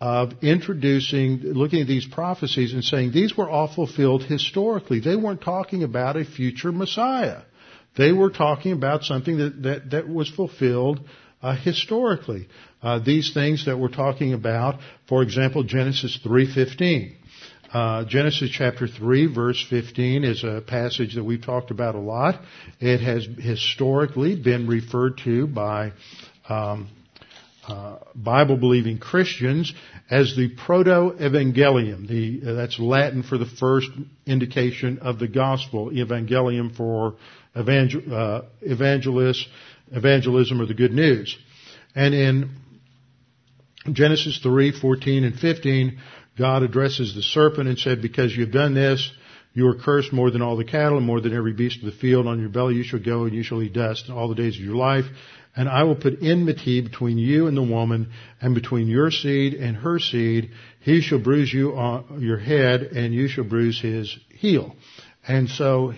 of 0.00 0.32
introducing, 0.40 1.40
looking 1.42 1.82
at 1.82 1.86
these 1.86 2.06
prophecies 2.06 2.72
and 2.72 2.82
saying 2.82 3.12
these 3.12 3.36
were 3.36 3.48
all 3.48 3.68
fulfilled 3.68 4.22
historically. 4.22 5.00
They 5.00 5.16
weren't 5.16 5.42
talking 5.42 5.82
about 5.82 6.16
a 6.16 6.24
future 6.24 6.72
Messiah. 6.72 7.42
They 7.94 8.12
were 8.12 8.30
talking 8.30 8.72
about 8.72 9.04
something 9.04 9.36
that, 9.36 9.62
that, 9.64 9.90
that 9.90 10.08
was 10.08 10.30
fulfilled 10.30 11.00
historically. 11.54 12.48
Uh, 12.82 12.98
these 12.98 13.32
things 13.32 13.66
that 13.66 13.78
we're 13.78 13.88
talking 13.88 14.32
about, 14.32 14.80
for 15.08 15.22
example, 15.22 15.62
Genesis 15.62 16.18
3:15. 16.24 17.14
Uh, 17.72 18.04
Genesis 18.04 18.48
chapter 18.50 18.86
3 18.86 19.26
verse 19.26 19.64
15 19.68 20.24
is 20.24 20.44
a 20.44 20.62
passage 20.66 21.16
that 21.16 21.24
we've 21.24 21.44
talked 21.44 21.70
about 21.70 21.94
a 21.94 22.00
lot. 22.00 22.40
It 22.80 23.00
has 23.00 23.26
historically 23.38 24.36
been 24.36 24.66
referred 24.68 25.18
to 25.24 25.46
by 25.48 25.92
um, 26.48 26.88
uh, 27.66 27.96
Bible-believing 28.14 28.98
Christians 28.98 29.74
as 30.08 30.36
the 30.36 30.48
proto-evangelium. 30.50 32.06
The, 32.06 32.50
uh, 32.50 32.54
that's 32.54 32.78
Latin 32.78 33.24
for 33.24 33.38
the 33.38 33.46
first 33.46 33.90
indication 34.24 35.00
of 35.00 35.18
the 35.18 35.26
gospel. 35.26 35.90
Evangelium 35.90 36.76
for 36.76 37.16
evangel- 37.56 38.02
uh, 38.14 38.42
evangelist, 38.62 39.48
evangelism 39.92 40.60
or 40.60 40.66
the 40.66 40.74
good 40.74 40.92
news. 40.92 41.36
And 41.94 42.14
in 42.14 42.50
Genesis 43.92 44.38
3, 44.42 44.72
14 44.72 45.24
and 45.24 45.38
15, 45.38 45.98
God 46.38 46.62
addresses 46.62 47.14
the 47.14 47.22
serpent 47.22 47.68
and 47.68 47.78
said, 47.78 48.02
because 48.02 48.36
you've 48.36 48.52
done 48.52 48.74
this, 48.74 49.10
you 49.54 49.66
are 49.68 49.74
cursed 49.74 50.12
more 50.12 50.30
than 50.30 50.42
all 50.42 50.56
the 50.56 50.64
cattle 50.64 50.98
and 50.98 51.06
more 51.06 51.20
than 51.20 51.34
every 51.34 51.54
beast 51.54 51.78
of 51.78 51.86
the 51.86 51.98
field. 51.98 52.26
On 52.26 52.38
your 52.38 52.50
belly 52.50 52.74
you 52.74 52.82
shall 52.82 53.02
go 53.02 53.24
and 53.24 53.34
you 53.34 53.42
shall 53.42 53.62
eat 53.62 53.72
dust 53.72 54.10
all 54.10 54.28
the 54.28 54.34
days 54.34 54.56
of 54.56 54.62
your 54.62 54.76
life. 54.76 55.06
And 55.56 55.66
I 55.66 55.84
will 55.84 55.96
put 55.96 56.22
enmity 56.22 56.82
between 56.82 57.16
you 57.16 57.46
and 57.46 57.56
the 57.56 57.62
woman 57.62 58.12
and 58.42 58.54
between 58.54 58.86
your 58.88 59.10
seed 59.10 59.54
and 59.54 59.74
her 59.78 59.98
seed. 59.98 60.50
He 60.80 61.00
shall 61.00 61.18
bruise 61.18 61.50
you 61.50 61.74
on 61.74 62.20
your 62.20 62.36
head 62.36 62.82
and 62.82 63.14
you 63.14 63.28
shall 63.28 63.44
bruise 63.44 63.80
his 63.80 64.14
heel. 64.28 64.76
And 65.26 65.48
so 65.48 65.94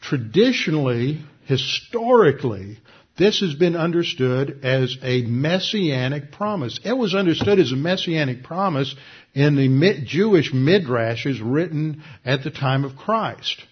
traditionally, 0.00 1.20
historically, 1.44 2.78
this 3.16 3.40
has 3.40 3.54
been 3.54 3.76
understood 3.76 4.60
as 4.64 4.96
a 5.02 5.22
messianic 5.22 6.32
promise. 6.32 6.80
It 6.84 6.92
was 6.92 7.14
understood 7.14 7.58
as 7.58 7.72
a 7.72 7.76
messianic 7.76 8.44
promise 8.44 8.94
in 9.34 9.56
the 9.56 10.02
Jewish 10.06 10.52
midrashes 10.52 11.40
written 11.42 12.02
at 12.24 12.44
the 12.44 12.50
time 12.50 12.84
of 12.84 12.96
Christ. 12.96 13.62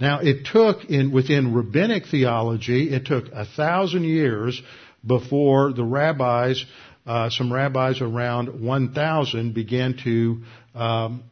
Now 0.00 0.20
it 0.20 0.46
took 0.46 0.86
in, 0.86 1.12
within 1.12 1.52
rabbinic 1.52 2.06
theology, 2.06 2.90
it 2.90 3.04
took 3.04 3.26
a 3.32 3.44
thousand 3.44 4.04
years 4.04 4.60
before 5.06 5.72
the 5.72 5.84
rabbis, 5.84 6.64
uh, 7.06 7.28
some 7.28 7.52
rabbis 7.52 8.00
around 8.00 8.62
1000 8.62 9.54
began 9.54 9.96
to 10.04 10.42
um, 10.74 11.24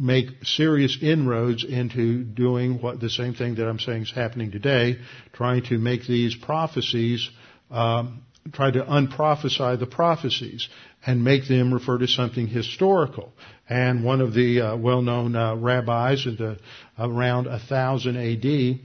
make 0.00 0.44
serious 0.44 0.98
inroads 1.00 1.64
into 1.64 2.24
doing 2.24 2.80
what 2.80 3.00
the 3.00 3.10
same 3.10 3.34
thing 3.34 3.56
that 3.56 3.68
I'm 3.68 3.78
saying 3.78 4.02
is 4.02 4.12
happening 4.12 4.50
today, 4.50 4.98
trying 5.32 5.62
to 5.64 5.78
make 5.78 6.06
these 6.06 6.34
prophecies, 6.34 7.28
um, 7.70 8.22
try 8.52 8.70
to 8.70 8.82
unprophesy 8.82 9.78
the 9.78 9.86
prophecies 9.86 10.68
and 11.06 11.22
make 11.22 11.46
them 11.48 11.72
refer 11.72 11.98
to 11.98 12.08
something 12.08 12.46
historical. 12.46 13.32
And 13.68 14.04
one 14.04 14.20
of 14.20 14.34
the 14.34 14.60
uh, 14.60 14.76
well-known 14.76 15.36
uh, 15.36 15.54
rabbis 15.56 16.24
the, 16.24 16.58
around 16.98 17.46
1000 17.46 18.16
AD 18.16 18.80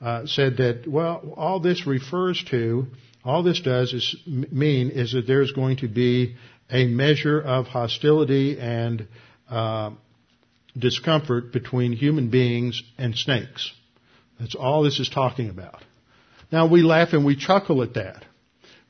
uh, 0.00 0.26
said 0.26 0.56
that, 0.58 0.86
well, 0.86 1.34
all 1.36 1.60
this 1.60 1.86
refers 1.86 2.42
to, 2.50 2.86
all 3.24 3.42
this 3.42 3.60
does 3.60 3.92
is 3.92 4.16
mean 4.26 4.90
is 4.90 5.12
that 5.12 5.26
there's 5.26 5.52
going 5.52 5.78
to 5.78 5.88
be 5.88 6.36
a 6.70 6.86
measure 6.86 7.40
of 7.40 7.66
hostility 7.66 8.58
and 8.58 9.06
uh, 9.48 9.90
discomfort 10.76 11.52
between 11.52 11.92
human 11.92 12.30
beings 12.30 12.82
and 12.98 13.16
snakes. 13.16 13.72
That's 14.40 14.54
all 14.54 14.82
this 14.82 14.98
is 14.98 15.08
talking 15.08 15.50
about. 15.50 15.82
Now 16.50 16.66
we 16.66 16.82
laugh 16.82 17.12
and 17.12 17.24
we 17.24 17.36
chuckle 17.36 17.82
at 17.82 17.94
that. 17.94 18.24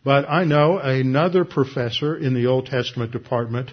But 0.05 0.29
I 0.29 0.45
know 0.45 0.79
another 0.79 1.45
professor 1.45 2.17
in 2.17 2.35
the 2.35 2.47
Old 2.47 2.67
Testament 2.67 3.13
department 3.13 3.71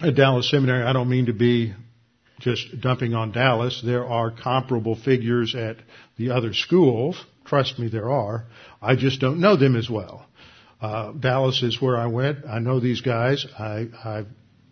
at 0.00 0.14
Dallas 0.14 0.50
Seminary. 0.50 0.82
I 0.82 0.92
don't 0.92 1.10
mean 1.10 1.26
to 1.26 1.34
be 1.34 1.74
just 2.40 2.80
dumping 2.80 3.14
on 3.14 3.32
Dallas. 3.32 3.82
There 3.84 4.06
are 4.06 4.30
comparable 4.30 4.96
figures 4.96 5.54
at 5.54 5.76
the 6.16 6.30
other 6.30 6.54
schools. 6.54 7.22
Trust 7.44 7.78
me, 7.78 7.88
there 7.88 8.10
are. 8.10 8.46
I 8.80 8.96
just 8.96 9.20
don't 9.20 9.40
know 9.40 9.56
them 9.56 9.76
as 9.76 9.88
well. 9.90 10.26
Uh, 10.80 11.12
Dallas 11.12 11.62
is 11.62 11.80
where 11.80 11.96
I 11.96 12.06
went. 12.06 12.44
I 12.46 12.58
know 12.58 12.80
these 12.80 13.00
guys. 13.00 13.46
I, 13.58 13.88
I, 14.04 14.24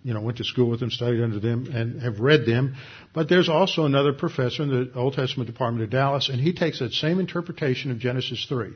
you 0.05 0.15
know, 0.15 0.21
went 0.21 0.39
to 0.39 0.45
school 0.45 0.69
with 0.69 0.81
them, 0.81 0.91
studied 0.91 1.23
under 1.23 1.39
them, 1.39 1.67
and 1.73 2.03
have 2.03 2.21
read 2.21 2.45
them. 2.47 2.75
But 3.13 3.29
there's 3.29 3.49
also 3.49 3.85
another 3.85 4.13
professor 4.13 4.63
in 4.63 4.69
the 4.69 4.99
Old 4.99 5.15
Testament 5.15 5.49
department 5.49 5.85
of 5.85 5.91
Dallas, 5.91 6.29
and 6.29 6.41
he 6.41 6.53
takes 6.53 6.81
that 6.81 6.93
same 6.93 7.21
interpretation 7.21 7.91
of 7.91 7.99
Genesis 7.99 8.45
3. 8.49 8.73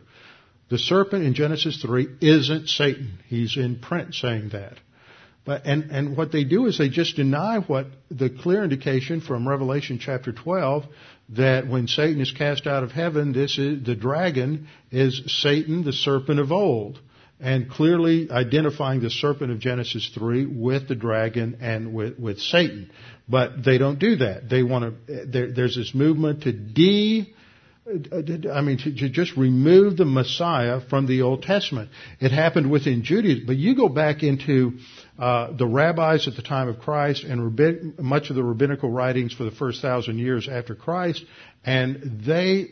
The 0.68 0.78
serpent 0.78 1.24
in 1.24 1.34
Genesis 1.34 1.80
3 1.82 2.08
isn't 2.20 2.68
Satan. 2.68 3.18
He's 3.28 3.56
in 3.56 3.78
print 3.78 4.14
saying 4.14 4.50
that. 4.50 4.74
But, 5.44 5.64
and, 5.64 5.92
and 5.92 6.16
what 6.16 6.32
they 6.32 6.42
do 6.42 6.66
is 6.66 6.76
they 6.76 6.88
just 6.88 7.14
deny 7.14 7.60
what 7.60 7.86
the 8.10 8.28
clear 8.28 8.64
indication 8.64 9.20
from 9.20 9.46
Revelation 9.48 10.00
chapter 10.00 10.32
12 10.32 10.84
that 11.30 11.68
when 11.68 11.86
Satan 11.86 12.20
is 12.20 12.32
cast 12.32 12.66
out 12.66 12.82
of 12.82 12.90
heaven, 12.90 13.32
this 13.32 13.56
is, 13.56 13.84
the 13.84 13.94
dragon 13.94 14.66
is 14.90 15.22
Satan, 15.26 15.84
the 15.84 15.92
serpent 15.92 16.40
of 16.40 16.50
old. 16.50 16.98
And 17.38 17.70
clearly 17.70 18.30
identifying 18.30 19.00
the 19.00 19.10
serpent 19.10 19.52
of 19.52 19.58
Genesis 19.58 20.10
3 20.14 20.46
with 20.46 20.88
the 20.88 20.94
dragon 20.94 21.58
and 21.60 21.92
with, 21.92 22.18
with 22.18 22.38
Satan. 22.40 22.90
But 23.28 23.62
they 23.62 23.76
don't 23.76 23.98
do 23.98 24.16
that. 24.16 24.48
They 24.48 24.62
want 24.62 25.06
to, 25.06 25.26
there, 25.26 25.52
there's 25.52 25.76
this 25.76 25.94
movement 25.94 26.44
to 26.44 26.52
de, 26.52 27.34
I 27.86 28.62
mean, 28.62 28.78
to, 28.78 28.94
to, 28.96 29.08
just 29.08 29.36
remove 29.36 29.96
the 29.96 30.04
Messiah 30.04 30.80
from 30.88 31.06
the 31.06 31.22
Old 31.22 31.42
Testament. 31.42 31.90
It 32.18 32.32
happened 32.32 32.68
within 32.68 33.04
Judaism, 33.04 33.44
but 33.46 33.56
you 33.56 33.76
go 33.76 33.88
back 33.88 34.24
into 34.24 34.78
uh, 35.18 35.52
the 35.52 35.66
rabbis 35.66 36.26
at 36.26 36.34
the 36.34 36.42
time 36.42 36.68
of 36.68 36.80
Christ 36.80 37.22
and 37.22 37.96
much 38.00 38.30
of 38.30 38.36
the 38.36 38.42
rabbinical 38.42 38.90
writings 38.90 39.32
for 39.32 39.44
the 39.44 39.52
first 39.52 39.82
thousand 39.82 40.18
years 40.18 40.48
after 40.48 40.74
Christ, 40.74 41.24
and 41.64 42.22
they 42.26 42.70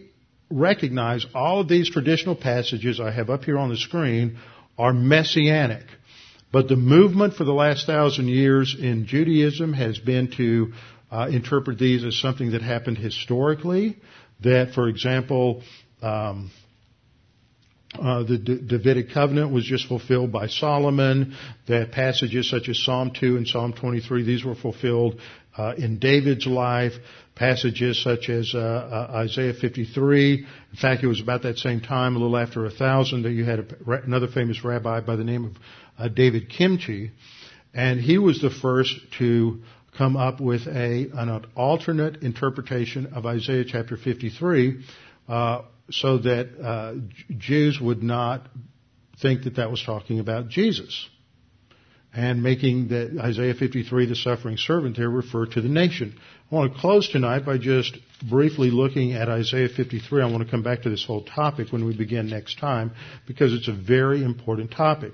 recognize 0.51 1.25
all 1.33 1.61
of 1.61 1.69
these 1.69 1.89
traditional 1.89 2.35
passages 2.35 2.99
I 2.99 3.13
have 3.13 3.31
up 3.31 3.45
here 3.45 3.59
on 3.59 3.69
the 3.69 3.77
screen 3.77 4.39
are 4.79 4.93
messianic. 4.93 5.85
But 6.53 6.69
the 6.69 6.77
movement 6.77 7.35
for 7.35 7.45
the 7.45 7.53
last 7.53 7.87
thousand 7.87 8.29
years 8.29 8.77
in 8.79 9.07
Judaism 9.07 9.73
has 9.73 9.99
been 9.99 10.31
to 10.37 10.73
uh, 11.11 11.29
interpret 11.31 11.79
these 11.79 12.05
as 12.05 12.17
something 12.19 12.53
that 12.53 12.63
happened 12.63 12.99
historically, 12.99 13.97
that, 14.43 14.73
for 14.75 14.89
example, 14.89 15.63
um, 16.03 16.51
uh, 18.01 18.25
the 18.25 18.39
D- 18.39 18.61
Davidic 18.67 19.11
covenant 19.13 19.53
was 19.53 19.65
just 19.65 19.87
fulfilled 19.87 20.33
by 20.33 20.49
Solomon. 20.49 21.37
That 21.69 21.93
passages 21.93 22.51
such 22.51 22.69
as 22.69 22.83
Psalm 22.83 23.13
2 23.19 23.37
and 23.37 23.47
Psalm 23.47 23.73
23, 23.73 24.25
these 24.25 24.45
were 24.45 24.55
fulfilled 24.55 25.21
uh, 25.57 25.75
in 25.77 25.99
David's 25.99 26.47
life. 26.47 26.93
Passages 27.35 28.03
such 28.03 28.29
as 28.29 28.53
uh, 28.55 28.59
uh 28.59 29.17
Isaiah 29.17 29.55
53. 29.55 30.35
In 30.35 30.77
fact, 30.77 31.03
it 31.03 31.09
was 31.09 31.21
about 31.21 31.43
that 31.43 31.59
same 31.59 31.81
time, 31.81 32.15
a 32.15 32.19
little 32.19 32.37
after 32.37 32.65
a 32.65 32.71
thousand, 32.71 33.23
that 33.23 33.33
you 33.33 33.45
had 33.45 33.59
a, 33.59 33.93
another 34.05 34.29
famous 34.29 34.63
rabbi 34.65 35.01
by 35.01 35.17
the 35.17 35.25
name 35.25 35.45
of 35.47 35.57
uh, 35.99 36.09
David 36.09 36.49
Kimchi, 36.49 37.11
and 37.73 38.01
he 38.01 38.19
was 38.19 38.41
the 38.41 38.51
first 38.51 38.95
to 39.19 39.63
come 39.97 40.17
up 40.17 40.41
with 40.41 40.67
a 40.67 41.09
an 41.15 41.45
alternate 41.57 42.23
interpretation 42.23 43.07
of 43.15 43.27
Isaiah 43.27 43.65
chapter 43.65 43.97
53, 43.97 44.85
uh, 45.29 45.63
so 45.91 46.19
that 46.19 46.49
uh, 46.63 46.95
Jews 47.37 47.81
would 47.81 48.03
not 48.03 48.49
think 49.21 49.45
that 49.45 49.57
that 49.57 49.71
was 49.71 49.83
talking 49.83 50.19
about 50.21 50.49
Jesus, 50.49 51.09
and 52.17 52.43
making 52.43 52.89
that 52.89 53.19
Isaiah 53.21 53.55
53, 53.55 54.07
the 54.07 54.15
suffering 54.15 54.57
servant, 54.57 54.97
there 54.97 55.11
refer 55.11 55.47
to 55.47 55.61
the 55.61 55.69
nation. 55.69 56.17
I 56.51 56.55
want 56.55 56.73
to 56.73 56.79
close 56.79 57.09
tonight 57.09 57.45
by 57.45 57.59
just 57.59 57.99
briefly 58.29 58.71
looking 58.71 59.15
at 59.15 59.29
Isaiah 59.29 59.69
53. 59.69 60.23
I 60.23 60.27
want 60.27 60.45
to 60.45 60.51
come 60.51 60.63
back 60.63 60.83
to 60.83 60.91
this 60.91 61.05
whole 61.05 61.25
topic 61.25 61.73
when 61.73 61.85
we 61.85 61.97
begin 61.97 62.29
next 62.29 62.59
time 62.59 62.93
because 63.27 63.53
it's 63.53 63.67
a 63.67 63.73
very 63.73 64.23
important 64.23 64.71
topic. 64.71 65.13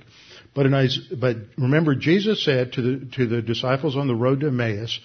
But, 0.55 0.67
in, 0.67 0.91
but 1.19 1.37
remember, 1.57 1.95
Jesus 1.95 2.45
said 2.45 2.75
to 2.75 2.83
the, 2.83 3.07
to 3.17 3.27
the 3.27 3.41
disciples 3.41 3.97
on 3.97 4.07
the 4.07 4.15
road 4.15 4.41
to 4.41 4.49
Emmaus 4.49 5.01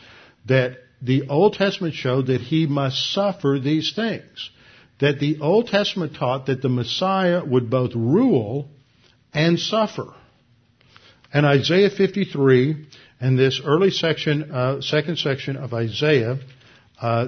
that 0.47 0.77
the 1.01 1.29
Old 1.29 1.53
Testament 1.53 1.93
showed 1.93 2.27
that 2.27 2.41
he 2.41 2.67
must 2.67 3.13
suffer 3.13 3.57
these 3.63 3.93
things. 3.95 4.49
That 4.99 5.19
the 5.19 5.39
Old 5.39 5.67
Testament 5.67 6.15
taught 6.15 6.47
that 6.47 6.61
the 6.61 6.69
Messiah 6.69 7.43
would 7.45 7.69
both 7.69 7.95
rule 7.95 8.69
and 9.33 9.57
suffer. 9.59 10.13
And 11.35 11.45
Isaiah 11.45 11.89
53 11.89 12.87
and 13.19 13.37
this 13.37 13.59
early 13.65 13.91
section, 13.91 14.53
uh, 14.53 14.79
second 14.79 15.17
section 15.17 15.57
of 15.57 15.73
Isaiah, 15.73 16.39
uh, 17.01 17.27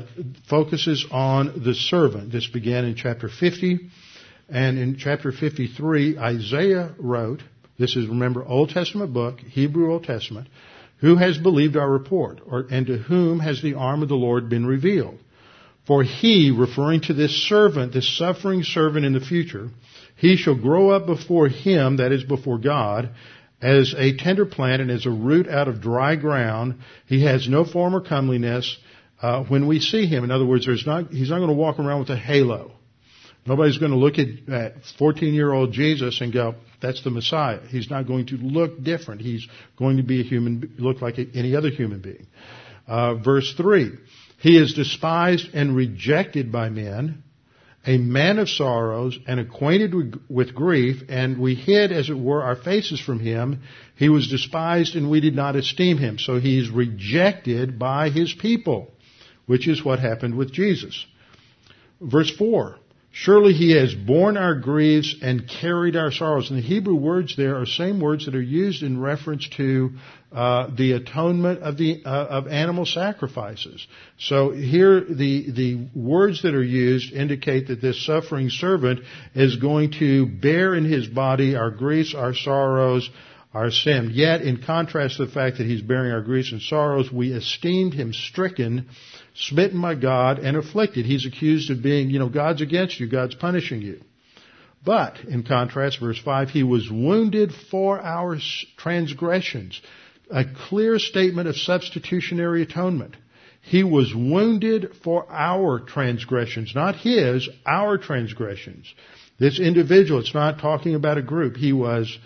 focuses 0.50 1.06
on 1.12 1.62
the 1.66 1.74
servant. 1.74 2.32
This 2.32 2.48
began 2.48 2.86
in 2.86 2.96
chapter 2.96 3.28
50. 3.28 3.90
And 4.48 4.80
in 4.80 4.96
chapter 4.98 5.34
53, 5.34 6.18
Isaiah 6.18 6.96
wrote, 6.98 7.44
this 7.78 7.98
is, 7.98 8.08
remember, 8.08 8.46
Old 8.46 8.70
Testament 8.70 9.12
book, 9.12 9.42
Hebrew 9.42 9.92
Old 9.92 10.06
Testament. 10.06 10.48
Who 11.00 11.18
has 11.18 11.38
believed 11.38 11.76
our 11.76 11.92
report? 11.92 12.40
Or, 12.46 12.66
and 12.72 12.88
to 12.88 12.98
whom 12.98 13.42
has 13.42 13.62
the 13.62 13.74
arm 13.74 14.04
of 14.04 14.08
the 14.08 14.16
Lord 14.16 14.48
been 14.48 14.66
revealed? 14.66 15.20
For 15.86 16.04
he, 16.04 16.52
referring 16.52 17.02
to 17.02 17.14
this 17.14 17.36
servant, 17.50 17.92
this 17.92 18.18
suffering 18.18 18.64
servant 18.64 19.06
in 19.06 19.12
the 19.12 19.20
future, 19.20 19.70
he 20.16 20.38
shall 20.38 20.56
grow 20.56 20.92
up 20.92 21.06
before 21.06 21.50
him, 21.50 21.98
that 21.98 22.14
is 22.14 22.24
before 22.24 22.58
God, 22.58 23.12
as 23.62 23.96
a 23.98 24.16
tender 24.18 24.46
plant 24.46 24.82
and 24.82 24.92
as 24.92 25.06
a 25.06 25.10
root 25.10 25.48
out 25.48 25.68
of 25.68 25.82
dry 25.82 26.16
ground. 26.16 26.80
He 27.06 27.24
has 27.24 27.48
no 27.48 27.66
form 27.66 27.96
or 27.96 28.02
comeliness 28.02 28.78
uh, 29.22 29.44
when 29.46 29.68
we 29.68 29.80
see 29.80 30.06
him. 30.06 30.24
In 30.24 30.32
other 30.32 30.46
words, 30.46 30.66
there's 30.66 30.86
not, 30.86 31.10
he's 31.12 31.30
not 31.30 31.38
going 31.38 31.50
to 31.50 31.56
walk 31.56 31.80
around 31.80 32.00
with 32.02 32.10
a 32.10 32.18
halo. 32.18 32.72
Nobody's 33.46 33.78
going 33.78 33.92
to 33.92 33.98
look 33.98 34.16
at 34.20 34.74
14 35.00 35.34
year 35.34 35.54
old 35.54 35.72
Jesus 35.72 36.20
and 36.20 36.34
go, 36.34 36.56
that's 36.82 37.04
the 37.04 37.10
Messiah. 37.10 37.62
He's 37.68 37.90
not 37.90 38.06
going 38.06 38.28
to 38.28 38.38
look 38.38 38.84
different. 38.84 39.22
He's 39.22 39.48
going 39.78 39.98
to 39.98 40.04
be 40.04 40.20
a 40.20 40.24
human, 40.24 40.76
look 40.78 41.02
like 41.02 41.18
any 41.34 41.56
other 41.56 41.70
human 41.70 42.02
being. 42.02 42.28
Uh, 42.86 43.16
verse 43.16 43.54
3. 43.56 43.92
He 44.40 44.58
is 44.58 44.74
despised 44.74 45.50
and 45.54 45.76
rejected 45.76 46.52
by 46.52 46.70
men, 46.70 47.24
a 47.88 47.98
man 47.98 48.38
of 48.38 48.50
sorrows 48.50 49.18
and 49.26 49.40
acquainted 49.40 50.20
with, 50.30 50.54
grief, 50.54 51.04
and 51.08 51.40
we 51.40 51.56
hid, 51.56 51.94
as 51.94 52.10
it 52.10 52.20
were, 52.20 52.44
our 52.44 52.58
faces 52.58 53.00
from 53.00 53.20
him. 53.20 53.62
He 53.96 54.10
was 54.10 54.28
despised 54.28 54.96
and 54.98 55.10
we 55.10 55.22
did 55.22 55.36
not 55.36 55.56
esteem 55.56 55.98
him. 55.98 56.20
So 56.20 56.38
he's 56.38 56.70
rejected 56.70 57.80
by 57.80 58.10
his 58.10 58.34
people, 58.34 58.92
which 59.46 59.70
is 59.70 59.86
what 59.86 60.00
happened 60.00 60.36
with 60.36 60.52
Jesus. 60.52 61.06
Verse 62.02 62.30
4. 62.30 62.78
Surely 63.20 63.54
he 63.54 63.72
has 63.72 63.96
borne 63.96 64.38
our 64.38 64.54
griefs 64.54 65.16
and 65.24 65.48
carried 65.48 65.96
our 65.96 66.12
sorrows. 66.12 66.52
And 66.52 66.60
the 66.60 66.64
Hebrew 66.64 66.94
words 66.94 67.36
there 67.36 67.60
are 67.60 67.66
same 67.66 68.00
words 68.00 68.26
that 68.26 68.36
are 68.36 68.42
used 68.42 68.84
in 68.84 69.02
reference 69.02 69.50
to 69.58 69.94
uh, 70.32 70.70
the 70.76 70.92
atonement 70.92 71.64
of 71.64 71.78
the 71.78 72.04
uh, 72.06 72.10
of 72.10 72.48
animal 72.48 72.86
sacrifices. 72.86 73.88
So 74.20 74.52
here 74.52 75.02
the 75.02 75.50
the 75.52 75.88
words 75.96 76.44
that 76.44 76.54
are 76.54 76.64
used 76.64 77.12
indicate 77.12 77.70
that 77.70 77.82
this 77.82 78.06
suffering 78.06 78.52
servant 78.52 79.00
is 79.34 79.56
going 79.56 79.94
to 79.94 80.28
bear 80.28 80.76
in 80.76 80.86
his 80.86 81.08
body 81.08 81.56
our 81.56 81.72
griefs, 81.72 82.14
our 82.14 82.36
sorrows, 82.36 83.10
our 83.58 83.72
sin. 83.72 84.12
Yet, 84.14 84.42
in 84.42 84.62
contrast 84.62 85.18
to 85.18 85.26
the 85.26 85.32
fact 85.32 85.58
that 85.58 85.66
he's 85.66 85.82
bearing 85.82 86.12
our 86.12 86.22
griefs 86.22 86.52
and 86.52 86.62
sorrows, 86.62 87.12
we 87.12 87.34
esteemed 87.34 87.94
him 87.94 88.14
stricken 88.14 88.88
smitten 89.34 89.82
by 89.82 89.96
God 89.96 90.38
and 90.38 90.56
afflicted. 90.56 91.06
He's 91.06 91.26
accused 91.26 91.72
of 91.72 91.82
being, 91.82 92.12
you 92.12 92.20
know, 92.20 92.30
God's 92.30 92.62
against 92.62 93.00
you, 93.00 93.08
God's 93.08 93.36
punishing 93.36 93.82
you. 93.82 94.02
But, 94.86 95.20
in 95.28 95.44
contrast, 95.44 96.00
verse 96.00 96.20
5, 96.20 96.50
he 96.50 96.64
was 96.64 96.90
wounded 96.90 97.52
for 97.72 98.00
our 98.00 98.38
transgressions. 98.78 99.82
A 100.30 100.46
clear 100.70 101.00
statement 101.00 101.48
of 101.48 101.58
substitutionary 101.58 102.62
atonement. 102.62 103.16
He 103.62 103.84
was 103.84 104.14
wounded 104.14 104.92
for 105.04 105.26
our 105.32 105.80
transgressions, 105.80 106.74
not 106.76 106.96
his, 106.96 107.50
our 107.66 107.98
transgressions. 107.98 108.94
This 109.40 109.60
individual, 109.60 110.20
it's 110.20 110.34
not 110.34 110.60
talking 110.60 110.96
about 110.96 111.18
a 111.18 111.24
group. 111.24 111.58
He 111.58 111.74
was 111.74 112.18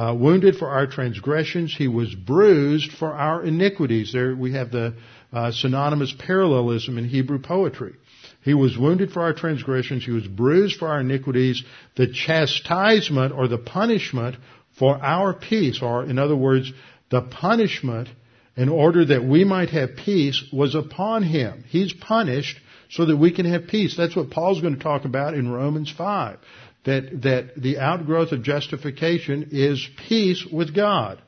uh, 0.00 0.14
wounded 0.14 0.56
for 0.56 0.68
our 0.68 0.86
transgressions. 0.86 1.74
He 1.76 1.86
was 1.86 2.14
bruised 2.14 2.90
for 2.92 3.12
our 3.12 3.44
iniquities. 3.44 4.12
There 4.14 4.34
we 4.34 4.54
have 4.54 4.70
the 4.70 4.94
uh, 5.30 5.52
synonymous 5.52 6.14
parallelism 6.18 6.96
in 6.96 7.06
Hebrew 7.06 7.38
poetry. 7.38 7.96
He 8.42 8.54
was 8.54 8.78
wounded 8.78 9.10
for 9.10 9.20
our 9.20 9.34
transgressions. 9.34 10.06
He 10.06 10.10
was 10.10 10.26
bruised 10.26 10.78
for 10.78 10.88
our 10.88 11.00
iniquities. 11.00 11.62
The 11.96 12.10
chastisement 12.10 13.34
or 13.34 13.46
the 13.46 13.58
punishment 13.58 14.36
for 14.78 14.96
our 14.96 15.34
peace, 15.34 15.80
or 15.82 16.04
in 16.04 16.18
other 16.18 16.36
words, 16.36 16.72
the 17.10 17.20
punishment 17.20 18.08
in 18.56 18.70
order 18.70 19.04
that 19.04 19.22
we 19.22 19.44
might 19.44 19.68
have 19.68 19.96
peace 19.96 20.42
was 20.50 20.74
upon 20.74 21.24
him. 21.24 21.64
He's 21.68 21.92
punished 21.92 22.58
so 22.88 23.04
that 23.04 23.18
we 23.18 23.32
can 23.32 23.44
have 23.44 23.66
peace. 23.66 23.98
That's 23.98 24.16
what 24.16 24.30
Paul's 24.30 24.62
going 24.62 24.76
to 24.76 24.82
talk 24.82 25.04
about 25.04 25.34
in 25.34 25.50
Romans 25.50 25.92
5. 25.92 26.38
That, 26.84 27.22
that 27.22 27.60
the 27.60 27.78
outgrowth 27.78 28.32
of 28.32 28.42
justification 28.42 29.48
is 29.52 29.86
peace 30.08 30.46
with 30.50 30.74
God. 30.74 31.20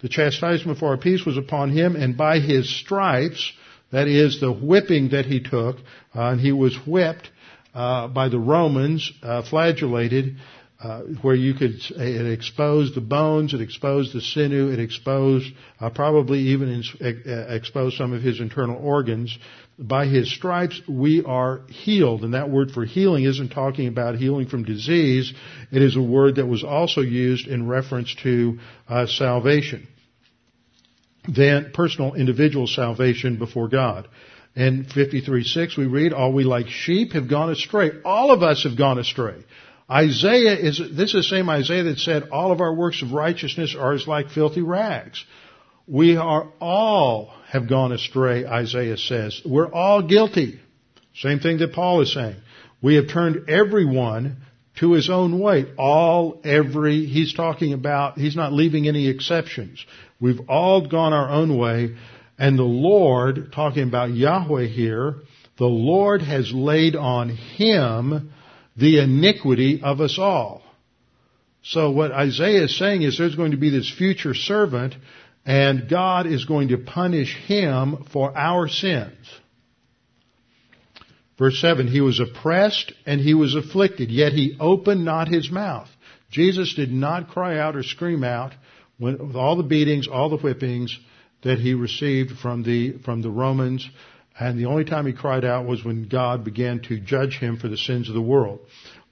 The 0.00 0.08
chastisement 0.08 0.78
for 0.78 0.88
our 0.88 0.96
peace 0.96 1.24
was 1.26 1.36
upon 1.36 1.70
him, 1.70 1.96
and 1.96 2.16
by 2.16 2.38
his 2.40 2.74
stripes, 2.80 3.52
that 3.92 4.08
is 4.08 4.40
the 4.40 4.52
whipping 4.52 5.10
that 5.10 5.26
he 5.26 5.40
took, 5.40 5.76
uh, 6.14 6.30
and 6.30 6.40
he 6.40 6.52
was 6.52 6.74
whipped 6.86 7.30
uh, 7.74 8.08
by 8.08 8.28
the 8.28 8.38
Romans, 8.38 9.12
uh, 9.22 9.42
flagellated. 9.42 10.36
uh, 10.80 11.00
where 11.22 11.34
you 11.34 11.54
could, 11.54 11.76
it 11.90 12.32
exposed 12.32 12.94
the 12.94 13.00
bones, 13.00 13.54
it 13.54 13.60
exposed 13.60 14.12
the 14.12 14.20
sinew, 14.20 14.68
it 14.70 14.78
exposed, 14.78 15.50
uh, 15.80 15.88
probably 15.88 16.40
even 16.40 16.68
in, 16.68 17.46
exposed 17.48 17.96
some 17.96 18.12
of 18.12 18.22
his 18.22 18.40
internal 18.40 18.76
organs. 18.76 19.38
By 19.78 20.06
his 20.06 20.32
stripes 20.32 20.80
we 20.88 21.22
are 21.22 21.60
healed. 21.68 22.24
And 22.24 22.34
that 22.34 22.50
word 22.50 22.70
for 22.70 22.84
healing 22.84 23.24
isn't 23.24 23.50
talking 23.50 23.88
about 23.88 24.16
healing 24.16 24.46
from 24.46 24.64
disease. 24.64 25.32
It 25.70 25.82
is 25.82 25.96
a 25.96 26.02
word 26.02 26.36
that 26.36 26.46
was 26.46 26.64
also 26.64 27.02
used 27.02 27.46
in 27.46 27.68
reference 27.68 28.14
to 28.22 28.58
uh, 28.88 29.06
salvation. 29.06 29.86
Then 31.28 31.72
personal 31.74 32.14
individual 32.14 32.66
salvation 32.66 33.36
before 33.36 33.68
God. 33.68 34.08
In 34.54 34.86
53.6 34.86 35.76
we 35.76 35.84
read, 35.84 36.14
all 36.14 36.32
we 36.32 36.44
like 36.44 36.68
sheep 36.68 37.12
have 37.12 37.28
gone 37.28 37.50
astray. 37.50 37.90
All 38.04 38.30
of 38.30 38.42
us 38.42 38.64
have 38.64 38.78
gone 38.78 38.98
astray. 38.98 39.44
Isaiah 39.90 40.56
is, 40.56 40.78
this 40.78 41.14
is 41.14 41.14
the 41.14 41.22
same 41.22 41.48
Isaiah 41.50 41.84
that 41.84 41.98
said, 41.98 42.30
all 42.30 42.50
of 42.50 42.60
our 42.60 42.74
works 42.74 43.02
of 43.02 43.12
righteousness 43.12 43.76
are 43.78 43.92
as 43.92 44.08
like 44.08 44.30
filthy 44.30 44.62
rags. 44.62 45.24
We 45.86 46.16
are 46.16 46.48
all 46.60 47.32
have 47.48 47.68
gone 47.68 47.92
astray, 47.92 48.44
Isaiah 48.44 48.96
says. 48.96 49.40
We're 49.44 49.72
all 49.72 50.02
guilty. 50.02 50.60
Same 51.14 51.38
thing 51.38 51.58
that 51.58 51.72
Paul 51.72 52.00
is 52.02 52.12
saying. 52.12 52.36
We 52.82 52.96
have 52.96 53.08
turned 53.08 53.48
everyone 53.48 54.38
to 54.80 54.92
his 54.92 55.08
own 55.08 55.38
way. 55.38 55.66
All, 55.78 56.40
every, 56.44 57.06
he's 57.06 57.34
talking 57.34 57.72
about, 57.72 58.18
he's 58.18 58.36
not 58.36 58.52
leaving 58.52 58.88
any 58.88 59.08
exceptions. 59.08 59.84
We've 60.20 60.40
all 60.48 60.86
gone 60.86 61.12
our 61.12 61.30
own 61.30 61.56
way. 61.56 61.96
And 62.38 62.58
the 62.58 62.64
Lord, 62.64 63.52
talking 63.52 63.84
about 63.84 64.10
Yahweh 64.10 64.66
here, 64.66 65.14
the 65.56 65.64
Lord 65.64 66.20
has 66.20 66.52
laid 66.52 66.96
on 66.96 67.30
him 67.30 68.32
the 68.76 69.00
iniquity 69.00 69.80
of 69.82 70.00
us 70.00 70.18
all. 70.18 70.62
So 71.62 71.90
what 71.90 72.12
Isaiah 72.12 72.64
is 72.64 72.78
saying 72.78 73.02
is 73.02 73.16
there's 73.16 73.34
going 73.34 73.52
to 73.52 73.56
be 73.56 73.70
this 73.70 73.90
future 73.90 74.34
servant 74.34 74.94
and 75.46 75.88
God 75.88 76.26
is 76.26 76.44
going 76.44 76.68
to 76.68 76.78
punish 76.78 77.34
him 77.46 78.04
for 78.12 78.36
our 78.36 78.68
sins. 78.68 79.26
Verse 81.38 81.60
7, 81.60 81.86
he 81.86 82.00
was 82.00 82.20
oppressed 82.20 82.92
and 83.06 83.20
he 83.20 83.32
was 83.32 83.54
afflicted, 83.54 84.10
yet 84.10 84.32
he 84.32 84.56
opened 84.58 85.04
not 85.04 85.28
his 85.28 85.50
mouth. 85.50 85.88
Jesus 86.30 86.74
did 86.74 86.90
not 86.90 87.28
cry 87.28 87.58
out 87.58 87.76
or 87.76 87.82
scream 87.82 88.24
out 88.24 88.52
when, 88.98 89.18
with 89.18 89.36
all 89.36 89.56
the 89.56 89.62
beatings, 89.62 90.08
all 90.08 90.28
the 90.28 90.38
whippings 90.38 90.98
that 91.42 91.58
he 91.58 91.74
received 91.74 92.38
from 92.38 92.62
the, 92.62 92.98
from 93.04 93.22
the 93.22 93.30
Romans 93.30 93.88
and 94.38 94.58
the 94.58 94.66
only 94.66 94.84
time 94.84 95.06
he 95.06 95.12
cried 95.12 95.44
out 95.44 95.66
was 95.66 95.84
when 95.84 96.08
God 96.08 96.44
began 96.44 96.80
to 96.82 97.00
judge 97.00 97.38
him 97.38 97.56
for 97.56 97.68
the 97.68 97.76
sins 97.76 98.08
of 98.08 98.14
the 98.14 98.20
world. 98.20 98.60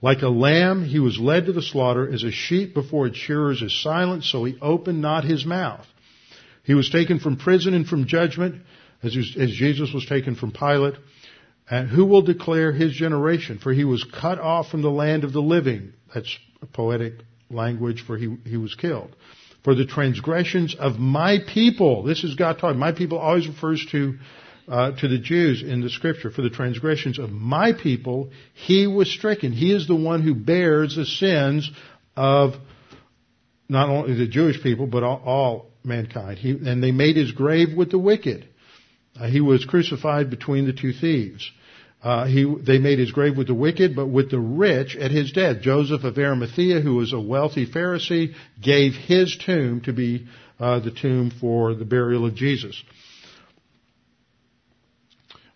Like 0.03 0.21
a 0.21 0.29
lamb, 0.29 0.85
he 0.85 0.99
was 0.99 1.19
led 1.19 1.47
to 1.47 1.53
the 1.53 1.63
slaughter. 1.63 2.11
As 2.11 2.25
a 2.25 2.31
sheep 2.31 2.75
before 2.75 3.07
its 3.07 3.17
shearers 3.17 3.63
is 3.63 3.83
silent, 3.83 4.25
so 4.25 4.45
he 4.45 4.59
opened 4.61 5.01
not 5.01 5.25
his 5.25 5.47
mouth. 5.47 5.87
He 6.65 6.75
was 6.75 6.91
taken 6.91 7.21
from 7.21 7.37
prison 7.37 7.75
and 7.75 7.87
from 7.87 8.07
judgment, 8.07 8.63
as, 9.03 9.17
as 9.39 9.51
Jesus 9.51 9.93
was 9.93 10.07
taken 10.07 10.35
from 10.35 10.51
Pilate. 10.51 10.95
And 11.71 11.89
who 11.89 12.05
will 12.05 12.23
declare 12.23 12.73
his 12.73 12.93
generation? 12.93 13.59
For 13.59 13.73
he 13.73 13.85
was 13.85 14.05
cut 14.05 14.39
off 14.39 14.69
from 14.71 14.83
the 14.83 14.91
land 14.91 15.25
of 15.25 15.33
the 15.33 15.41
living. 15.41 15.93
That's 16.15 16.37
poetic 16.73 17.15
language 17.51 18.05
for 18.07 18.17
he, 18.17 18.37
he 18.45 18.57
was 18.57 18.75
killed. 18.75 19.15
For 19.63 19.75
the 19.75 19.87
transgressions 19.87 20.75
of 20.79 20.99
my 20.99 21.39
people. 21.53 22.03
This 22.03 22.25
is 22.25 22.35
God 22.35 22.59
talking. 22.59 22.79
My 22.79 22.93
people 22.93 23.19
always 23.19 23.47
refers 23.47 23.85
to 23.93 24.19
uh, 24.67 24.93
to 24.93 25.09
the 25.09 25.19
Jews 25.19 25.63
in 25.63 25.83
the 25.83 25.91
scripture, 25.91 26.31
for 26.31 26.41
the 26.41 26.51
transgressions 26.51 27.19
of 27.19 27.31
my 27.31 27.73
people, 27.75 28.31
he 28.55 28.87
was 28.87 29.11
stricken. 29.11 29.53
He 29.53 29.75
is 29.75 29.87
the 29.87 29.95
one 29.95 30.23
who 30.23 30.35
bears 30.35 30.97
the 30.97 31.05
sins 31.05 31.71
of 32.17 32.55
not 33.69 33.91
only 33.91 34.15
the 34.15 34.27
Jewish 34.27 34.63
people, 34.63 34.87
but 34.87 35.03
all, 35.03 35.23
all 35.25 35.67
mankind. 35.85 36.39
He, 36.39 36.51
and 36.51 36.83
they 36.83 36.93
made 36.93 37.17
his 37.17 37.33
grave 37.33 37.77
with 37.77 37.91
the 37.91 37.99
wicked. 37.99 38.49
Uh, 39.19 39.29
he 39.29 39.41
was 39.41 39.65
crucified 39.65 40.31
between 40.31 40.67
the 40.67 40.73
two 40.73 40.93
thieves. 40.93 41.51
Uh, 42.03 42.27
he, 42.27 42.45
they 42.61 42.79
made 42.79 42.99
his 42.99 43.13
grave 43.13 43.37
with 43.37 43.47
the 43.47 43.55
wicked, 43.55 43.97
but 43.97 44.07
with 44.07 44.31
the 44.31 44.39
rich 44.39 44.95
at 44.97 45.11
his 45.11 45.33
death. 45.33 45.63
Joseph 45.63 46.05
of 46.05 46.19
Arimathea, 46.19 46.81
who 46.81 46.97
was 46.97 47.13
a 47.13 47.21
wealthy 47.21 47.67
Pharisee, 47.67 48.35
gave 48.61 48.93
his 48.93 49.37
tomb 49.37 49.81
to 49.83 49.93
be 49.93 50.27
uh, 50.61 50.81
the 50.81 50.91
tomb 50.91 51.31
for 51.31 51.75
the 51.75 51.85
burial 51.85 52.27
of 52.27 52.35
Jesus. 52.35 52.83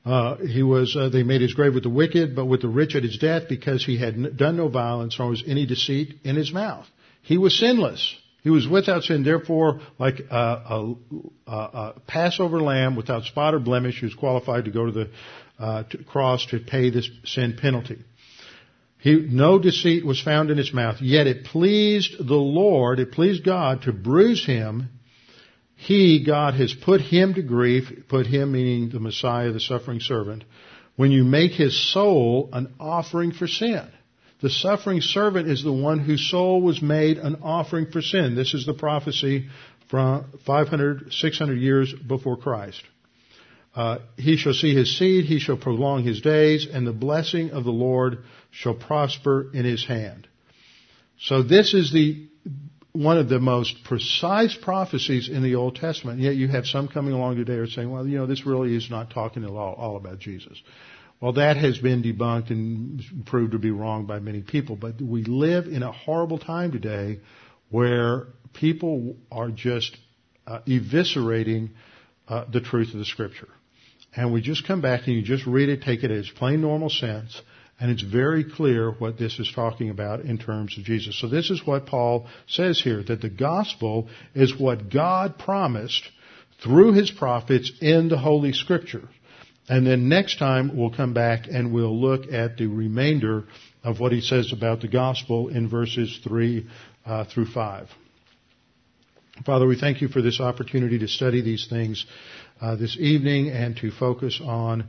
Uh, 0.07 0.37
he 0.37 0.62
was, 0.62 0.97
uh, 0.97 1.11
they 1.11 1.22
made 1.22 1.43
his 1.43 1.53
grave 1.53 1.74
with 1.74 1.83
the 1.83 1.91
wicked, 1.91 2.35
but 2.35 2.47
with 2.47 2.62
the 2.62 2.68
rich 2.68 2.95
at 2.95 3.03
his 3.03 3.18
death 3.18 3.43
because 3.47 3.85
he 3.85 3.99
had 3.99 4.39
done 4.39 4.57
no 4.57 4.68
violence 4.68 5.18
nor 5.18 5.29
was 5.29 5.45
any 5.47 5.66
deceit 5.66 6.14
in 6.24 6.35
his 6.35 6.51
mouth. 6.51 6.87
He 7.20 7.37
was 7.37 7.59
sinless. 7.59 8.16
He 8.49 8.51
was 8.51 8.66
without 8.66 9.03
sin, 9.03 9.24
therefore, 9.24 9.80
like 9.99 10.20
a, 10.30 10.34
a, 10.34 10.94
a, 11.46 11.94
Passover 12.07 12.62
lamb 12.62 12.96
without 12.96 13.24
spot 13.24 13.53
or 13.53 13.59
blemish, 13.59 14.01
he 14.01 14.07
was 14.07 14.14
qualified 14.14 14.64
to 14.64 14.70
go 14.70 14.86
to 14.86 14.92
the 14.92 15.11
uh, 15.59 15.82
to 15.82 15.99
cross 16.05 16.46
to 16.46 16.59
pay 16.59 16.88
this 16.88 17.11
sin 17.26 17.59
penalty. 17.61 17.99
He, 19.01 19.16
no 19.16 19.59
deceit 19.59 20.03
was 20.03 20.18
found 20.18 20.51
in 20.51 20.57
his 20.57 20.72
mouth, 20.72 21.03
yet 21.03 21.26
it 21.26 21.44
pleased 21.44 22.16
the 22.26 22.36
Lord, 22.36 23.01
it 23.01 23.12
pleased 23.12 23.44
God 23.44 23.82
to 23.82 23.92
bruise 23.92 24.46
him 24.46 24.88
he, 25.76 26.24
God, 26.24 26.55
has 26.55 26.72
put 26.72 27.03
him 27.03 27.34
to 27.34 27.42
grief, 27.42 27.92
put 28.09 28.26
him 28.26 28.53
meaning 28.53 28.88
the 28.88 28.99
Messiah, 28.99 29.53
the 29.53 29.61
suffering 29.61 30.01
servant, 30.01 30.44
when 30.96 31.12
you 31.12 31.22
make 31.22 31.53
his 31.53 31.78
soul 31.92 32.49
an 32.55 32.72
offering 32.80 33.30
for 33.30 33.46
sin. 33.46 33.86
The 34.41 34.51
suffering 34.51 35.01
servant 35.01 35.49
is 35.49 35.62
the 35.64 35.72
one 35.72 35.99
whose 35.99 36.30
soul 36.30 36.62
was 36.62 36.80
made 36.80 37.18
an 37.18 37.39
offering 37.43 37.91
for 37.91 38.01
sin. 38.01 38.36
This 38.36 38.55
is 38.55 38.66
the 38.66 38.74
prophecy 38.74 39.49
from 39.91 40.26
500, 40.47 41.12
600 41.12 41.55
years 41.55 41.93
before 41.93 42.36
Christ. 42.36 42.82
Uh, 43.74 43.99
he 44.16 44.36
shall 44.36 44.55
see 44.55 44.74
his 44.74 44.99
seed, 44.99 45.24
he 45.24 45.39
shall 45.39 45.57
prolong 45.57 46.03
his 46.03 46.20
days, 46.20 46.66
and 46.72 46.86
the 46.86 46.93
blessing 46.93 47.51
of 47.51 47.64
the 47.64 47.70
Lord 47.70 48.18
shall 48.51 48.74
prosper 48.74 49.51
in 49.53 49.64
his 49.64 49.84
hand. 49.84 50.26
So 51.20 51.43
this 51.43 51.74
is 51.74 51.93
the 51.93 52.28
one 52.93 53.18
of 53.18 53.28
the 53.28 53.39
most 53.39 53.84
precise 53.84 54.57
prophecies 54.57 55.28
in 55.28 55.43
the 55.43 55.55
Old 55.55 55.76
Testament. 55.76 56.20
Yet 56.20 56.34
you 56.34 56.49
have 56.49 56.66
some 56.66 56.89
coming 56.89 57.12
along 57.12 57.36
today 57.36 57.55
are 57.55 57.66
saying, 57.66 57.91
well, 57.91 58.07
you 58.07 58.18
know, 58.18 58.26
this 58.26 58.47
really 58.47 58.74
is 58.74 58.91
not 58.91 59.11
talking 59.11 59.45
at 59.45 59.51
all, 59.51 59.74
all 59.74 59.97
about 59.97 60.18
Jesus. 60.18 60.61
Well, 61.21 61.33
that 61.33 61.57
has 61.57 61.79
been 61.79 62.03
debunked 62.03 62.51
and 62.51 63.03
proved 63.27 63.53
to 63.53 63.59
be 63.59 63.73
wrong 63.73 64.07
by 64.07 64.21
many 64.21 64.41
people. 64.43 64.77
But 64.77 65.03
we 65.03 65.25
live 65.25 65.66
in 65.66 65.83
a 65.83 65.91
horrible 65.91 66.39
time 66.39 66.71
today 66.71 67.19
where 67.71 68.29
people 68.55 69.16
are 69.31 69.51
just 69.51 69.97
uh, 70.47 70.61
eviscerating 70.66 71.71
uh, 72.29 72.45
the 72.53 72.61
truth 72.61 72.93
of 72.93 73.01
the 73.01 73.05
Scripture. 73.05 73.49
And 74.14 74.33
we 74.33 74.41
just 74.41 74.66
come 74.66 74.81
back 74.81 75.07
and 75.07 75.16
you 75.16 75.23
just 75.23 75.47
read 75.47 75.69
it, 75.69 75.83
take 75.83 76.05
it 76.05 76.11
as 76.11 76.29
plain 76.29 76.61
normal 76.61 76.89
sense, 76.89 77.41
and 77.81 77.91
it's 77.91 78.03
very 78.03 78.45
clear 78.45 78.91
what 78.91 79.19
this 79.19 79.39
is 79.39 79.51
talking 79.55 79.91
about 79.91 80.21
in 80.21 80.39
terms 80.39 80.77
of 80.79 80.85
Jesus. 80.85 81.21
So 81.21 81.29
this 81.29 81.51
is 81.51 81.64
what 81.64 81.87
Paul 81.87 82.27
says 82.47 82.81
here, 82.81 83.03
that 83.05 83.21
the 83.21 83.29
gospel 83.29 84.09
is 84.35 84.59
what 84.59 84.91
God 84.91 85.39
promised 85.39 86.09
through 86.62 86.93
his 86.93 87.11
prophets 87.11 87.71
in 87.81 88.09
the 88.09 88.19
Holy 88.19 88.53
Scripture. 88.53 89.09
And 89.69 89.87
then 89.87 90.09
next 90.09 90.39
time 90.39 90.77
we'll 90.77 90.95
come 90.95 91.12
back 91.12 91.47
and 91.51 91.73
we'll 91.73 91.99
look 91.99 92.33
at 92.33 92.57
the 92.57 92.66
remainder 92.66 93.45
of 93.85 94.01
what 94.01 94.12
he 94.12 94.21
says 94.21 94.53
about 94.53 94.81
the 94.81 94.89
gospel 94.89 95.49
in 95.49 95.69
verses 95.69 96.21
3 96.25 96.66
uh, 97.05 97.25
through 97.25 97.47
5. 97.47 97.89
Father, 99.45 99.66
we 99.66 99.79
thank 99.79 100.01
you 100.01 100.09
for 100.09 100.21
this 100.21 100.41
opportunity 100.41 100.99
to 100.99 101.09
study 101.09 101.43
these 101.43 101.69
things 101.69 102.05
uh, 102.61 102.77
this 102.77 102.97
evening 102.99 103.51
and 103.51 103.77
to 103.77 103.91
focus 103.91 104.41
on 104.45 104.85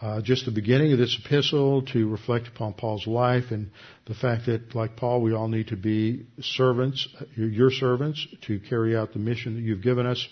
uh, 0.00 0.20
just 0.20 0.44
the 0.44 0.50
beginning 0.50 0.92
of 0.92 0.98
this 0.98 1.18
epistle 1.24 1.80
to 1.80 2.08
reflect 2.08 2.48
upon 2.48 2.74
Paul's 2.74 3.06
life 3.06 3.44
and 3.50 3.70
the 4.06 4.14
fact 4.14 4.46
that, 4.46 4.74
like 4.74 4.96
Paul, 4.96 5.22
we 5.22 5.32
all 5.32 5.48
need 5.48 5.68
to 5.68 5.76
be 5.76 6.26
servants, 6.40 7.08
your 7.36 7.70
servants, 7.70 8.26
to 8.42 8.60
carry 8.60 8.94
out 8.94 9.14
the 9.14 9.18
mission 9.18 9.54
that 9.54 9.62
you've 9.62 9.82
given 9.82 10.04
us. 10.06 10.28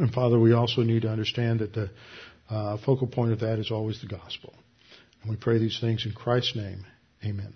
And 0.00 0.10
Father, 0.10 0.40
we 0.40 0.54
also 0.54 0.82
need 0.82 1.02
to 1.02 1.10
understand 1.10 1.60
that 1.60 1.74
the 1.74 1.90
uh, 2.48 2.78
focal 2.78 3.06
point 3.06 3.32
of 3.32 3.40
that 3.40 3.58
is 3.58 3.70
always 3.70 4.00
the 4.00 4.06
gospel. 4.06 4.54
And 5.20 5.30
we 5.30 5.36
pray 5.36 5.58
these 5.58 5.78
things 5.78 6.06
in 6.06 6.12
Christ's 6.12 6.56
name. 6.56 6.86
Amen. 7.22 7.52